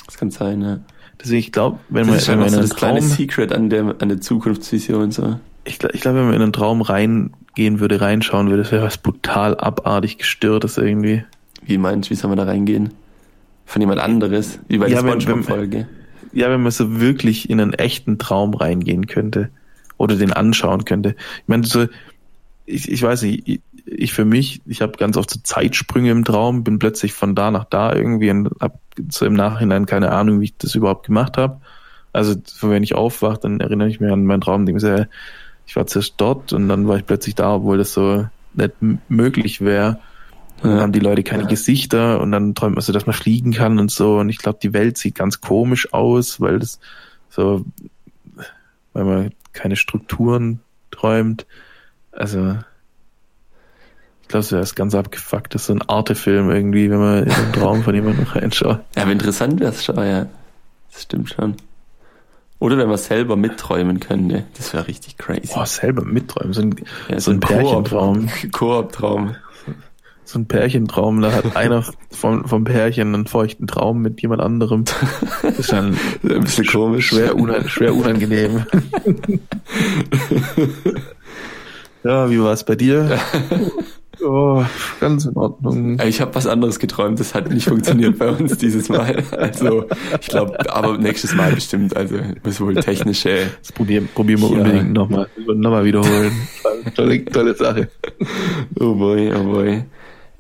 Das 0.07 0.17
kann 0.17 0.31
sein, 0.31 0.63
ja. 0.63 0.81
Deswegen, 1.21 1.39
ich 1.39 1.53
glaube, 1.53 1.79
wenn 1.89 2.07
das 2.07 2.29
man, 2.29 2.35
wenn 2.37 2.41
man 2.41 2.51
so 2.51 2.61
das 2.61 2.71
Traum, 2.71 2.79
kleine 2.79 3.03
Secret 3.03 3.53
an 3.53 3.71
der, 3.71 3.97
an 3.99 4.09
der 4.09 4.21
Zukunftsvision 4.21 5.11
so. 5.11 5.39
Ich 5.65 5.79
glaube, 5.79 5.95
ich 5.95 6.03
glaub, 6.03 6.15
wenn 6.15 6.27
man 6.27 6.35
in 6.35 6.43
einen 6.43 6.53
Traum 6.53 6.83
reingehen 6.83 7.81
würde, 7.81 8.01
reinschauen 8.01 8.49
würde, 8.51 8.63
das 8.63 8.73
wäre 8.73 8.85
was 8.85 8.99
brutal 8.99 9.57
abartig 9.57 10.19
gestörtes 10.19 10.79
irgendwie. 10.79 11.25
Wie 11.65 11.79
meinst 11.79 12.09
du, 12.09 12.11
wie 12.11 12.17
soll 12.17 12.29
man 12.29 12.39
da 12.39 12.45
reingehen? 12.45 12.93
Von 13.65 13.83
jemand 13.83 14.01
anderes? 14.01 14.61
Wie 14.69 14.79
bei 14.79 14.89
ja, 14.89 15.03
der 15.03 15.21
Spongebob-Folge? 15.21 15.89
Ja, 16.33 16.51
wenn 16.51 16.63
man 16.63 16.71
so 16.71 17.01
wirklich 17.01 17.51
in 17.51 17.61
einen 17.61 17.73
echten 17.73 18.19
Traum 18.19 18.55
reingehen 18.55 19.07
könnte. 19.07 19.49
Oder 19.99 20.17
den 20.17 20.33
anschauen 20.33 20.85
könnte. 20.85 21.17
Ich 21.39 21.49
meine, 21.49 21.67
so, 21.67 21.87
ich, 22.67 22.91
ich 22.93 23.03
weiß 23.03 23.23
nicht, 23.23 23.63
ich, 23.87 24.13
für 24.13 24.25
mich, 24.25 24.61
ich 24.67 24.83
habe 24.83 24.99
ganz 24.99 25.17
oft 25.17 25.31
so 25.31 25.41
Zeitsprünge 25.43 26.11
im 26.11 26.25
Traum, 26.25 26.65
bin 26.65 26.79
plötzlich 26.79 27.13
von 27.13 27.35
da 27.35 27.51
nach 27.51 27.65
da 27.65 27.95
irgendwie 27.95 28.31
und 28.31 28.51
habe 28.61 28.79
so 29.11 29.25
im 29.25 29.35
Nachhinein 29.35 29.87
keine 29.87 30.11
Ahnung, 30.13 30.41
wie 30.41 30.47
ich 30.47 30.57
das 30.59 30.75
überhaupt 30.75 31.07
gemacht 31.07 31.37
habe. 31.37 31.61
Also 32.13 32.35
wenn 32.63 32.83
ich 32.83 32.95
aufwache, 32.95 33.41
dann 33.41 33.61
erinnere 33.61 33.89
ich 33.89 34.01
mich 34.01 34.11
an 34.11 34.25
meinen 34.25 34.41
Traum, 34.41 34.67
denke 34.67 34.85
mir, 34.85 35.09
ich 35.67 35.77
war 35.77 35.87
zuerst 35.87 36.15
dort 36.17 36.53
und 36.53 36.69
dann 36.69 36.89
war 36.89 36.97
ich 36.97 37.07
plötzlich 37.07 37.35
da, 37.35 37.57
obwohl 37.57 37.79
das 37.79 37.93
so 37.93 38.27
nicht 38.55 38.75
möglich 39.09 39.61
wäre. 39.61 39.99
Und 40.63 40.71
dann 40.71 40.81
haben 40.81 40.93
die 40.93 41.01
Leute 41.01 41.23
keine 41.23 41.43
ja. 41.43 41.49
Gesichter 41.49 42.21
und 42.21 42.33
dann 42.33 42.55
träumt 42.55 42.77
man 42.77 42.83
so, 42.83 42.93
dass 42.93 43.07
man 43.07 43.15
fliegen 43.15 43.53
kann 43.53 43.79
und 43.79 43.91
so. 43.91 44.19
Und 44.19 44.31
ich 44.31 44.39
glaube, 44.39 44.59
die 44.63 44.73
Welt 44.73 44.97
sieht 44.97 45.15
ganz 45.15 45.41
komisch 45.41 45.93
aus, 45.93 46.41
weil 46.41 46.59
das 46.59 46.81
so, 47.29 47.65
weil 48.95 49.05
man 49.05 49.31
keine 49.53 49.77
Strukturen 49.77 50.61
träumt. 50.91 51.47
Also, 52.13 52.57
ich 54.27 54.31
glaube, 54.31 54.45
das 54.45 54.71
ist 54.71 54.75
ganz 54.75 54.93
abgefuckt. 54.93 55.55
Das 55.55 55.63
ist 55.63 55.67
so 55.69 55.73
ein 55.75 55.83
Artefilm 55.83 56.51
irgendwie, 56.51 56.91
wenn 56.91 56.99
man 56.99 57.19
in 57.19 57.29
den 57.29 57.53
Traum 57.53 57.85
von 57.85 57.95
jemandem 57.95 58.25
reinschaut. 58.33 58.81
Ja, 58.97 59.03
aber 59.03 59.13
interessant 59.13 59.61
wäre 59.61 59.71
es 59.71 59.85
schon, 59.85 59.97
ja. 59.99 60.27
Das 60.93 61.03
stimmt 61.03 61.31
schon. 61.31 61.55
Oder 62.59 62.77
wenn 62.77 62.89
man 62.89 62.99
selber 62.99 63.37
mitträumen 63.37 64.01
könnte. 64.01 64.43
Das 64.57 64.75
wäre 64.75 64.89
richtig 64.89 65.17
crazy. 65.17 65.55
Boah, 65.55 65.65
selber 65.65 66.05
mitträumen. 66.05 66.55
So 66.55 66.63
ein, 66.63 66.75
ja, 67.09 67.21
so, 67.21 67.27
so 67.27 67.31
ein, 67.31 67.37
ein 67.37 67.41
Pärchentraum. 67.41 68.29
Koop-Traum. 68.51 69.37
so 70.25 70.41
ein 70.41 70.47
Pärchentraum, 70.47 71.21
da 71.21 71.31
hat 71.31 71.55
einer 71.55 71.85
vom, 72.11 72.49
vom 72.49 72.65
Pärchen 72.65 73.15
einen 73.15 73.29
feuchten 73.29 73.69
Traum 73.69 74.03
mit 74.03 74.21
jemand 74.23 74.43
anderem. 74.43 74.87
Das 75.43 75.59
ist 75.61 75.73
dann 75.73 75.97
ein 76.25 76.41
bisschen 76.41 76.67
komisch. 76.67 77.11
Schwer, 77.11 77.37
unan, 77.37 77.69
schwer 77.69 77.95
unangenehm. 77.95 78.67
ja, 82.03 82.29
wie 82.29 82.41
war 82.41 82.55
es 82.55 82.65
bei 82.65 82.75
dir? 82.75 83.21
Oh, 84.23 84.65
ganz 85.01 85.25
in 85.27 85.37
Ordnung. 85.37 85.99
Ich 86.01 86.21
habe 86.21 86.35
was 86.35 86.47
anderes 86.47 86.79
geträumt, 86.79 87.21
das 87.21 87.35
hat 87.35 87.51
nicht 87.51 87.69
funktioniert 87.69 88.19
bei 88.19 88.29
uns 88.29 88.57
dieses 88.59 88.89
Mal. 88.89 89.23
Also 89.37 89.87
ich 90.21 90.29
glaube, 90.29 90.59
aber 90.71 90.99
nächstes 90.99 91.35
Mal 91.35 91.53
bestimmt. 91.53 91.97
Also 91.97 92.17
muss 92.45 92.61
wohl 92.61 92.75
technische. 92.75 93.47
Das 93.61 93.73
probieren, 93.73 94.09
probieren 94.15 94.41
wir 94.41 94.51
ja. 94.51 94.57
unbedingt 94.57 94.93
nochmal. 94.93 95.29
Nochmal 95.47 95.85
wiederholen. 95.85 96.33
tolle, 96.95 97.25
tolle 97.27 97.55
Sache. 97.55 97.89
Oh 98.81 98.95
boy, 98.95 99.33
oh 99.35 99.45
boy. 99.45 99.85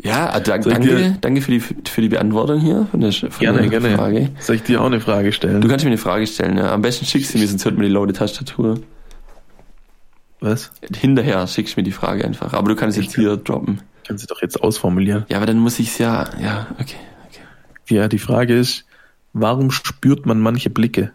Ja, 0.03 0.31
ah, 0.31 0.41
danke, 0.41 0.68
danke, 0.68 1.16
danke 1.20 1.41
für 1.41 1.51
die, 1.53 1.61
für 1.61 2.01
die 2.01 2.09
Beantwortung 2.09 2.61
hier 2.61 2.87
von 2.91 3.01
der, 3.01 3.12
von 3.12 3.31
gerne, 3.39 3.61
der 3.61 3.68
gerne. 3.68 3.97
Frage. 3.97 4.31
Soll 4.39 4.57
ich 4.57 4.62
dir 4.62 4.81
auch 4.81 4.87
eine 4.87 5.01
Frage 5.01 5.33
stellen? 5.33 5.61
Du 5.61 5.68
kannst 5.68 5.85
mir 5.85 5.91
eine 5.91 5.99
Frage 5.99 6.27
stellen, 6.27 6.59
ja. 6.59 6.72
Am 6.72 6.83
besten 6.83 7.07
schickst 7.07 7.35
du 7.35 7.39
mir, 7.39 7.47
sonst 7.49 7.64
hört 7.64 7.77
man 7.77 7.87
die 7.87 7.93
laute 7.93 8.12
Tastatur. 8.12 8.79
Was? 10.47 10.70
Hinterher 10.94 11.44
schickst 11.49 11.74
du 11.74 11.80
mir 11.80 11.84
die 11.84 11.90
Frage 11.90 12.24
einfach. 12.24 12.53
Aber 12.53 12.68
du 12.68 12.76
kannst 12.76 12.97
ich 12.97 13.07
jetzt 13.07 13.14
kann, 13.16 13.24
hier 13.24 13.36
droppen. 13.36 13.82
Kannst 14.07 14.22
du 14.22 14.32
doch 14.32 14.40
jetzt 14.40 14.62
ausformulieren. 14.62 15.26
Ja, 15.28 15.38
aber 15.38 15.47
dann 15.47 15.59
muss 15.59 15.80
ich 15.80 15.88
es 15.88 15.99
ja, 15.99 16.24
ja, 16.40 16.68
okay, 16.74 16.94
okay. 17.28 17.40
Ja, 17.88 18.07
die 18.07 18.20
Frage 18.20 18.57
ist, 18.57 18.84
warum 19.32 19.72
spürt 19.72 20.24
man 20.24 20.38
manche 20.38 20.70
Blicke? 20.70 21.11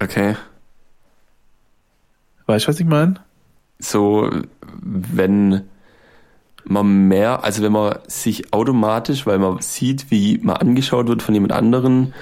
Okay. 0.00 0.36
Weißt 2.46 2.64
du, 2.64 2.68
was 2.70 2.80
ich 2.80 2.86
meine? 2.86 3.16
So, 3.78 4.30
wenn 4.80 5.64
man 6.64 7.08
mehr, 7.08 7.44
also 7.44 7.62
wenn 7.62 7.72
man 7.72 7.98
sich 8.06 8.54
automatisch, 8.54 9.26
weil 9.26 9.38
man 9.38 9.60
sieht, 9.60 10.10
wie 10.10 10.38
man 10.38 10.56
angeschaut 10.56 11.08
wird 11.08 11.22
von 11.22 11.34
jemand 11.34 11.52
anderen, 11.52 12.14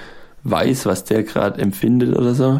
weiß, 0.43 0.85
was 0.85 1.05
der 1.05 1.23
gerade 1.23 1.61
empfindet 1.61 2.13
oder 2.17 2.35
so? 2.35 2.59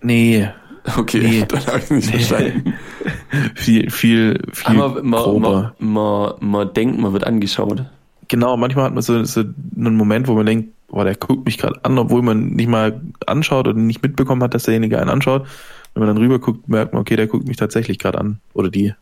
Nee. 0.00 0.48
Okay, 0.96 1.20
nee. 1.20 1.44
dann 1.48 1.66
habe 1.66 1.78
ich 1.78 1.90
nicht 1.90 2.12
nee. 2.12 2.20
verstanden. 2.20 2.74
viel, 3.54 3.90
viel, 3.90 4.42
viel 4.52 4.80
Aber 4.80 5.02
man, 5.02 5.40
man, 5.40 5.72
man, 5.78 6.32
man, 6.40 6.74
denkt, 6.74 6.98
man 6.98 7.12
wird 7.12 7.26
angeschaut. 7.26 7.84
Genau, 8.28 8.56
manchmal 8.56 8.84
hat 8.84 8.94
man 8.94 9.02
so, 9.02 9.22
so 9.24 9.40
einen 9.40 9.96
Moment, 9.96 10.28
wo 10.28 10.34
man 10.34 10.46
denkt, 10.46 10.72
boah, 10.88 11.04
der 11.04 11.16
guckt 11.16 11.44
mich 11.44 11.58
gerade 11.58 11.84
an, 11.84 11.98
obwohl 11.98 12.22
man 12.22 12.50
nicht 12.50 12.68
mal 12.68 13.00
anschaut 13.26 13.66
oder 13.68 13.78
nicht 13.78 14.02
mitbekommen 14.02 14.42
hat, 14.42 14.54
dass 14.54 14.64
derjenige 14.64 14.98
einen 14.98 15.10
anschaut. 15.10 15.46
Wenn 15.94 16.04
man 16.04 16.14
dann 16.14 16.22
rüber 16.22 16.38
guckt, 16.38 16.68
merkt 16.68 16.92
man, 16.92 17.02
okay, 17.02 17.16
der 17.16 17.26
guckt 17.26 17.48
mich 17.48 17.56
tatsächlich 17.56 17.98
gerade 17.98 18.18
an. 18.18 18.40
Oder 18.54 18.70
die. 18.70 18.94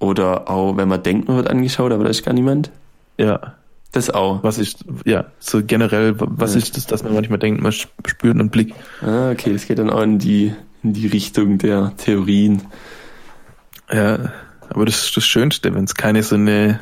Oder 0.00 0.50
auch, 0.50 0.76
wenn 0.76 0.88
man 0.88 1.02
denkt, 1.02 1.28
man 1.28 1.36
wird 1.36 1.48
angeschaut, 1.48 1.92
aber 1.92 2.04
da 2.04 2.10
ist 2.10 2.24
gar 2.24 2.34
niemand. 2.34 2.72
Ja. 3.18 3.54
Das 3.92 4.10
auch. 4.10 4.42
Was 4.42 4.58
ist, 4.58 4.84
ja, 5.04 5.26
so 5.38 5.62
generell, 5.62 6.14
was 6.18 6.54
ja. 6.54 6.58
ist 6.58 6.76
das, 6.76 6.86
dass 6.86 7.04
man 7.04 7.14
manchmal 7.14 7.38
denkt, 7.38 7.62
man 7.62 7.72
spürt 7.72 8.34
einen 8.34 8.48
Blick. 8.48 8.74
Ah, 9.02 9.30
okay, 9.30 9.52
das 9.52 9.66
geht 9.66 9.78
dann 9.78 9.90
auch 9.90 10.02
in 10.02 10.18
die, 10.18 10.54
in 10.82 10.92
die 10.92 11.06
Richtung 11.06 11.58
der 11.58 11.92
Theorien. 11.96 12.62
Ja, 13.90 14.32
aber 14.68 14.86
das 14.86 15.04
ist 15.04 15.16
das 15.16 15.24
Schönste, 15.24 15.74
wenn 15.74 15.84
es 15.84 15.94
keine 15.94 16.22
so 16.22 16.34
eine 16.34 16.80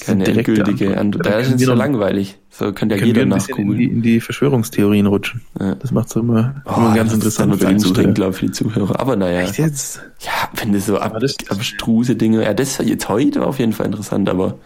keine 0.00 0.26
endgültige 0.26 0.98
Antwort. 0.98 1.26
Da 1.26 1.38
ist 1.38 1.54
es 1.54 1.62
ja 1.62 1.72
langweilig. 1.72 2.38
So 2.50 2.72
könnte 2.72 2.96
ja 2.96 3.04
jeder 3.04 3.24
nachgucken. 3.24 3.72
In 3.72 3.78
die, 3.78 3.84
in 3.84 4.02
die 4.02 4.20
Verschwörungstheorien 4.20 5.06
rutschen. 5.06 5.42
Ja. 5.58 5.76
Das 5.76 5.92
macht 5.92 6.08
es 6.08 6.16
immer, 6.16 6.62
oh, 6.66 6.74
immer 6.76 6.94
ganz 6.94 7.12
interessant 7.14 7.56
für 7.56 7.66
die 7.66 7.76
Zuhörer. 7.78 8.12
glaube 8.12 8.32
für 8.34 8.46
die 8.46 8.52
Zuhörer. 8.52 9.00
Aber 9.00 9.16
naja. 9.16 9.40
Echt 9.40 9.58
jetzt? 9.58 10.02
Ja, 10.20 10.50
wenn 10.54 10.72
das 10.72 10.86
so 10.86 10.98
ab, 10.98 11.18
das 11.20 11.36
abstruse 11.48 12.16
Dinge. 12.16 12.44
Ja, 12.44 12.52
das 12.52 12.78
jetzt 12.78 13.08
heute 13.08 13.40
war 13.40 13.46
auf 13.46 13.58
jeden 13.58 13.72
Fall 13.72 13.86
interessant, 13.86 14.28
aber. 14.28 14.58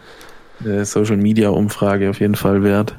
Social 0.83 1.17
Media 1.17 1.49
Umfrage 1.49 2.09
auf 2.09 2.19
jeden 2.19 2.35
Fall 2.35 2.63
wert. 2.63 2.95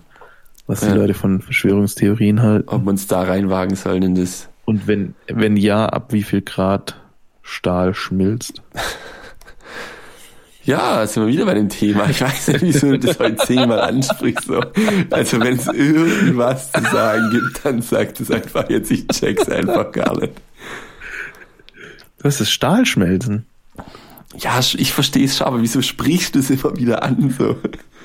Was 0.66 0.82
ja. 0.82 0.92
die 0.92 0.98
Leute 0.98 1.14
von 1.14 1.40
Verschwörungstheorien 1.40 2.42
halten. 2.42 2.68
Ob 2.68 2.84
wir 2.84 2.90
uns 2.90 3.06
da 3.06 3.22
reinwagen 3.22 3.76
sollen 3.76 4.02
in 4.02 4.14
das. 4.14 4.48
Und 4.64 4.86
wenn, 4.86 5.14
wenn 5.28 5.56
ja, 5.56 5.86
ab 5.86 6.12
wie 6.12 6.22
viel 6.22 6.42
Grad 6.42 7.00
Stahl 7.42 7.94
schmilzt? 7.94 8.62
Ja, 10.64 11.06
sind 11.06 11.26
wir 11.26 11.32
wieder 11.32 11.44
bei 11.44 11.54
dem 11.54 11.68
Thema. 11.68 12.08
Ich 12.08 12.22
weiß 12.22 12.48
nicht, 12.48 12.62
wieso 12.62 12.92
du 12.92 12.98
das 12.98 13.18
heute 13.18 13.36
zehnmal 13.36 13.80
ansprichst. 13.80 14.46
So. 14.46 14.62
Also 15.10 15.38
wenn 15.40 15.56
es 15.58 15.66
irgendwas 15.66 16.72
zu 16.72 16.80
sagen 16.80 17.30
gibt, 17.30 17.64
dann 17.64 17.82
sag 17.82 18.18
es 18.18 18.30
einfach 18.30 18.70
jetzt. 18.70 18.90
Ich 18.90 19.06
check's 19.08 19.48
einfach 19.50 19.92
gar 19.92 20.18
nicht. 20.18 20.32
Das 22.18 22.40
ist 22.40 22.50
Stahlschmelzen. 22.50 23.44
Ja, 24.38 24.58
ich 24.58 24.92
verstehe 24.92 25.26
es 25.26 25.36
schon, 25.36 25.46
aber 25.46 25.60
wieso 25.60 25.82
sprichst 25.82 26.34
du 26.34 26.38
es 26.38 26.48
immer 26.48 26.74
wieder 26.76 27.02
an? 27.02 27.28
So? 27.38 27.56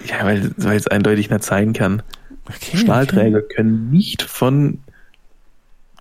Ja, 0.06 0.26
weil, 0.26 0.52
weil 0.58 0.78
es 0.78 0.88
eindeutig 0.88 1.30
nicht 1.30 1.44
sein 1.44 1.72
kann. 1.72 2.04
Okay, 2.46 2.78
Stahlträger 2.78 3.40
okay. 3.40 3.56
können 3.56 3.90
nicht 3.90 4.22
von 4.24 4.80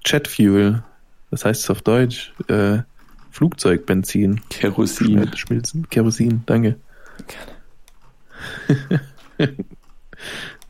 Jetfuel, 0.04 0.82
das 1.30 1.44
heißt 1.44 1.64
es 1.64 1.70
auf 1.70 1.82
Deutsch, 1.82 2.32
äh, 2.48 2.78
Flugzeugbenzin. 3.30 4.40
Kerosin. 4.48 5.30
Schmilzen. 5.36 5.88
Kerosin, 5.90 6.42
danke. 6.46 6.76
Gerne. 8.68 9.00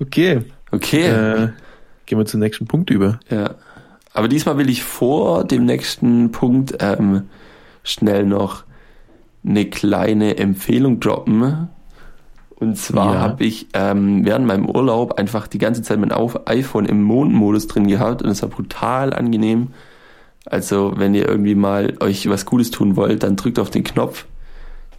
okay. 0.00 0.42
Okay. 0.70 1.06
Äh, 1.06 1.48
gehen 2.06 2.18
wir 2.18 2.26
zum 2.26 2.40
nächsten 2.40 2.66
Punkt 2.66 2.90
über. 2.90 3.20
Ja. 3.30 3.54
Aber 4.12 4.28
diesmal 4.28 4.58
will 4.58 4.68
ich 4.68 4.82
vor 4.82 5.44
dem 5.44 5.64
nächsten 5.64 6.32
Punkt 6.32 6.76
ähm, 6.80 7.28
schnell 7.84 8.26
noch 8.26 8.64
eine 9.44 9.66
kleine 9.66 10.36
Empfehlung 10.36 11.00
droppen. 11.00 11.68
Und 12.58 12.76
zwar 12.76 13.14
ja. 13.14 13.20
habe 13.20 13.44
ich 13.44 13.68
ähm, 13.72 14.24
während 14.24 14.46
meinem 14.46 14.68
Urlaub 14.68 15.18
einfach 15.18 15.46
die 15.46 15.58
ganze 15.58 15.82
Zeit 15.82 15.98
mein 16.00 16.12
iPhone 16.12 16.86
im 16.86 17.02
Mondmodus 17.02 17.68
drin 17.68 17.86
gehabt 17.86 18.22
und 18.22 18.30
es 18.30 18.42
war 18.42 18.48
brutal 18.48 19.12
angenehm 19.12 19.68
also 20.50 20.94
wenn 20.96 21.14
ihr 21.14 21.28
irgendwie 21.28 21.54
mal 21.54 21.94
euch 22.00 22.28
was 22.28 22.46
Gutes 22.46 22.70
tun 22.70 22.96
wollt, 22.96 23.22
dann 23.22 23.36
drückt 23.36 23.58
auf 23.58 23.70
den 23.70 23.84
Knopf. 23.84 24.26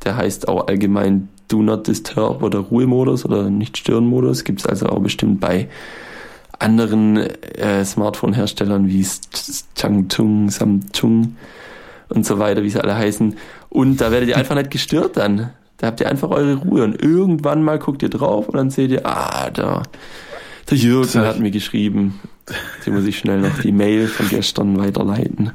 Der 0.03 0.15
heißt 0.15 0.47
auch 0.47 0.67
allgemein 0.67 1.29
Do 1.47 1.61
Not 1.61 1.87
Disturb 1.87 2.43
oder 2.43 2.59
Ruhemodus 2.59 3.25
oder 3.25 3.49
Nicht-Stören-Modus. 3.49 4.43
Gibt 4.43 4.59
es 4.59 4.65
also 4.65 4.87
auch 4.87 4.99
bestimmt 4.99 5.39
bei 5.39 5.67
anderen 6.59 7.17
äh, 7.17 7.83
Smartphone-Herstellern 7.83 8.87
wie 8.87 9.05
Changchung, 9.75 10.49
Samsung 10.49 11.35
und 12.09 12.25
so 12.25 12.37
weiter, 12.37 12.63
wie 12.63 12.69
sie 12.69 12.81
alle 12.81 12.95
heißen. 12.95 13.35
Und 13.69 14.01
da 14.01 14.11
werdet 14.11 14.29
ihr 14.29 14.37
einfach 14.37 14.55
nicht 14.55 14.71
gestört 14.71 15.17
dann. 15.17 15.51
Da 15.79 15.87
habt 15.87 16.01
ihr 16.01 16.09
einfach 16.09 16.29
eure 16.29 16.55
Ruhe 16.55 16.83
und 16.83 17.01
irgendwann 17.01 17.63
mal 17.63 17.79
guckt 17.79 18.03
ihr 18.03 18.09
drauf 18.09 18.49
und 18.49 18.57
dann 18.57 18.69
seht 18.69 18.91
ihr, 18.91 19.05
ah, 19.05 19.49
da, 19.49 19.83
der 20.69 20.77
Jürgen 20.77 21.19
hat 21.21 21.39
mir 21.39 21.51
geschrieben. 21.51 22.19
Jetzt 22.77 22.87
muss 22.87 23.05
ich 23.05 23.17
schnell 23.17 23.39
noch 23.39 23.59
die 23.59 23.71
Mail 23.71 24.07
von 24.07 24.27
gestern 24.27 24.77
weiterleiten. 24.77 25.51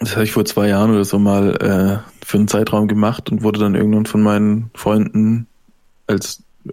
Das 0.00 0.12
habe 0.12 0.24
ich 0.24 0.32
vor 0.32 0.44
zwei 0.44 0.68
Jahren 0.68 0.90
oder 0.90 1.04
so 1.04 1.18
mal 1.18 1.56
äh, 1.56 2.24
für 2.24 2.38
einen 2.38 2.48
Zeitraum 2.48 2.88
gemacht 2.88 3.30
und 3.30 3.42
wurde 3.42 3.60
dann 3.60 3.74
irgendwann 3.74 4.06
von 4.06 4.22
meinen 4.22 4.70
Freunden 4.74 5.46
als 6.06 6.42
äh, 6.66 6.72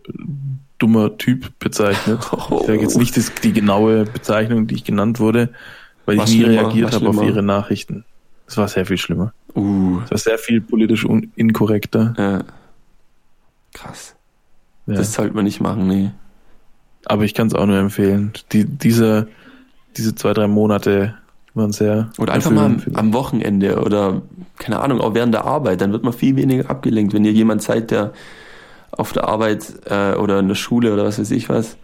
dummer 0.80 1.17
Typ 1.17 1.51
bezeichnet. 1.59 2.19
Oh. 2.32 2.59
Ich 2.61 2.67
sage 2.67 2.82
jetzt 2.82 2.97
nicht 2.97 3.15
das, 3.17 3.32
die 3.43 3.53
genaue 3.53 4.05
Bezeichnung, 4.05 4.67
die 4.67 4.76
ich 4.76 4.84
genannt 4.84 5.19
wurde, 5.19 5.49
weil 6.05 6.17
was 6.17 6.32
ich 6.32 6.39
nie 6.39 6.45
reagiert 6.45 6.93
habe 6.93 7.09
auf 7.09 7.22
ihre 7.22 7.43
Nachrichten. 7.43 8.05
Das 8.47 8.57
war 8.57 8.67
sehr 8.67 8.86
viel 8.86 8.97
schlimmer. 8.97 9.34
Uh. 9.55 9.99
Das 10.01 10.11
war 10.11 10.17
sehr 10.17 10.38
viel 10.38 10.61
politisch 10.61 11.05
inkorrekter. 11.36 12.13
Ja. 12.17 12.43
Krass. 13.74 14.15
Ja. 14.88 14.95
Das 14.95 15.13
sollte 15.13 15.36
man 15.36 15.45
nicht 15.45 15.61
machen, 15.61 15.88
nee. 15.88 16.11
Aber 17.05 17.24
ich 17.24 17.34
kann 17.34 17.47
es 17.47 17.55
auch 17.55 17.65
nur 17.65 17.78
empfehlen. 17.78 18.34
Die, 18.51 18.65
diese, 18.65 19.28
diese 19.97 20.15
zwei, 20.15 20.34
drei 20.34 20.47
Monate 20.47 21.15
waren 21.53 21.72
sehr. 21.72 22.09
Oder 22.17 22.34
einfach 22.34 22.51
mal 22.51 22.65
am, 22.65 22.84
am, 22.93 23.13
Wochenende 23.13 23.82
oder, 23.82 24.22
keine 24.57 24.80
Ahnung, 24.80 25.01
auch 25.01 25.13
während 25.13 25.34
der 25.34 25.45
Arbeit. 25.45 25.82
Dann 25.82 25.91
wird 25.91 26.03
man 26.03 26.13
viel 26.13 26.36
weniger 26.36 26.69
abgelenkt. 26.69 27.13
Wenn 27.13 27.26
ihr 27.26 27.32
jemand 27.32 27.61
seid, 27.61 27.91
der 27.91 28.13
auf 28.91 29.13
der 29.13 29.28
Arbeit 29.28 29.74
äh, 29.86 30.13
oder 30.15 30.39
in 30.39 30.47
der 30.47 30.55
Schule 30.55 30.93
oder 30.93 31.05
was 31.05 31.19
weiß 31.19 31.32
ich 31.32 31.49
was, 31.49 31.78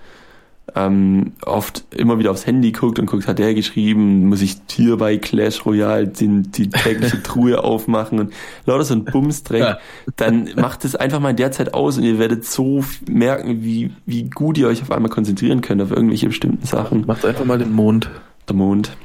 ähm, 0.76 1.34
oft 1.46 1.86
immer 1.96 2.20
wieder 2.20 2.32
aufs 2.32 2.46
Handy 2.46 2.72
guckt 2.72 3.00
und 3.00 3.06
guckt, 3.06 3.28
hat 3.28 3.40
der 3.40 3.54
geschrieben, 3.54 4.28
muss 4.28 4.42
ich 4.42 4.58
hier 4.70 4.98
bei 4.98 5.18
Clash 5.18 5.66
Royale 5.66 6.08
den, 6.08 6.52
die 6.52 6.70
tägliche 6.70 7.24
Truhe 7.24 7.64
aufmachen 7.64 8.20
und 8.20 8.34
lauter 8.66 8.84
so 8.84 8.94
ein 8.94 9.06
Bumsdreck, 9.06 9.62
ja. 9.62 9.78
dann 10.18 10.50
macht 10.56 10.84
es 10.84 10.96
einfach 10.96 11.20
mal 11.20 11.30
in 11.32 11.38
der 11.38 11.52
Zeit 11.52 11.74
aus 11.74 11.98
und 11.98 12.04
ihr 12.04 12.20
werdet 12.20 12.46
so 12.46 12.84
merken, 13.10 13.64
wie, 13.64 13.92
wie 14.06 14.30
gut 14.30 14.58
ihr 14.58 14.68
euch 14.68 14.82
auf 14.82 14.92
einmal 14.92 15.10
konzentrieren 15.10 15.62
könnt 15.62 15.82
auf 15.82 15.92
irgendwelche 15.92 16.28
bestimmten 16.28 16.66
Sachen. 16.66 17.06
Macht 17.06 17.26
einfach 17.26 17.46
mal 17.46 17.58
den 17.58 17.72
Mond. 17.72 18.10
Der 18.50 18.56
Mond. 18.56 18.96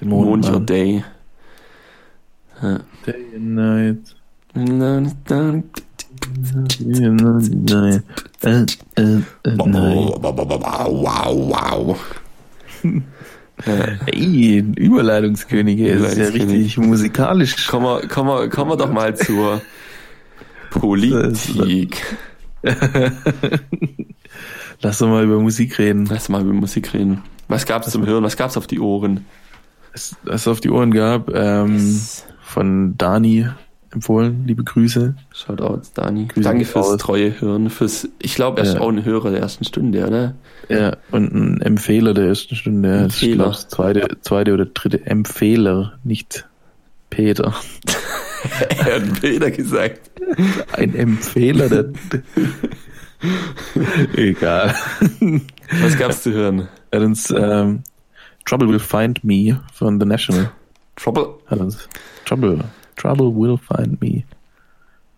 Den 0.00 0.08
Mond, 0.08 0.26
Mond 0.28 0.50
your 0.50 0.60
day. 0.60 1.04
Ja. 2.62 2.80
Day 3.06 3.26
and 3.34 3.54
night. 3.54 4.16
Wow, 10.90 11.30
wow. 11.50 11.98
Ey, 14.06 14.58
Überleitungskönige, 14.76 15.98
das 15.98 16.12
ist 16.12 16.18
ja 16.18 16.28
richtig 16.28 16.78
musikalisch. 16.78 17.66
Kommen 17.68 17.86
wir, 17.86 18.08
kommen, 18.08 18.28
wir, 18.28 18.48
kommen 18.48 18.70
wir 18.70 18.76
doch 18.76 18.90
mal 18.90 19.16
zur, 19.16 19.60
Politik. 20.72 22.02
Lass 24.80 24.98
doch 24.98 25.08
mal 25.08 25.24
über 25.24 25.38
Musik 25.38 25.78
reden. 25.78 26.06
Lass 26.06 26.28
mal 26.28 26.42
über 26.42 26.52
Musik 26.52 26.92
reden. 26.94 27.22
Was 27.48 27.66
gab's 27.66 27.90
zum 27.90 28.06
Hören? 28.06 28.24
Was 28.24 28.36
gab's 28.36 28.56
auf 28.56 28.66
die 28.66 28.80
Ohren? 28.80 29.26
Was 29.92 30.16
es 30.24 30.48
auf 30.48 30.60
die 30.60 30.70
Ohren 30.70 30.90
gab, 30.90 31.28
ähm, 31.34 32.00
von 32.40 32.96
Dani 32.96 33.48
empfohlen. 33.92 34.44
Liebe 34.46 34.64
Grüße. 34.64 35.14
Shoutouts, 35.32 35.92
Dani. 35.92 36.26
Grüße 36.26 36.48
Danke 36.48 36.64
fürs 36.64 36.88
aus. 36.88 36.96
treue 36.98 37.40
Hören. 37.40 37.70
Fürs, 37.70 38.08
ich 38.20 38.34
glaube, 38.34 38.60
er 38.60 38.64
ist 38.66 38.74
ja. 38.74 38.80
auch 38.80 38.88
ein 38.88 39.04
Hörer 39.04 39.30
der 39.30 39.40
ersten 39.40 39.64
Stunde, 39.64 40.06
oder? 40.06 40.34
Ja, 40.68 40.96
und 41.10 41.32
ein 41.34 41.60
Empfehler 41.60 42.14
der 42.14 42.26
ersten 42.26 42.56
Stunde. 42.56 42.98
Empfehler. 42.98 43.46
Das 43.46 43.68
zweite, 43.68 44.16
zweite 44.20 44.54
oder 44.54 44.66
dritte 44.66 45.06
Empfehler, 45.06 45.98
nicht 46.04 46.48
Peter. 47.10 47.54
er 48.68 48.96
hat 48.96 49.20
Peter 49.20 49.50
gesagt. 49.50 50.10
Ein 50.72 50.94
Empfehler 50.94 51.68
der. 51.68 51.92
Egal. 54.16 54.74
Was 55.80 55.98
gab's 55.98 56.22
zu 56.22 56.32
hören? 56.32 56.68
Er 56.90 57.00
hat 57.00 57.06
uns 57.06 57.30
ähm, 57.30 57.82
Trouble 58.44 58.68
Will 58.68 58.78
Find 58.78 59.22
Me 59.24 59.60
von 59.72 60.00
The 60.00 60.06
National. 60.06 60.50
Trouble? 60.96 61.34
Hat 61.46 61.60
uns 61.60 61.88
Trouble. 62.24 62.64
Trouble 63.02 63.34
Will 63.34 63.58
Find 63.58 64.00
Me. 64.00 64.22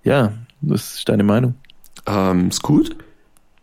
Ja, 0.05 0.33
was 0.63 0.95
ist 0.95 1.09
deine 1.09 1.23
Meinung? 1.23 1.55
Ähm, 2.07 2.49
ist 2.49 2.63
gut. 2.63 2.97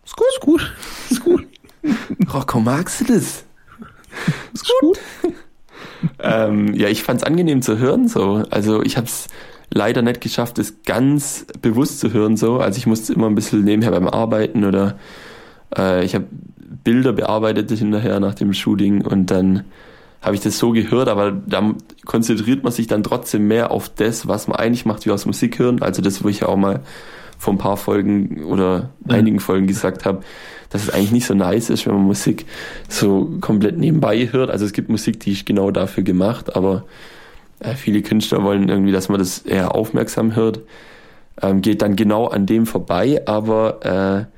Ist 0.05 0.15
gut, 0.15 0.27
ist 0.29 0.41
gut. 0.41 0.73
Ist 1.09 1.23
gut. 1.23 1.47
Rocco, 2.33 2.59
magst 2.59 3.01
du 3.01 3.05
das? 3.05 3.45
Ist 4.53 4.71
gut. 4.79 4.99
ähm, 6.19 6.71
ja, 6.75 6.87
ich 6.87 7.01
fand's 7.01 7.23
angenehm 7.23 7.63
zu 7.63 7.79
hören 7.79 8.07
so. 8.07 8.43
Also 8.51 8.83
ich 8.83 8.95
hab's 8.95 9.27
leider 9.73 10.03
nicht 10.03 10.21
geschafft, 10.21 10.59
es 10.59 10.83
ganz 10.83 11.47
bewusst 11.59 11.99
zu 11.99 12.13
hören 12.13 12.37
so. 12.37 12.59
Also 12.59 12.77
ich 12.77 12.85
musste 12.85 13.13
immer 13.13 13.27
ein 13.27 13.35
bisschen 13.35 13.63
nebenher 13.63 13.89
beim 13.89 14.07
Arbeiten 14.07 14.65
oder 14.65 14.99
äh, 15.75 16.05
ich 16.05 16.13
habe 16.13 16.27
Bilder 16.83 17.13
bearbeitet 17.13 17.71
hinterher 17.71 18.19
nach 18.19 18.35
dem 18.35 18.53
Shooting 18.53 19.03
und 19.03 19.31
dann 19.31 19.63
habe 20.21 20.35
ich 20.35 20.41
das 20.41 20.59
so 20.59 20.71
gehört, 20.71 21.07
aber 21.07 21.31
da 21.31 21.73
konzentriert 22.05 22.63
man 22.63 22.71
sich 22.71 22.87
dann 22.87 23.03
trotzdem 23.03 23.47
mehr 23.47 23.71
auf 23.71 23.89
das, 23.89 24.27
was 24.27 24.47
man 24.47 24.57
eigentlich 24.57 24.85
macht, 24.85 25.05
wie 25.05 25.11
aus 25.11 25.25
Musik 25.25 25.57
hören. 25.57 25.81
Also 25.81 26.01
das, 26.01 26.23
wo 26.23 26.29
ich 26.29 26.41
ja 26.41 26.47
auch 26.47 26.57
mal 26.57 26.81
vor 27.39 27.55
ein 27.55 27.57
paar 27.57 27.77
Folgen 27.77 28.43
oder 28.43 28.91
einigen 29.07 29.39
Folgen 29.39 29.65
gesagt 29.65 30.05
habe, 30.05 30.21
dass 30.69 30.83
es 30.83 30.89
eigentlich 30.91 31.11
nicht 31.11 31.25
so 31.25 31.33
nice 31.33 31.71
ist, 31.71 31.87
wenn 31.87 31.95
man 31.95 32.03
Musik 32.03 32.45
so 32.87 33.31
komplett 33.41 33.77
nebenbei 33.77 34.29
hört. 34.31 34.51
Also 34.51 34.63
es 34.63 34.73
gibt 34.73 34.89
Musik, 34.89 35.19
die 35.19 35.31
ist 35.31 35.47
genau 35.47 35.71
dafür 35.71 36.03
gemacht, 36.03 36.55
aber 36.55 36.85
äh, 37.59 37.73
viele 37.73 38.03
Künstler 38.03 38.43
wollen 38.43 38.69
irgendwie, 38.69 38.91
dass 38.91 39.09
man 39.09 39.17
das 39.17 39.39
eher 39.39 39.73
aufmerksam 39.73 40.35
hört. 40.35 40.59
Ähm, 41.41 41.61
geht 41.61 41.81
dann 41.81 41.95
genau 41.95 42.27
an 42.27 42.45
dem 42.45 42.67
vorbei, 42.67 43.23
aber 43.25 44.27
äh, 44.29 44.37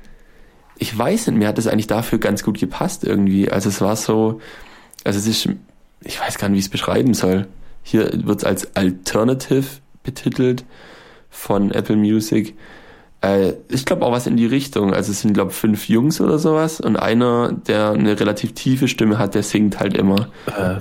ich 0.78 0.96
weiß 0.96 1.26
nicht, 1.26 1.38
mir 1.38 1.48
hat 1.48 1.58
das 1.58 1.66
eigentlich 1.66 1.86
dafür 1.86 2.18
ganz 2.18 2.42
gut 2.42 2.58
gepasst 2.58 3.04
irgendwie. 3.04 3.50
Also 3.50 3.68
es 3.68 3.80
war 3.82 3.96
so, 3.96 4.40
also 5.04 5.18
es 5.18 5.26
ist, 5.26 5.48
ich 6.04 6.20
weiß 6.20 6.38
gar 6.38 6.48
nicht, 6.48 6.56
wie 6.56 6.60
ich 6.60 6.66
es 6.66 6.70
beschreiben 6.70 7.14
soll. 7.14 7.46
Hier 7.82 8.10
wird 8.26 8.38
es 8.38 8.44
als 8.44 8.76
Alternative 8.76 9.66
betitelt 10.02 10.64
von 11.30 11.70
Apple 11.70 11.96
Music. 11.96 12.54
Äh, 13.20 13.54
ich 13.68 13.84
glaube 13.84 14.04
auch 14.04 14.12
was 14.12 14.26
in 14.26 14.36
die 14.36 14.46
Richtung. 14.46 14.94
Also 14.94 15.12
es 15.12 15.20
sind, 15.20 15.34
glaube 15.34 15.50
ich, 15.50 15.56
fünf 15.56 15.88
Jungs 15.88 16.20
oder 16.20 16.38
sowas 16.38 16.80
und 16.80 16.96
einer, 16.96 17.52
der 17.52 17.90
eine 17.90 18.18
relativ 18.18 18.52
tiefe 18.52 18.88
Stimme 18.88 19.18
hat, 19.18 19.34
der 19.34 19.42
singt 19.42 19.80
halt 19.80 19.96
immer. 19.96 20.28
Äh, 20.46 20.80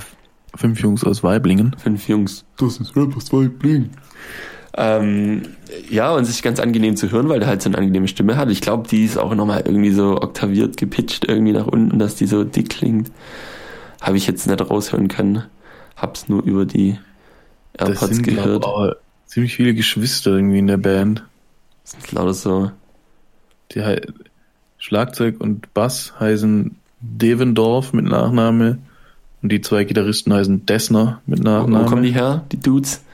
fünf 0.56 0.80
Jungs 0.82 1.04
aus 1.04 1.24
Weiblingen. 1.24 1.76
Fünf 1.78 2.08
Jungs. 2.08 2.46
Das 2.58 2.78
ist 2.78 2.96
Rap 2.96 3.16
aus 3.16 3.32
Weiblingen. 3.34 3.92
Ähm, 4.76 5.44
ja, 5.90 6.14
und 6.14 6.24
es 6.24 6.30
ist 6.30 6.42
ganz 6.42 6.60
angenehm 6.60 6.96
zu 6.96 7.12
hören, 7.12 7.30
weil 7.30 7.40
der 7.40 7.48
halt 7.48 7.62
so 7.62 7.70
eine 7.70 7.78
angenehme 7.78 8.08
Stimme 8.08 8.38
hat. 8.38 8.50
Ich 8.50 8.62
glaube, 8.62 8.88
die 8.88 9.06
ist 9.06 9.18
auch 9.18 9.36
nochmal 9.36 9.64
irgendwie 9.66 9.92
so 9.92 10.20
oktaviert 10.20 10.78
gepitcht 10.78 11.26
irgendwie 11.28 11.54
nach 11.54 11.68
unten, 11.68 12.00
dass 12.00 12.16
die 12.16 12.26
so 12.26 12.44
dick 12.44 12.70
klingt. 12.70 13.12
Habe 14.04 14.18
ich 14.18 14.28
jetzt 14.28 14.46
nicht 14.48 14.70
raushören 14.70 15.08
können. 15.08 15.46
Hab's 15.96 16.28
nur 16.28 16.44
über 16.44 16.66
die 16.66 17.00
AirPods 17.78 18.00
das 18.02 18.10
sind, 18.10 18.24
gehört. 18.24 18.64
Glaub, 18.64 18.98
ziemlich 19.26 19.56
viele 19.56 19.74
Geschwister 19.74 20.32
irgendwie 20.32 20.60
in 20.60 20.68
der 20.68 20.78
Band. 20.78 21.24
Das 21.84 21.92
sind 21.92 22.12
lauter 22.12 22.34
so. 22.34 22.72
Die 23.72 24.02
Schlagzeug 24.78 25.40
und 25.40 25.74
Bass 25.74 26.14
heißen 26.20 26.76
Devendorf 27.00 27.94
mit 27.94 28.04
Nachname 28.04 28.80
und 29.42 29.52
die 29.54 29.62
zwei 29.62 29.86
Gitarristen 29.86 30.34
heißen 30.34 30.66
Dessner 30.66 31.22
mit 31.26 31.42
Nachname. 31.42 31.86
Wo 31.86 31.90
kommen 31.90 32.04
die 32.04 32.12
her, 32.12 32.44
die 32.52 32.60
Dudes? 32.60 33.06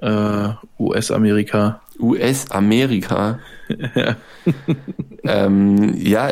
Äh, 0.00 0.50
US-Amerika. 0.78 1.80
US-Amerika. 1.98 3.40
ja. 3.96 4.16
ähm, 5.24 5.94
ja, 5.96 6.30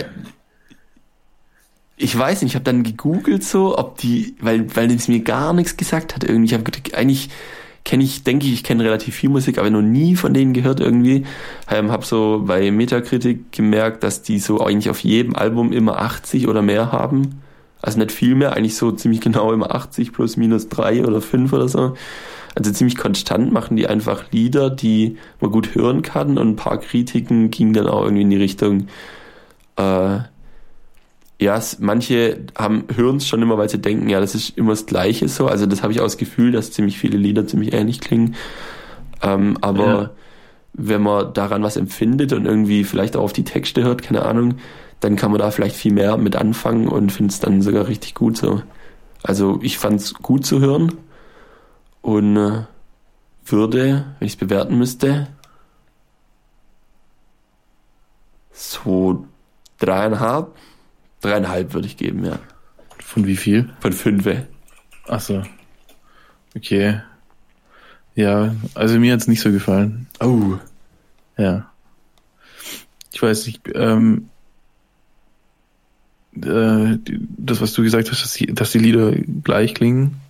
ich 1.97 2.17
weiß 2.17 2.43
nicht, 2.43 2.53
ich 2.53 2.55
habe 2.55 2.65
dann 2.65 2.83
gegoogelt 2.83 3.43
so, 3.43 3.79
ob 3.79 3.99
die, 3.99 4.37
weil 4.41 4.75
weil 4.77 4.91
es 4.93 5.09
mir 5.09 5.21
gar 5.21 5.53
nichts 5.53 5.77
gesagt 5.77 6.15
hat 6.15 6.25
irgendwie. 6.25 6.47
Ich 6.47 6.55
habe 6.55 6.65
eigentlich 6.93 7.31
kenne 7.87 8.03
ich, 8.03 8.25
denke 8.25 8.47
ich, 8.47 8.53
ich 8.53 8.65
kenne 8.65 8.85
relativ 8.85 9.15
viel 9.15 9.31
Musik, 9.31 9.59
aber 9.59 9.71
noch 9.71 9.81
nie 9.81 10.17
von 10.17 10.35
denen 10.35 10.53
gehört 10.53 10.81
irgendwie. 10.81 11.25
Ähm, 11.71 11.91
habe 11.93 12.05
so 12.05 12.43
bei 12.45 12.71
Metakritik 12.71 13.53
gemerkt, 13.53 14.03
dass 14.03 14.23
die 14.23 14.41
so 14.41 14.61
eigentlich 14.61 14.91
auf 14.91 15.01
jedem 15.01 15.37
Album 15.37 15.73
immer 15.73 15.99
80 16.01 16.49
oder 16.49 16.63
mehr 16.63 16.91
haben. 16.93 17.43
Also 17.81 17.99
nicht 18.01 18.11
viel 18.13 18.35
mehr, 18.35 18.55
eigentlich 18.55 18.77
so 18.77 18.91
ziemlich 18.91 19.21
genau 19.21 19.53
immer 19.53 19.73
80 19.75 20.13
plus 20.13 20.37
minus 20.37 20.69
3 20.69 21.05
oder 21.07 21.21
5 21.23 21.53
oder 21.53 21.69
so. 21.69 21.95
Also 22.57 22.73
ziemlich 22.73 22.97
konstant 22.97 23.53
machen 23.53 23.77
die 23.77 23.87
einfach 23.87 24.25
Lieder, 24.33 24.69
die 24.71 25.17
man 25.41 25.53
gut 25.53 25.75
hören 25.75 26.03
kann 26.03 26.39
und 26.39 26.49
ein 26.49 26.57
paar 26.57 26.79
Kritiken 26.79 27.51
gingen 27.51 27.75
dann 27.75 27.87
auch 27.87 28.03
irgendwie 28.03 28.23
in 28.23 28.31
die 28.31 28.37
Richtung, 28.37 28.89
äh, 29.77 30.19
ja, 31.39 31.61
manche 31.81 32.47
haben 32.57 32.85
hören 32.95 33.17
es 33.17 33.29
schon 33.29 33.43
immer, 33.43 33.59
weil 33.59 33.69
sie 33.69 33.79
denken, 33.79 34.09
ja, 34.09 34.21
das 34.21 34.35
ist 34.35 34.57
immer 34.57 34.71
das 34.71 34.87
Gleiche 34.87 35.29
so. 35.29 35.47
Also 35.47 35.67
das 35.67 35.83
habe 35.83 35.93
ich 35.93 36.01
auch 36.01 36.05
das 36.05 36.17
Gefühl, 36.17 36.53
dass 36.53 36.73
ziemlich 36.73 36.99
viele 36.99 37.19
Lieder 37.19 37.47
ziemlich 37.47 37.75
ähnlich 37.75 38.01
klingen. 38.01 38.37
Ähm, 39.23 39.59
aber 39.61 39.87
ja. 39.87 40.11
wenn 40.73 41.03
man 41.03 41.35
daran 41.35 41.63
was 41.63 41.77
empfindet 41.77 42.33
und 42.33 42.47
irgendwie 42.47 42.85
vielleicht 42.85 43.17
auch 43.17 43.23
auf 43.23 43.33
die 43.35 43.45
Texte 43.45 43.85
hört, 43.85 44.03
keine 44.03 44.25
Ahnung, 44.25 44.55
dann 45.01 45.17
kann 45.17 45.31
man 45.31 45.41
da 45.41 45.51
vielleicht 45.51 45.77
viel 45.77 45.93
mehr 45.93 46.17
mit 46.17 46.37
anfangen 46.37 46.89
und 46.89 47.13
findet 47.13 47.35
es 47.35 47.41
dann 47.41 47.61
sogar 47.61 47.87
richtig 47.87 48.15
gut 48.15 48.39
so. 48.39 48.63
Also 49.23 49.59
ich 49.63 49.77
fand 49.77 50.01
es 50.01 50.15
gut 50.15 50.47
zu 50.47 50.61
hören 50.61 50.95
und 52.01 52.37
äh, 52.37 52.63
würde, 53.45 54.05
wenn 54.19 54.27
ich 54.27 54.35
es 54.35 54.39
bewerten 54.39 54.79
müsste, 54.79 55.29
so 58.53 59.27
dreieinhalb, 59.79 60.55
dreieinhalb 61.21 61.75
würde 61.75 61.87
ich 61.87 61.97
geben, 61.97 62.25
ja. 62.25 62.39
Von 62.99 63.27
wie 63.27 63.37
viel? 63.37 63.71
Von 63.81 63.93
fünf. 63.93 64.29
Ach 65.09 65.21
so. 65.21 65.43
Okay. 66.57 67.01
Ja, 68.15 68.55
also 68.75 68.99
mir 68.99 69.13
hat 69.13 69.21
es 69.21 69.29
nicht 69.29 69.41
so 69.41 69.53
gefallen. 69.53 70.07
Oh. 70.21 70.59
Ja. 71.37 71.71
Ich 73.13 73.23
weiß 73.23 73.47
nicht, 73.47 73.63
ähm, 73.75 74.31
äh, 76.43 76.99
das, 77.39 77.61
was 77.61 77.73
du 77.73 77.83
gesagt 77.83 78.11
hast, 78.11 78.23
dass 78.23 78.33
die, 78.35 78.47
dass 78.47 78.73
die 78.73 78.79
Lieder 78.79 79.13
gleich 79.13 79.75
klingen, 79.75 80.21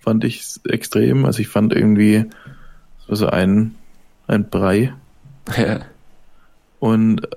fand 0.00 0.24
ich 0.24 0.44
extrem. 0.64 1.24
Also 1.24 1.40
ich 1.40 1.48
fand 1.48 1.72
irgendwie 1.72 2.26
so 3.08 3.28
ein, 3.28 3.74
ein 4.26 4.48
Brei. 4.48 4.92
Ja. 5.56 5.80
Und 6.80 7.28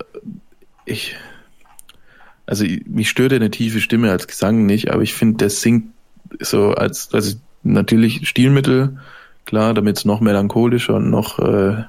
ich, 0.85 1.15
also 2.49 2.65
mich 2.87 3.09
stört 3.09 3.31
eine 3.31 3.51
tiefe 3.51 3.79
Stimme 3.79 4.09
als 4.09 4.25
Gesang 4.25 4.65
nicht, 4.65 4.89
aber 4.89 5.03
ich 5.03 5.13
finde, 5.13 5.37
der 5.37 5.51
singt 5.51 5.91
so 6.39 6.71
als, 6.71 7.13
also 7.13 7.37
natürlich 7.61 8.27
Stilmittel, 8.27 8.97
klar, 9.45 9.75
damit 9.75 9.97
es 9.97 10.05
noch 10.05 10.19
melancholischer 10.19 10.95
und 10.95 11.11
noch 11.11 11.37
äh, 11.37 11.83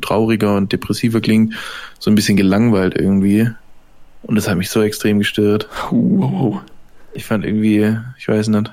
trauriger 0.00 0.56
und 0.56 0.72
depressiver 0.72 1.20
klingt, 1.20 1.54
so 1.98 2.12
ein 2.12 2.14
bisschen 2.14 2.36
gelangweilt 2.36 2.94
irgendwie. 2.96 3.50
Und 4.22 4.36
das 4.36 4.48
hat 4.48 4.56
mich 4.56 4.70
so 4.70 4.82
extrem 4.82 5.18
gestört. 5.18 5.68
Wow. 5.90 6.60
Ich 7.12 7.24
fand 7.24 7.44
irgendwie, 7.44 7.98
ich 8.18 8.28
weiß 8.28 8.48
nicht, 8.48 8.72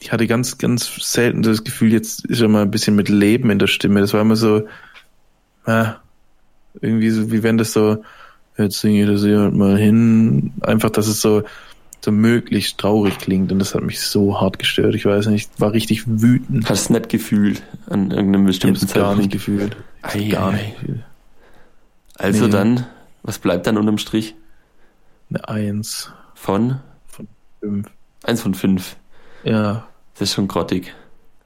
ich 0.00 0.10
hatte 0.10 0.26
ganz, 0.26 0.58
ganz 0.58 0.92
selten 1.12 1.42
das 1.42 1.62
Gefühl, 1.62 1.92
jetzt 1.92 2.26
ist 2.26 2.40
er 2.40 2.48
mal 2.48 2.62
ein 2.62 2.72
bisschen 2.72 2.96
mit 2.96 3.08
Leben 3.08 3.50
in 3.50 3.60
der 3.60 3.68
Stimme. 3.68 4.00
Das 4.00 4.12
war 4.14 4.20
immer 4.20 4.34
so, 4.34 4.66
ah, 5.64 5.94
irgendwie 6.80 7.10
so, 7.10 7.30
wie 7.30 7.44
wenn 7.44 7.56
das 7.56 7.72
so, 7.72 8.02
jetzt 8.56 8.80
singe 8.80 9.02
ich 9.02 9.08
das 9.08 9.22
hier 9.22 9.50
mal 9.50 9.76
hin, 9.76 10.52
einfach, 10.62 10.90
dass 10.90 11.06
es 11.06 11.20
so, 11.20 11.42
so 12.00 12.12
möglichst 12.12 12.78
traurig 12.78 13.18
klingt 13.18 13.52
und 13.52 13.58
das 13.58 13.74
hat 13.74 13.82
mich 13.82 14.00
so 14.00 14.40
hart 14.40 14.58
gestört. 14.58 14.94
Ich 14.94 15.04
weiß 15.04 15.26
nicht, 15.26 15.50
ich 15.54 15.60
war 15.60 15.72
richtig 15.72 16.04
wütend. 16.06 16.68
Hast 16.68 16.88
du 16.88 16.94
nicht 16.94 17.08
gefühlt 17.08 17.62
an 17.88 18.10
irgendeinem 18.10 18.46
bestimmten 18.46 18.86
Zeitpunkt? 18.86 19.08
gar 19.08 19.16
nicht 19.16 19.32
gefühlt. 19.32 19.76
Ei, 20.02 20.28
gar 20.28 20.50
ei. 20.50 20.52
nicht 20.52 20.80
gefühlt. 20.80 21.00
Also 22.18 22.44
nee. 22.46 22.50
dann, 22.52 22.86
was 23.22 23.38
bleibt 23.38 23.66
dann 23.66 23.78
unterm 23.78 23.98
Strich? 23.98 24.34
Eine 25.30 25.48
Eins. 25.48 26.12
Von? 26.34 26.80
Von 27.06 27.28
fünf. 27.60 27.90
Eins 28.24 28.42
von 28.42 28.54
fünf. 28.54 28.96
Ja. 29.44 29.86
Das 30.14 30.28
ist 30.28 30.34
schon 30.34 30.48
grottig. 30.48 30.94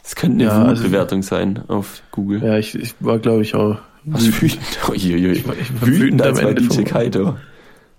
Das 0.03 0.15
könnte 0.15 0.51
eine 0.51 0.75
ja, 0.75 0.83
Bewertung 0.83 1.19
also, 1.19 1.29
sein 1.29 1.65
auf 1.69 2.03
Google. 2.13 2.43
Ja, 2.43 2.59
ich, 2.59 2.75
ich 2.75 2.95
war, 3.01 3.19
glaube 3.19 3.43
ich, 3.43 3.55
auch 3.55 3.79
Was 4.07 4.41
wütend? 4.41 4.63
Uiuiui. 4.89 5.33
Ich, 5.61 5.61
ich 5.61 5.87
wütend, 5.87 6.23
als 6.23 6.41
bei 6.41 6.55
DJ 6.55 6.83
Kaito. 6.83 7.37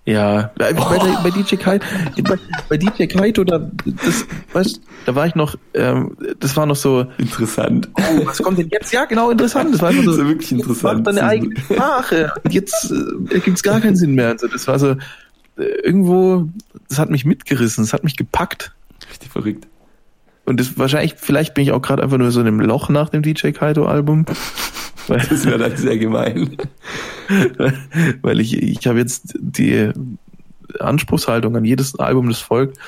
Ja, 0.08 0.52
bei, 0.56 0.72
oh. 0.74 1.22
bei, 1.22 1.30
DJ 1.30 1.56
Kaito, 1.56 1.84
bei, 2.22 2.38
bei 2.70 2.78
DJ 2.78 3.04
Kaito, 3.04 3.44
da, 3.44 3.70
das, 3.84 4.26
weißt, 4.54 4.80
da 5.04 5.14
war 5.14 5.26
ich 5.26 5.34
noch, 5.34 5.56
ähm, 5.74 6.16
das 6.40 6.56
war 6.56 6.64
noch 6.64 6.76
so 6.76 7.04
interessant. 7.18 7.90
Oh, 7.92 8.24
was 8.24 8.38
kommt 8.38 8.56
denn 8.56 8.70
jetzt? 8.70 8.90
Ja, 8.90 9.04
genau, 9.04 9.30
interessant. 9.30 9.74
Das 9.74 9.82
war 9.82 9.92
so, 9.92 10.00
das 10.00 10.16
ist 10.16 10.26
wirklich 10.26 10.52
interessant. 10.52 11.06
Das 11.06 11.14
deine 11.14 11.28
eigene 11.28 11.56
Sprache. 11.60 12.32
Jetzt 12.48 12.90
äh, 13.30 13.40
gibt's 13.40 13.62
gar 13.62 13.80
keinen 13.80 13.96
Sinn 13.96 14.14
mehr. 14.14 14.28
Also 14.28 14.48
das 14.48 14.66
war 14.66 14.78
so 14.78 14.92
äh, 15.58 15.62
irgendwo, 15.84 16.48
das 16.88 16.98
hat 16.98 17.10
mich 17.10 17.26
mitgerissen, 17.26 17.84
das 17.84 17.92
hat 17.92 18.02
mich 18.02 18.16
gepackt. 18.16 18.72
Richtig 19.10 19.30
verrückt. 19.30 19.66
Und 20.46 20.58
das 20.58 20.78
wahrscheinlich, 20.78 21.16
vielleicht 21.18 21.52
bin 21.52 21.64
ich 21.64 21.72
auch 21.72 21.82
gerade 21.82 22.02
einfach 22.02 22.16
nur 22.16 22.30
so 22.30 22.40
in 22.40 22.46
einem 22.46 22.60
Loch 22.60 22.88
nach 22.88 23.10
dem 23.10 23.20
DJ 23.20 23.50
Kaito 23.50 23.84
Album. 23.84 24.24
Das 25.08 25.46
wäre 25.46 25.58
dann 25.58 25.76
sehr 25.76 25.98
gemein. 25.98 26.56
Weil 28.22 28.40
ich, 28.40 28.62
ich 28.62 28.86
habe 28.86 28.98
jetzt 28.98 29.34
die 29.38 29.90
Anspruchshaltung 30.78 31.56
an 31.56 31.64
jedes 31.64 31.98
Album, 31.98 32.28
das 32.28 32.40
folgt, 32.40 32.78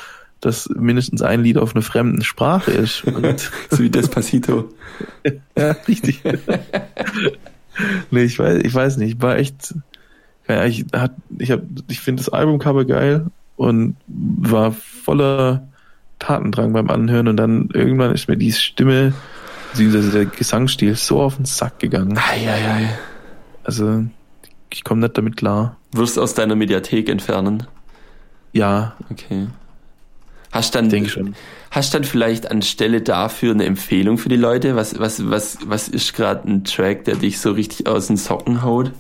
dass 0.41 0.69
mindestens 0.69 1.23
ein 1.23 1.43
Lied 1.43 1.59
auf 1.59 1.75
einer 1.75 1.83
fremden 1.83 2.23
Sprache 2.23 2.71
ist. 2.71 3.03
so 3.71 3.79
wie 3.79 3.91
Despacito. 3.91 4.73
ja, 5.57 5.73
richtig. 5.89 6.23
nee, 8.11 8.23
ich 8.23 8.39
weiß, 8.39 8.63
ich 8.63 8.75
weiß 8.75 8.97
nicht, 8.99 9.21
war 9.23 9.37
echt, 9.37 9.75
ich, 10.49 10.87
hat, 10.93 11.13
ich, 11.39 11.51
hab, 11.51 11.63
ich 11.89 12.01
finde 12.01 12.23
das 12.23 12.33
Albumcover 12.33 12.85
geil 12.85 13.27
und 13.57 13.97
war 14.07 14.73
voller 14.73 15.69
Tatendrang 16.19 16.73
beim 16.73 16.91
Anhören 16.91 17.29
und 17.29 17.37
dann 17.37 17.69
irgendwann 17.73 18.15
ist 18.15 18.29
mir 18.29 18.37
die 18.37 18.53
Stimme, 18.53 19.15
beziehungsweise 19.71 20.11
der 20.11 20.27
Gesangsstil 20.27 20.95
so 20.97 21.21
auf 21.21 21.37
den 21.37 21.45
Sack 21.45 21.79
gegangen. 21.79 22.19
Ei, 22.19 22.49
ei, 22.49 22.71
ei. 22.71 22.99
Also, 23.65 24.05
ich 24.73 24.85
komme 24.85 25.03
nicht 25.03 25.17
damit 25.17 25.37
klar. 25.37 25.77
Wirst 25.93 26.17
du 26.17 26.23
aus 26.23 26.35
deiner 26.35 26.55
Mediathek 26.55 27.09
entfernen? 27.09 27.67
Ja. 28.53 28.95
Okay. 29.11 29.49
Hast 30.53 30.75
dann, 30.75 30.89
Denk 30.89 31.09
schon. 31.09 31.35
hast 31.71 31.95
dann 31.95 32.03
vielleicht 32.03 32.51
anstelle 32.51 33.03
dafür 33.03 33.53
eine 33.53 33.65
Empfehlung 33.67 34.19
für 34.19 34.29
die 34.29 34.37
Leute? 34.37 34.75
Was, 34.75 34.99
was, 34.99 35.31
was, 35.31 35.59
was 35.65 35.87
ist 35.87 36.13
gerade 36.15 36.49
ein 36.49 36.65
Track, 36.65 37.05
der 37.05 37.17
dich 37.17 37.39
so 37.39 37.53
richtig 37.53 37.87
aus 37.87 38.09
den 38.09 38.17
Socken 38.17 38.63
haut? 38.63 38.91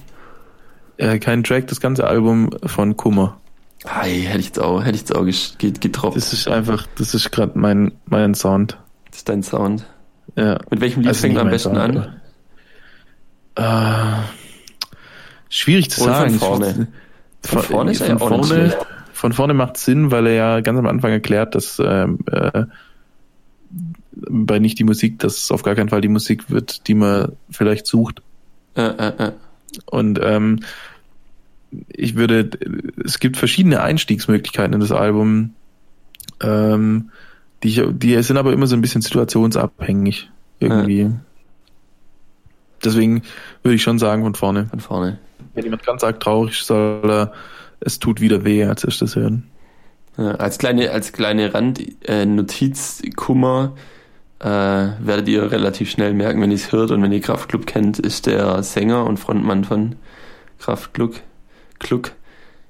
Äh, 0.96 1.18
kein 1.18 1.42
Track, 1.42 1.66
das 1.66 1.80
ganze 1.80 2.06
Album 2.06 2.50
von 2.66 2.96
Kummer. 2.96 3.40
Hey, 3.84 4.22
hätte 4.22 4.38
ich 4.38 4.46
jetzt 4.46 4.60
auch, 4.60 4.80
hätte 4.84 4.94
ich 4.94 5.00
jetzt 5.00 5.16
auch 5.16 5.24
getroffen. 5.80 6.14
Das 6.14 6.32
ist 6.32 6.46
einfach, 6.46 6.86
das 6.96 7.14
ist 7.14 7.32
gerade 7.32 7.58
mein, 7.58 7.92
mein 8.06 8.34
Sound. 8.34 8.78
Das 9.10 9.18
ist 9.18 9.28
dein 9.28 9.42
Sound. 9.42 9.86
Ja. 10.36 10.58
Mit 10.70 10.80
welchem 10.80 11.00
Lied 11.00 11.08
also 11.08 11.20
fängt 11.20 11.34
man 11.34 11.46
am 11.46 11.50
besten 11.50 11.74
Sound, 11.74 11.96
an? 13.56 14.20
Äh, 14.20 14.22
schwierig 15.48 15.90
zu 15.90 16.02
Oder 16.04 16.14
sagen. 16.14 16.30
Von 16.38 16.38
vorne. 16.38 16.88
Von, 17.42 17.62
vorne 17.62 17.90
ist 17.92 18.02
von 18.02 18.18
vorne, 18.18 18.76
von 19.12 19.32
vorne 19.32 19.54
macht 19.54 19.76
Sinn, 19.76 20.10
weil 20.10 20.26
er 20.26 20.34
ja 20.34 20.60
ganz 20.60 20.78
am 20.78 20.86
Anfang 20.86 21.10
erklärt, 21.10 21.54
dass 21.54 21.80
ähm, 21.84 22.18
äh, 22.30 22.64
bei 24.12 24.58
nicht 24.58 24.78
die 24.78 24.84
Musik, 24.84 25.18
dass 25.20 25.38
es 25.38 25.50
auf 25.50 25.62
gar 25.62 25.74
keinen 25.74 25.88
Fall 25.88 26.00
die 26.00 26.08
Musik 26.08 26.50
wird, 26.50 26.86
die 26.86 26.94
man 26.94 27.32
vielleicht 27.50 27.86
sucht. 27.86 28.22
Äh, 28.74 28.82
äh, 28.82 29.26
äh. 29.26 29.32
Und 29.86 30.20
ähm, 30.22 30.60
ich 31.88 32.16
würde, 32.16 32.50
es 33.04 33.20
gibt 33.20 33.36
verschiedene 33.36 33.80
Einstiegsmöglichkeiten 33.82 34.74
in 34.74 34.80
das 34.80 34.92
Album, 34.92 35.54
ähm, 36.42 37.10
die, 37.62 37.92
die 37.92 38.22
sind 38.22 38.36
aber 38.36 38.52
immer 38.52 38.66
so 38.66 38.74
ein 38.74 38.80
bisschen 38.80 39.02
situationsabhängig 39.02 40.30
irgendwie. 40.58 41.02
Ja. 41.02 41.12
Deswegen 42.84 43.22
würde 43.62 43.74
ich 43.74 43.82
schon 43.82 43.98
sagen 43.98 44.22
von 44.22 44.34
vorne. 44.34 44.66
Von 44.68 44.80
vorne. 44.80 45.18
Wenn 45.54 45.64
jemand 45.64 45.84
ganz 45.84 46.02
arg 46.02 46.20
traurig 46.20 46.52
ist, 46.52 46.66
soll 46.66 47.02
er, 47.04 47.32
es 47.80 47.98
tut 47.98 48.20
wieder 48.20 48.44
weh, 48.44 48.64
als 48.64 48.84
erstes 48.84 49.16
hören. 49.16 49.48
Ja, 50.16 50.32
als 50.32 50.58
kleine, 50.58 50.90
als 50.90 51.12
kleine 51.12 51.52
Randnotiz, 51.52 53.02
äh, 53.04 53.10
Kummer, 53.10 53.74
äh, 54.38 54.46
werdet 54.46 55.28
ihr 55.28 55.50
relativ 55.50 55.90
schnell 55.90 56.14
merken, 56.14 56.40
wenn 56.40 56.50
ihr 56.50 56.56
es 56.56 56.72
hört 56.72 56.90
und 56.90 57.02
wenn 57.02 57.12
ihr 57.12 57.20
Kraftklub 57.20 57.66
kennt, 57.66 57.98
ist 57.98 58.26
der 58.26 58.62
Sänger 58.62 59.04
und 59.04 59.18
Frontmann 59.18 59.64
von 59.64 59.96
Kraftklub. 60.58 61.20
Kluck. 61.78 62.12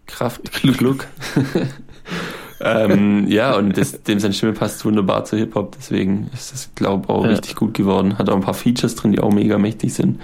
Kraftklub. 0.06 1.06
ähm, 2.60 3.26
ja, 3.28 3.56
und 3.56 3.76
das, 3.76 4.02
dem 4.02 4.20
seine 4.20 4.34
Stimme 4.34 4.52
passt 4.52 4.84
wunderbar 4.84 5.24
zu 5.24 5.36
Hip-Hop, 5.36 5.76
deswegen 5.78 6.30
ist 6.34 6.52
das, 6.52 6.70
glaube 6.74 7.04
ich, 7.04 7.08
auch 7.08 7.24
ja. 7.24 7.30
richtig 7.30 7.56
gut 7.56 7.74
geworden. 7.74 8.18
Hat 8.18 8.28
auch 8.28 8.36
ein 8.36 8.42
paar 8.42 8.54
Features 8.54 8.96
drin, 8.96 9.12
die 9.12 9.20
auch 9.20 9.32
mega 9.32 9.56
mächtig 9.56 9.94
sind. 9.94 10.20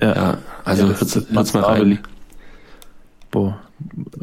Ja, 0.00 0.14
ja 0.14 0.38
also 0.64 0.84
ja, 0.84 0.88
hört's, 0.88 1.20
hört's 1.32 1.54
mal 1.54 1.62
rein. 1.62 1.98
Boah, 3.30 3.60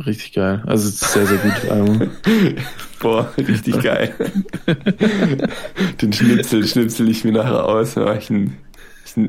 richtig 0.06 0.34
geil. 0.34 0.64
Also 0.66 0.90
sehr, 0.90 1.28
sehr 1.28 1.72
Album. 1.72 2.10
Boah, 3.00 3.32
richtig 3.38 3.82
geil. 3.82 4.14
Den 6.02 6.14
Schnipsel 6.14 6.68
schnipsel 6.68 7.08
ich 7.08 7.24
mir 7.24 7.34
nachher 7.34 7.66
aus, 7.66 7.96
mache 7.96 8.18
ich 8.18 8.30
einen, 8.32 8.58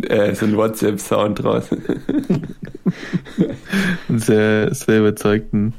äh, 0.04 0.34
so 0.34 0.46
einen 0.46 0.56
WhatsApp-Sound 0.56 1.42
draus. 1.42 1.66
sehr, 4.08 4.74
sehr 4.74 4.98
überzeugten. 4.98 5.74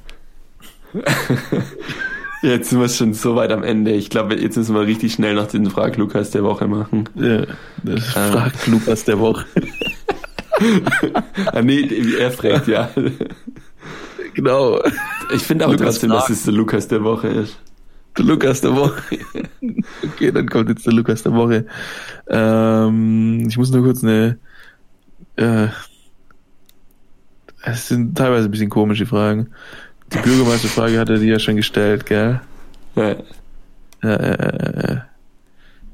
Jetzt 2.42 2.70
sind 2.70 2.80
wir 2.80 2.88
schon 2.88 3.14
so 3.14 3.36
weit 3.36 3.52
am 3.52 3.64
Ende. 3.64 3.92
Ich 3.92 4.10
glaube, 4.10 4.36
jetzt 4.36 4.56
müssen 4.56 4.74
wir 4.74 4.82
richtig 4.82 5.14
schnell 5.14 5.36
noch 5.36 5.48
den 5.48 5.70
Frag 5.70 5.98
Lukas 5.98 6.32
der 6.32 6.44
Woche 6.44 6.68
machen. 6.68 7.10
Ja, 7.16 7.46
das 7.84 8.16
ah. 8.16 8.32
Frag 8.32 8.68
Lukas 8.68 9.04
der 9.04 9.20
Woche. 9.20 9.46
ah, 11.52 11.62
nee, 11.62 11.82
er 12.18 12.32
fragt, 12.32 12.68
ja. 12.68 12.90
Genau. 14.34 14.82
Ich 15.34 15.44
finde 15.44 15.66
auch 15.66 15.72
Lukas 15.72 15.86
trotzdem, 15.86 16.12
dass 16.12 16.30
es 16.30 16.44
der 16.44 16.54
Lukas 16.54 16.88
der 16.88 17.04
Woche 17.04 17.28
ist. 17.28 17.60
Der 18.18 18.26
Lukas 18.26 18.62
der 18.62 18.76
Woche. 18.76 19.02
okay, 20.04 20.32
dann 20.32 20.48
kommt 20.48 20.70
jetzt 20.70 20.86
der 20.86 20.94
Lukas 20.94 21.24
der 21.24 21.34
Woche. 21.34 21.66
Ähm, 22.28 23.46
ich 23.48 23.58
muss 23.58 23.72
nur 23.72 23.84
kurz 23.84 24.04
eine. 24.04 24.40
Äh, 25.36 25.68
es 27.64 27.90
sind 27.90 28.18
teilweise 28.18 28.48
ein 28.48 28.52
bisschen 28.52 28.70
komische 28.70 29.06
Fragen. 29.06 29.50
Die 30.14 30.18
Bürgermeisterfrage 30.18 31.00
hat 31.00 31.10
er 31.10 31.20
dir 31.20 31.34
ja 31.34 31.40
schon 31.40 31.56
gestellt, 31.56 32.06
gell? 32.06 32.42
Ja. 32.96 33.16
Äh, 34.02 34.08
äh, 34.08 34.94
äh, 34.94 34.98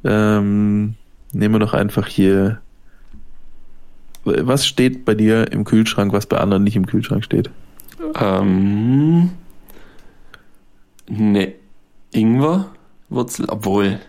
ähm, 0.03 0.95
nehmen 1.33 1.55
wir 1.55 1.59
doch 1.59 1.73
einfach 1.73 2.07
hier. 2.07 2.61
Was 4.23 4.65
steht 4.65 5.05
bei 5.05 5.15
dir 5.15 5.51
im 5.51 5.65
Kühlschrank, 5.65 6.13
was 6.13 6.25
bei 6.25 6.37
anderen 6.37 6.63
nicht 6.63 6.75
im 6.75 6.85
Kühlschrank 6.85 7.23
steht? 7.23 7.49
Ähm, 8.19 9.31
ne, 11.07 11.53
Ingwerwurzel, 12.11 13.45
obwohl. 13.49 13.99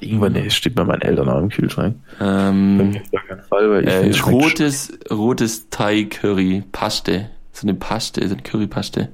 Ingwer, 0.00 0.30
ne, 0.30 0.50
steht 0.50 0.74
bei 0.74 0.84
meinen 0.84 1.02
Eltern 1.02 1.28
auch 1.28 1.40
im 1.40 1.48
Kühlschrank. 1.48 1.96
Ähm, 2.20 3.00
Fall, 3.48 3.70
weil 3.70 3.88
ich 4.08 4.18
äh, 4.18 4.30
rotes, 4.30 4.98
rotes 5.10 5.68
Thai-Curry, 5.70 6.64
Paste. 6.72 7.30
So 7.52 7.66
eine 7.66 7.74
Paste, 7.74 8.26
so 8.26 8.34
eine 8.34 8.42
Currypaste. 8.42 9.10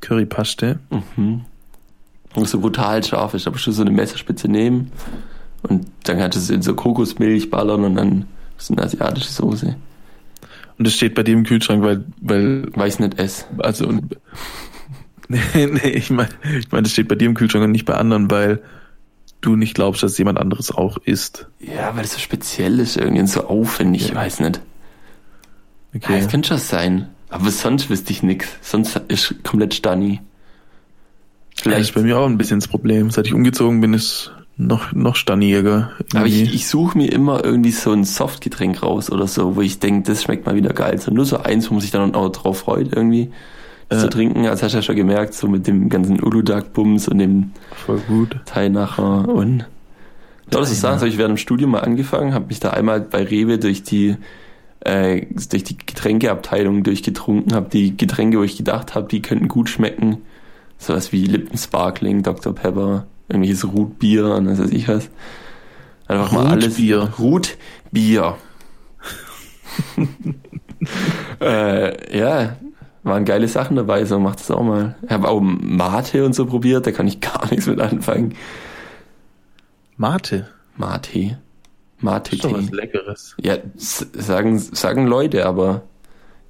Currypaste. 0.00 0.78
Mhm. 1.16 1.42
Und 2.34 2.48
so 2.48 2.60
brutal 2.60 3.02
scharf 3.02 3.34
ist, 3.34 3.46
aber 3.46 3.58
schon 3.58 3.72
so 3.72 3.82
eine 3.82 3.90
Messerspitze 3.90 4.48
nehmen 4.48 4.92
und 5.62 5.86
dann 6.04 6.18
kannst 6.18 6.36
du 6.36 6.40
es 6.40 6.50
in 6.50 6.62
so 6.62 6.74
Kokosmilch 6.74 7.50
ballern 7.50 7.84
und 7.84 7.96
dann 7.96 8.26
so 8.56 8.74
eine 8.74 8.82
asiatische 8.82 9.30
Soße. 9.30 9.76
Und 10.78 10.86
das 10.86 10.94
steht 10.94 11.14
bei 11.14 11.22
dir 11.22 11.34
im 11.34 11.44
Kühlschrank, 11.44 11.82
weil, 11.82 12.04
weil. 12.20 12.68
Weiß 12.74 13.00
nicht 13.00 13.18
es. 13.18 13.46
Also, 13.58 13.86
und, 13.86 14.16
nee, 15.28 15.38
nee, 15.54 15.90
ich 15.90 16.10
meine, 16.10 16.30
ich 16.58 16.70
meine, 16.70 16.84
das 16.84 16.92
steht 16.92 17.08
bei 17.08 17.14
dir 17.14 17.26
im 17.26 17.34
Kühlschrank 17.34 17.64
und 17.64 17.72
nicht 17.72 17.84
bei 17.84 17.94
anderen, 17.94 18.30
weil 18.30 18.62
du 19.42 19.56
nicht 19.56 19.74
glaubst, 19.74 20.02
dass 20.02 20.16
jemand 20.18 20.38
anderes 20.38 20.70
auch 20.70 20.98
isst. 20.98 21.48
Ja, 21.60 21.94
weil 21.96 22.04
es 22.04 22.14
so 22.14 22.18
speziell 22.18 22.78
ist, 22.78 22.96
irgendwie 22.96 23.26
so 23.26 23.46
aufwendig, 23.46 24.02
ja. 24.02 24.08
ich 24.08 24.14
weiß 24.14 24.40
nicht. 24.40 24.60
Okay. 25.94 26.12
Ja, 26.12 26.18
das 26.20 26.28
könnte 26.28 26.48
schon 26.48 26.58
sein. 26.58 27.08
Aber 27.30 27.50
sonst 27.50 27.88
wüsste 27.88 28.12
ich 28.12 28.22
nix. 28.22 28.48
Sonst 28.60 29.00
ist 29.08 29.42
komplett 29.44 29.74
Stani. 29.74 30.20
Vielleicht. 31.56 31.80
Das 31.80 31.88
ist 31.88 31.94
bei 31.94 32.02
mir 32.02 32.18
auch 32.18 32.26
ein 32.26 32.38
bisschen 32.38 32.60
das 32.60 32.68
Problem. 32.68 33.10
Seit 33.10 33.26
ich 33.26 33.34
umgezogen 33.34 33.80
bin, 33.80 33.94
ist 33.94 34.32
noch, 34.56 34.92
noch 34.92 35.16
staniger. 35.16 35.92
Aber 36.14 36.26
ich, 36.26 36.54
ich 36.54 36.68
suche 36.68 36.96
mir 36.96 37.12
immer 37.12 37.44
irgendwie 37.44 37.70
so 37.70 37.92
ein 37.92 38.04
Softgetränk 38.04 38.82
raus 38.82 39.10
oder 39.10 39.26
so, 39.26 39.56
wo 39.56 39.60
ich 39.60 39.78
denke, 39.78 40.10
das 40.10 40.22
schmeckt 40.22 40.46
mal 40.46 40.54
wieder 40.54 40.72
geil. 40.72 40.98
So 40.98 41.10
nur 41.10 41.24
so 41.24 41.38
eins, 41.38 41.70
wo 41.70 41.74
man 41.74 41.80
sich 41.80 41.90
dann 41.90 42.14
auch 42.14 42.28
drauf 42.30 42.60
freut, 42.60 42.92
irgendwie 42.94 43.30
äh. 43.88 43.96
zu 43.96 44.08
trinken. 44.08 44.46
Als 44.46 44.62
hast 44.62 44.72
du 44.72 44.78
ja 44.78 44.82
schon 44.82 44.96
gemerkt, 44.96 45.34
so 45.34 45.48
mit 45.48 45.66
dem 45.66 45.88
ganzen 45.88 46.22
Uludag-Bums 46.22 47.08
und 47.08 47.18
dem 47.18 47.52
Voll 47.86 48.00
gut. 48.08 48.36
Teilnacher 48.44 49.28
und 49.28 49.66
ja, 50.52 50.64
sagen, 50.64 50.94
das 50.94 51.00
habe 51.02 51.08
ich 51.08 51.18
während 51.18 51.36
dem 51.36 51.38
Studium 51.38 51.70
mal 51.70 51.80
angefangen, 51.80 52.34
habe 52.34 52.46
mich 52.46 52.58
da 52.58 52.70
einmal 52.70 53.00
bei 53.00 53.22
Rewe 53.22 53.58
durch 53.58 53.84
die 53.84 54.16
äh, 54.80 55.26
durch 55.50 55.64
die 55.64 55.76
Getränkeabteilung 55.76 56.82
durchgetrunken, 56.82 57.54
habe 57.54 57.68
die 57.70 57.96
Getränke, 57.96 58.38
wo 58.38 58.42
ich 58.42 58.56
gedacht 58.56 58.94
habe, 58.94 59.08
die 59.08 59.22
könnten 59.22 59.48
gut 59.48 59.68
schmecken, 59.68 60.22
sowas 60.78 61.12
wie 61.12 61.24
Lippen 61.24 61.58
Sparkling, 61.58 62.22
Dr. 62.22 62.54
Pepper, 62.54 63.06
irgendwelches 63.28 63.70
Rutbier 63.72 64.34
und 64.34 64.48
was 64.48 64.58
weiß 64.58 64.70
ich 64.70 64.88
was. 64.88 65.10
Einfach 66.08 66.32
mal 66.32 66.46
alles. 66.46 66.74
Bier. 66.76 67.12
Rutbier. 67.18 68.36
äh, 71.40 72.18
ja, 72.18 72.56
waren 73.02 73.24
geile 73.24 73.48
Sachen 73.48 73.76
dabei, 73.76 74.04
so 74.04 74.18
macht 74.18 74.40
es 74.40 74.50
auch 74.50 74.62
mal. 74.62 74.96
Ich 75.02 75.10
habe 75.10 75.28
auch 75.28 75.40
Mate 75.40 76.24
und 76.24 76.34
so 76.34 76.46
probiert, 76.46 76.86
da 76.86 76.92
kann 76.92 77.06
ich 77.06 77.20
gar 77.20 77.48
nichts 77.50 77.66
mit 77.66 77.80
anfangen. 77.80 78.34
Mate? 79.96 80.48
Mate. 80.76 81.38
Mate 82.00 82.36
Tee. 82.36 82.52
was 82.52 82.70
Leckeres. 82.70 83.36
Ja, 83.40 83.56
sagen, 83.76 84.58
sagen 84.58 85.06
Leute, 85.06 85.46
aber 85.46 85.82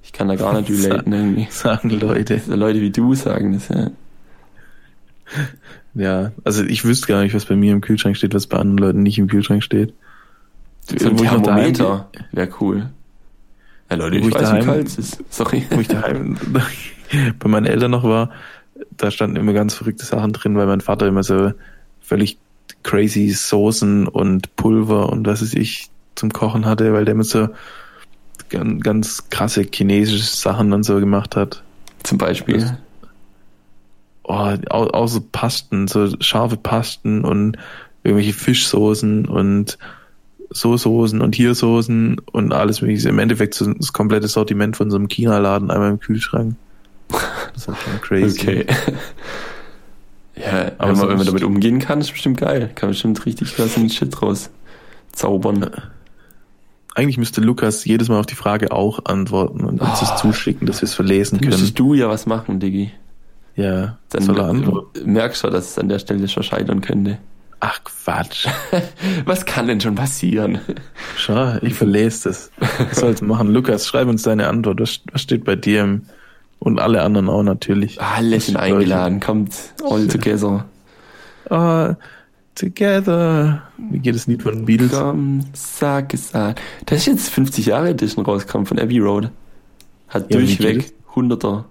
ich 0.03 0.13
kann 0.13 0.27
da 0.27 0.35
gar 0.35 0.59
nicht 0.59 0.69
relaten 0.83 1.13
irgendwie. 1.13 1.47
Sagen 1.49 1.89
Leute. 1.89 2.41
Leute 2.47 2.81
wie 2.81 2.91
du 2.91 3.13
sagen 3.15 3.53
das, 3.53 3.69
ja. 3.69 3.91
Ja, 5.93 6.31
also 6.45 6.63
ich 6.63 6.85
wüsste 6.85 7.07
gar 7.07 7.21
nicht, 7.21 7.35
was 7.35 7.45
bei 7.45 7.55
mir 7.57 7.73
im 7.73 7.81
Kühlschrank 7.81 8.15
steht, 8.15 8.33
was 8.33 8.47
bei 8.47 8.57
anderen 8.57 8.77
Leuten 8.77 9.03
nicht 9.03 9.17
im 9.17 9.27
Kühlschrank 9.27 9.61
steht. 9.61 9.93
So 10.85 11.09
ein 11.09 11.17
Thermometer 11.17 12.09
wäre 12.31 12.49
cool. 12.61 12.89
Ja, 13.89 13.97
Leute, 13.97 14.17
ich, 14.17 14.27
ich 14.27 14.33
weiß, 14.33 14.41
daheim, 14.41 14.61
wie 14.61 14.65
kalt 14.65 14.87
es 14.87 14.97
ist. 14.97 15.23
Sorry. 15.29 15.65
Wo 15.69 15.81
ich 15.81 15.89
daheim 15.89 16.37
bei 17.39 17.49
meinen 17.49 17.65
Eltern 17.65 17.91
noch 17.91 18.05
war, 18.05 18.31
da 18.91 19.11
standen 19.11 19.35
immer 19.35 19.51
ganz 19.51 19.73
verrückte 19.73 20.05
Sachen 20.05 20.31
drin, 20.31 20.55
weil 20.55 20.65
mein 20.65 20.79
Vater 20.79 21.07
immer 21.07 21.23
so 21.23 21.51
völlig 21.99 22.37
crazy 22.83 23.29
Soßen 23.29 24.07
und 24.07 24.55
Pulver 24.55 25.09
und 25.09 25.27
was 25.27 25.41
weiß 25.41 25.53
ich 25.53 25.89
zum 26.15 26.31
Kochen 26.31 26.65
hatte, 26.65 26.93
weil 26.93 27.05
der 27.05 27.13
immer 27.13 27.23
so 27.23 27.49
ganz, 28.49 28.83
ganz 28.83 29.29
krasse 29.29 29.65
chinesische 29.71 30.23
Sachen 30.23 30.73
und 30.73 30.83
so 30.83 30.99
gemacht 30.99 31.35
hat. 31.35 31.63
Zum 32.03 32.17
Beispiel? 32.17 32.59
Das, 32.59 32.73
oh, 34.23 34.33
auch 34.69 35.07
so 35.07 35.21
Pasten, 35.31 35.87
so 35.87 36.09
scharfe 36.19 36.57
Pasten 36.57 37.23
und 37.23 37.57
irgendwelche 38.03 38.33
Fischsoßen 38.33 39.25
und 39.25 39.77
so 40.49 40.75
Soßen 40.75 41.21
und 41.21 41.33
hier 41.35 41.55
Soßen 41.55 42.19
und 42.31 42.53
alles 42.53 42.81
mögliche. 42.81 43.09
Im 43.09 43.19
Endeffekt 43.19 43.53
so 43.53 43.71
das 43.73 43.93
komplette 43.93 44.27
Sortiment 44.27 44.75
von 44.75 44.91
so 44.91 44.97
einem 44.97 45.07
China-Laden 45.07 45.71
einmal 45.71 45.91
im 45.91 45.99
Kühlschrank. 45.99 46.55
Das 47.53 47.67
ist 47.67 47.81
schon 47.81 48.01
crazy. 48.01 48.41
Okay. 48.41 48.65
Aber 50.81 50.93
wenn 50.93 50.97
man, 50.97 51.09
wenn 51.09 51.17
man 51.17 51.25
damit 51.27 51.43
umgehen 51.43 51.77
kann, 51.77 52.01
ist 52.01 52.11
bestimmt 52.11 52.39
geil. 52.39 52.71
Kann 52.73 52.87
man 52.87 52.93
bestimmt 52.93 53.23
richtig 53.25 53.55
krassen 53.55 53.87
Shit 53.89 54.19
draus 54.19 54.49
zaubern. 55.11 55.69
Eigentlich 56.95 57.17
müsste 57.17 57.39
Lukas 57.39 57.85
jedes 57.85 58.09
Mal 58.09 58.19
auf 58.19 58.25
die 58.25 58.35
Frage 58.35 58.71
auch 58.71 59.05
antworten 59.05 59.61
und 59.61 59.79
uns 59.79 60.01
oh, 60.01 60.05
das 60.05 60.19
zuschicken, 60.19 60.65
dass 60.65 60.81
wir 60.81 60.87
es 60.87 60.95
verlesen 60.95 61.39
können. 61.39 61.51
Müsstest 61.51 61.77
du 61.77 61.93
ja 61.93 62.09
was 62.09 62.25
machen, 62.25 62.59
Diggi. 62.59 62.91
Ja, 63.55 63.99
dann 64.09 64.23
soll 64.23 64.39
er 64.39 64.47
antworten. 64.47 65.11
merkst 65.11 65.43
du, 65.43 65.49
dass 65.49 65.71
es 65.71 65.77
an 65.77 65.87
der 65.87 65.99
Stelle 65.99 66.27
schon 66.27 66.43
scheitern 66.43 66.81
könnte. 66.81 67.19
Ach 67.59 67.79
Quatsch. 67.83 68.47
Was 69.25 69.45
kann 69.45 69.67
denn 69.67 69.79
schon 69.79 69.93
passieren? 69.93 70.59
Schau, 71.15 71.57
ich 71.61 71.75
verlese 71.75 72.29
das. 72.29 72.49
Was 72.89 73.01
soll's 73.01 73.21
machen? 73.21 73.53
Lukas, 73.53 73.87
schreib 73.87 74.07
uns 74.07 74.23
deine 74.23 74.47
Antwort. 74.47 74.79
Was, 74.81 75.01
was 75.11 75.21
steht 75.21 75.43
bei 75.43 75.55
dir 75.55 75.83
im, 75.83 76.01
und 76.57 76.79
alle 76.79 77.03
anderen 77.03 77.29
auch 77.29 77.43
natürlich. 77.43 78.01
Alle 78.01 78.39
sind 78.39 78.57
eingeladen. 78.57 79.19
Kommt 79.19 79.53
all 79.83 80.07
together. 80.07 80.65
All 81.49 81.97
together. 82.55 83.63
Wie 83.77 83.99
geht 83.99 84.15
das 84.15 84.27
Lied 84.27 84.43
von 84.43 84.55
den 84.55 84.65
Beatles? 84.65 84.91
Komm, 84.91 85.41
sag 85.53 86.13
es 86.13 86.33
an. 86.33 86.55
Das 86.85 86.99
ist 86.99 87.05
jetzt 87.07 87.29
50 87.29 87.67
Jahre 87.67 87.89
Edition 87.89 88.25
rausgekommen 88.25 88.65
von 88.65 88.79
Abbey 88.79 88.99
Road. 88.99 89.31
Hat 90.07 90.31
ja, 90.31 90.37
durchweg 90.39 90.93
Hunderter. 91.15 91.65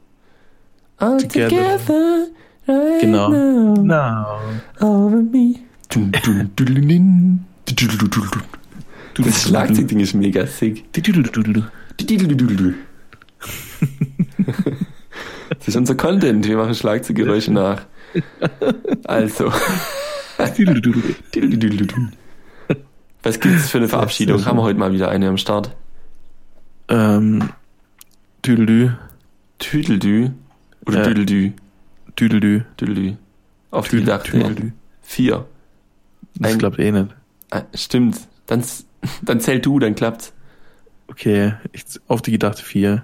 All 0.98 1.18
together. 1.18 1.48
together 1.48 2.26
right 2.66 3.00
genau. 3.00 3.28
Now, 3.30 3.74
now. 3.82 4.40
Over 4.80 5.22
me. 5.22 5.56
Das 9.16 9.42
Schlagzeugding 9.42 10.00
ist 10.00 10.14
mega 10.14 10.46
sick. 10.46 10.84
Das 15.58 15.68
ist 15.68 15.76
unser 15.76 15.94
Content. 15.94 16.46
Wir 16.46 16.56
machen 16.56 16.74
Schlagzeuggeräusche 16.74 17.52
nach. 17.52 17.82
Also. 19.04 19.52
Was 23.22 23.38
gibt 23.40 23.54
es 23.56 23.70
für 23.70 23.78
eine 23.78 23.88
Verabschiedung? 23.88 24.44
Haben 24.46 24.58
wir 24.58 24.62
heute 24.62 24.78
mal 24.78 24.92
wieder 24.92 25.10
eine 25.10 25.28
am 25.28 25.36
Start? 25.36 25.76
Ähm, 26.88 27.50
Tüdeldü. 28.42 28.90
Tüdeldü? 29.58 30.30
Oder 30.86 31.02
äh, 31.02 31.04
Tüdeldü? 31.04 31.52
Tüdeldü. 32.16 32.62
Tüdeldü. 32.76 33.16
Auf 33.70 33.88
die 33.88 33.96
gedacht. 33.96 34.30
Vier. 35.02 35.46
Das 36.34 36.58
klappt 36.58 36.78
eh 36.78 36.92
nicht. 36.92 37.14
Ah, 37.50 37.62
stimmt. 37.74 38.16
Dann, 38.46 38.64
dann 39.22 39.40
zähl 39.40 39.60
du, 39.60 39.78
dann 39.78 39.94
klappt's. 39.94 40.32
Okay, 41.08 41.54
ich, 41.72 41.84
auf 42.06 42.22
die 42.22 42.30
gedachte 42.30 42.62
vier. 42.62 43.02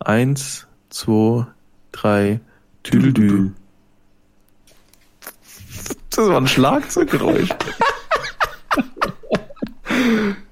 Eins, 0.00 0.66
zwei, 0.88 1.46
drei, 1.92 2.40
Tüdeldü. 2.82 3.50
Das 6.10 6.28
war 6.28 6.36
ein 6.36 6.48
Schlagzeuggeräusch. 6.48 7.50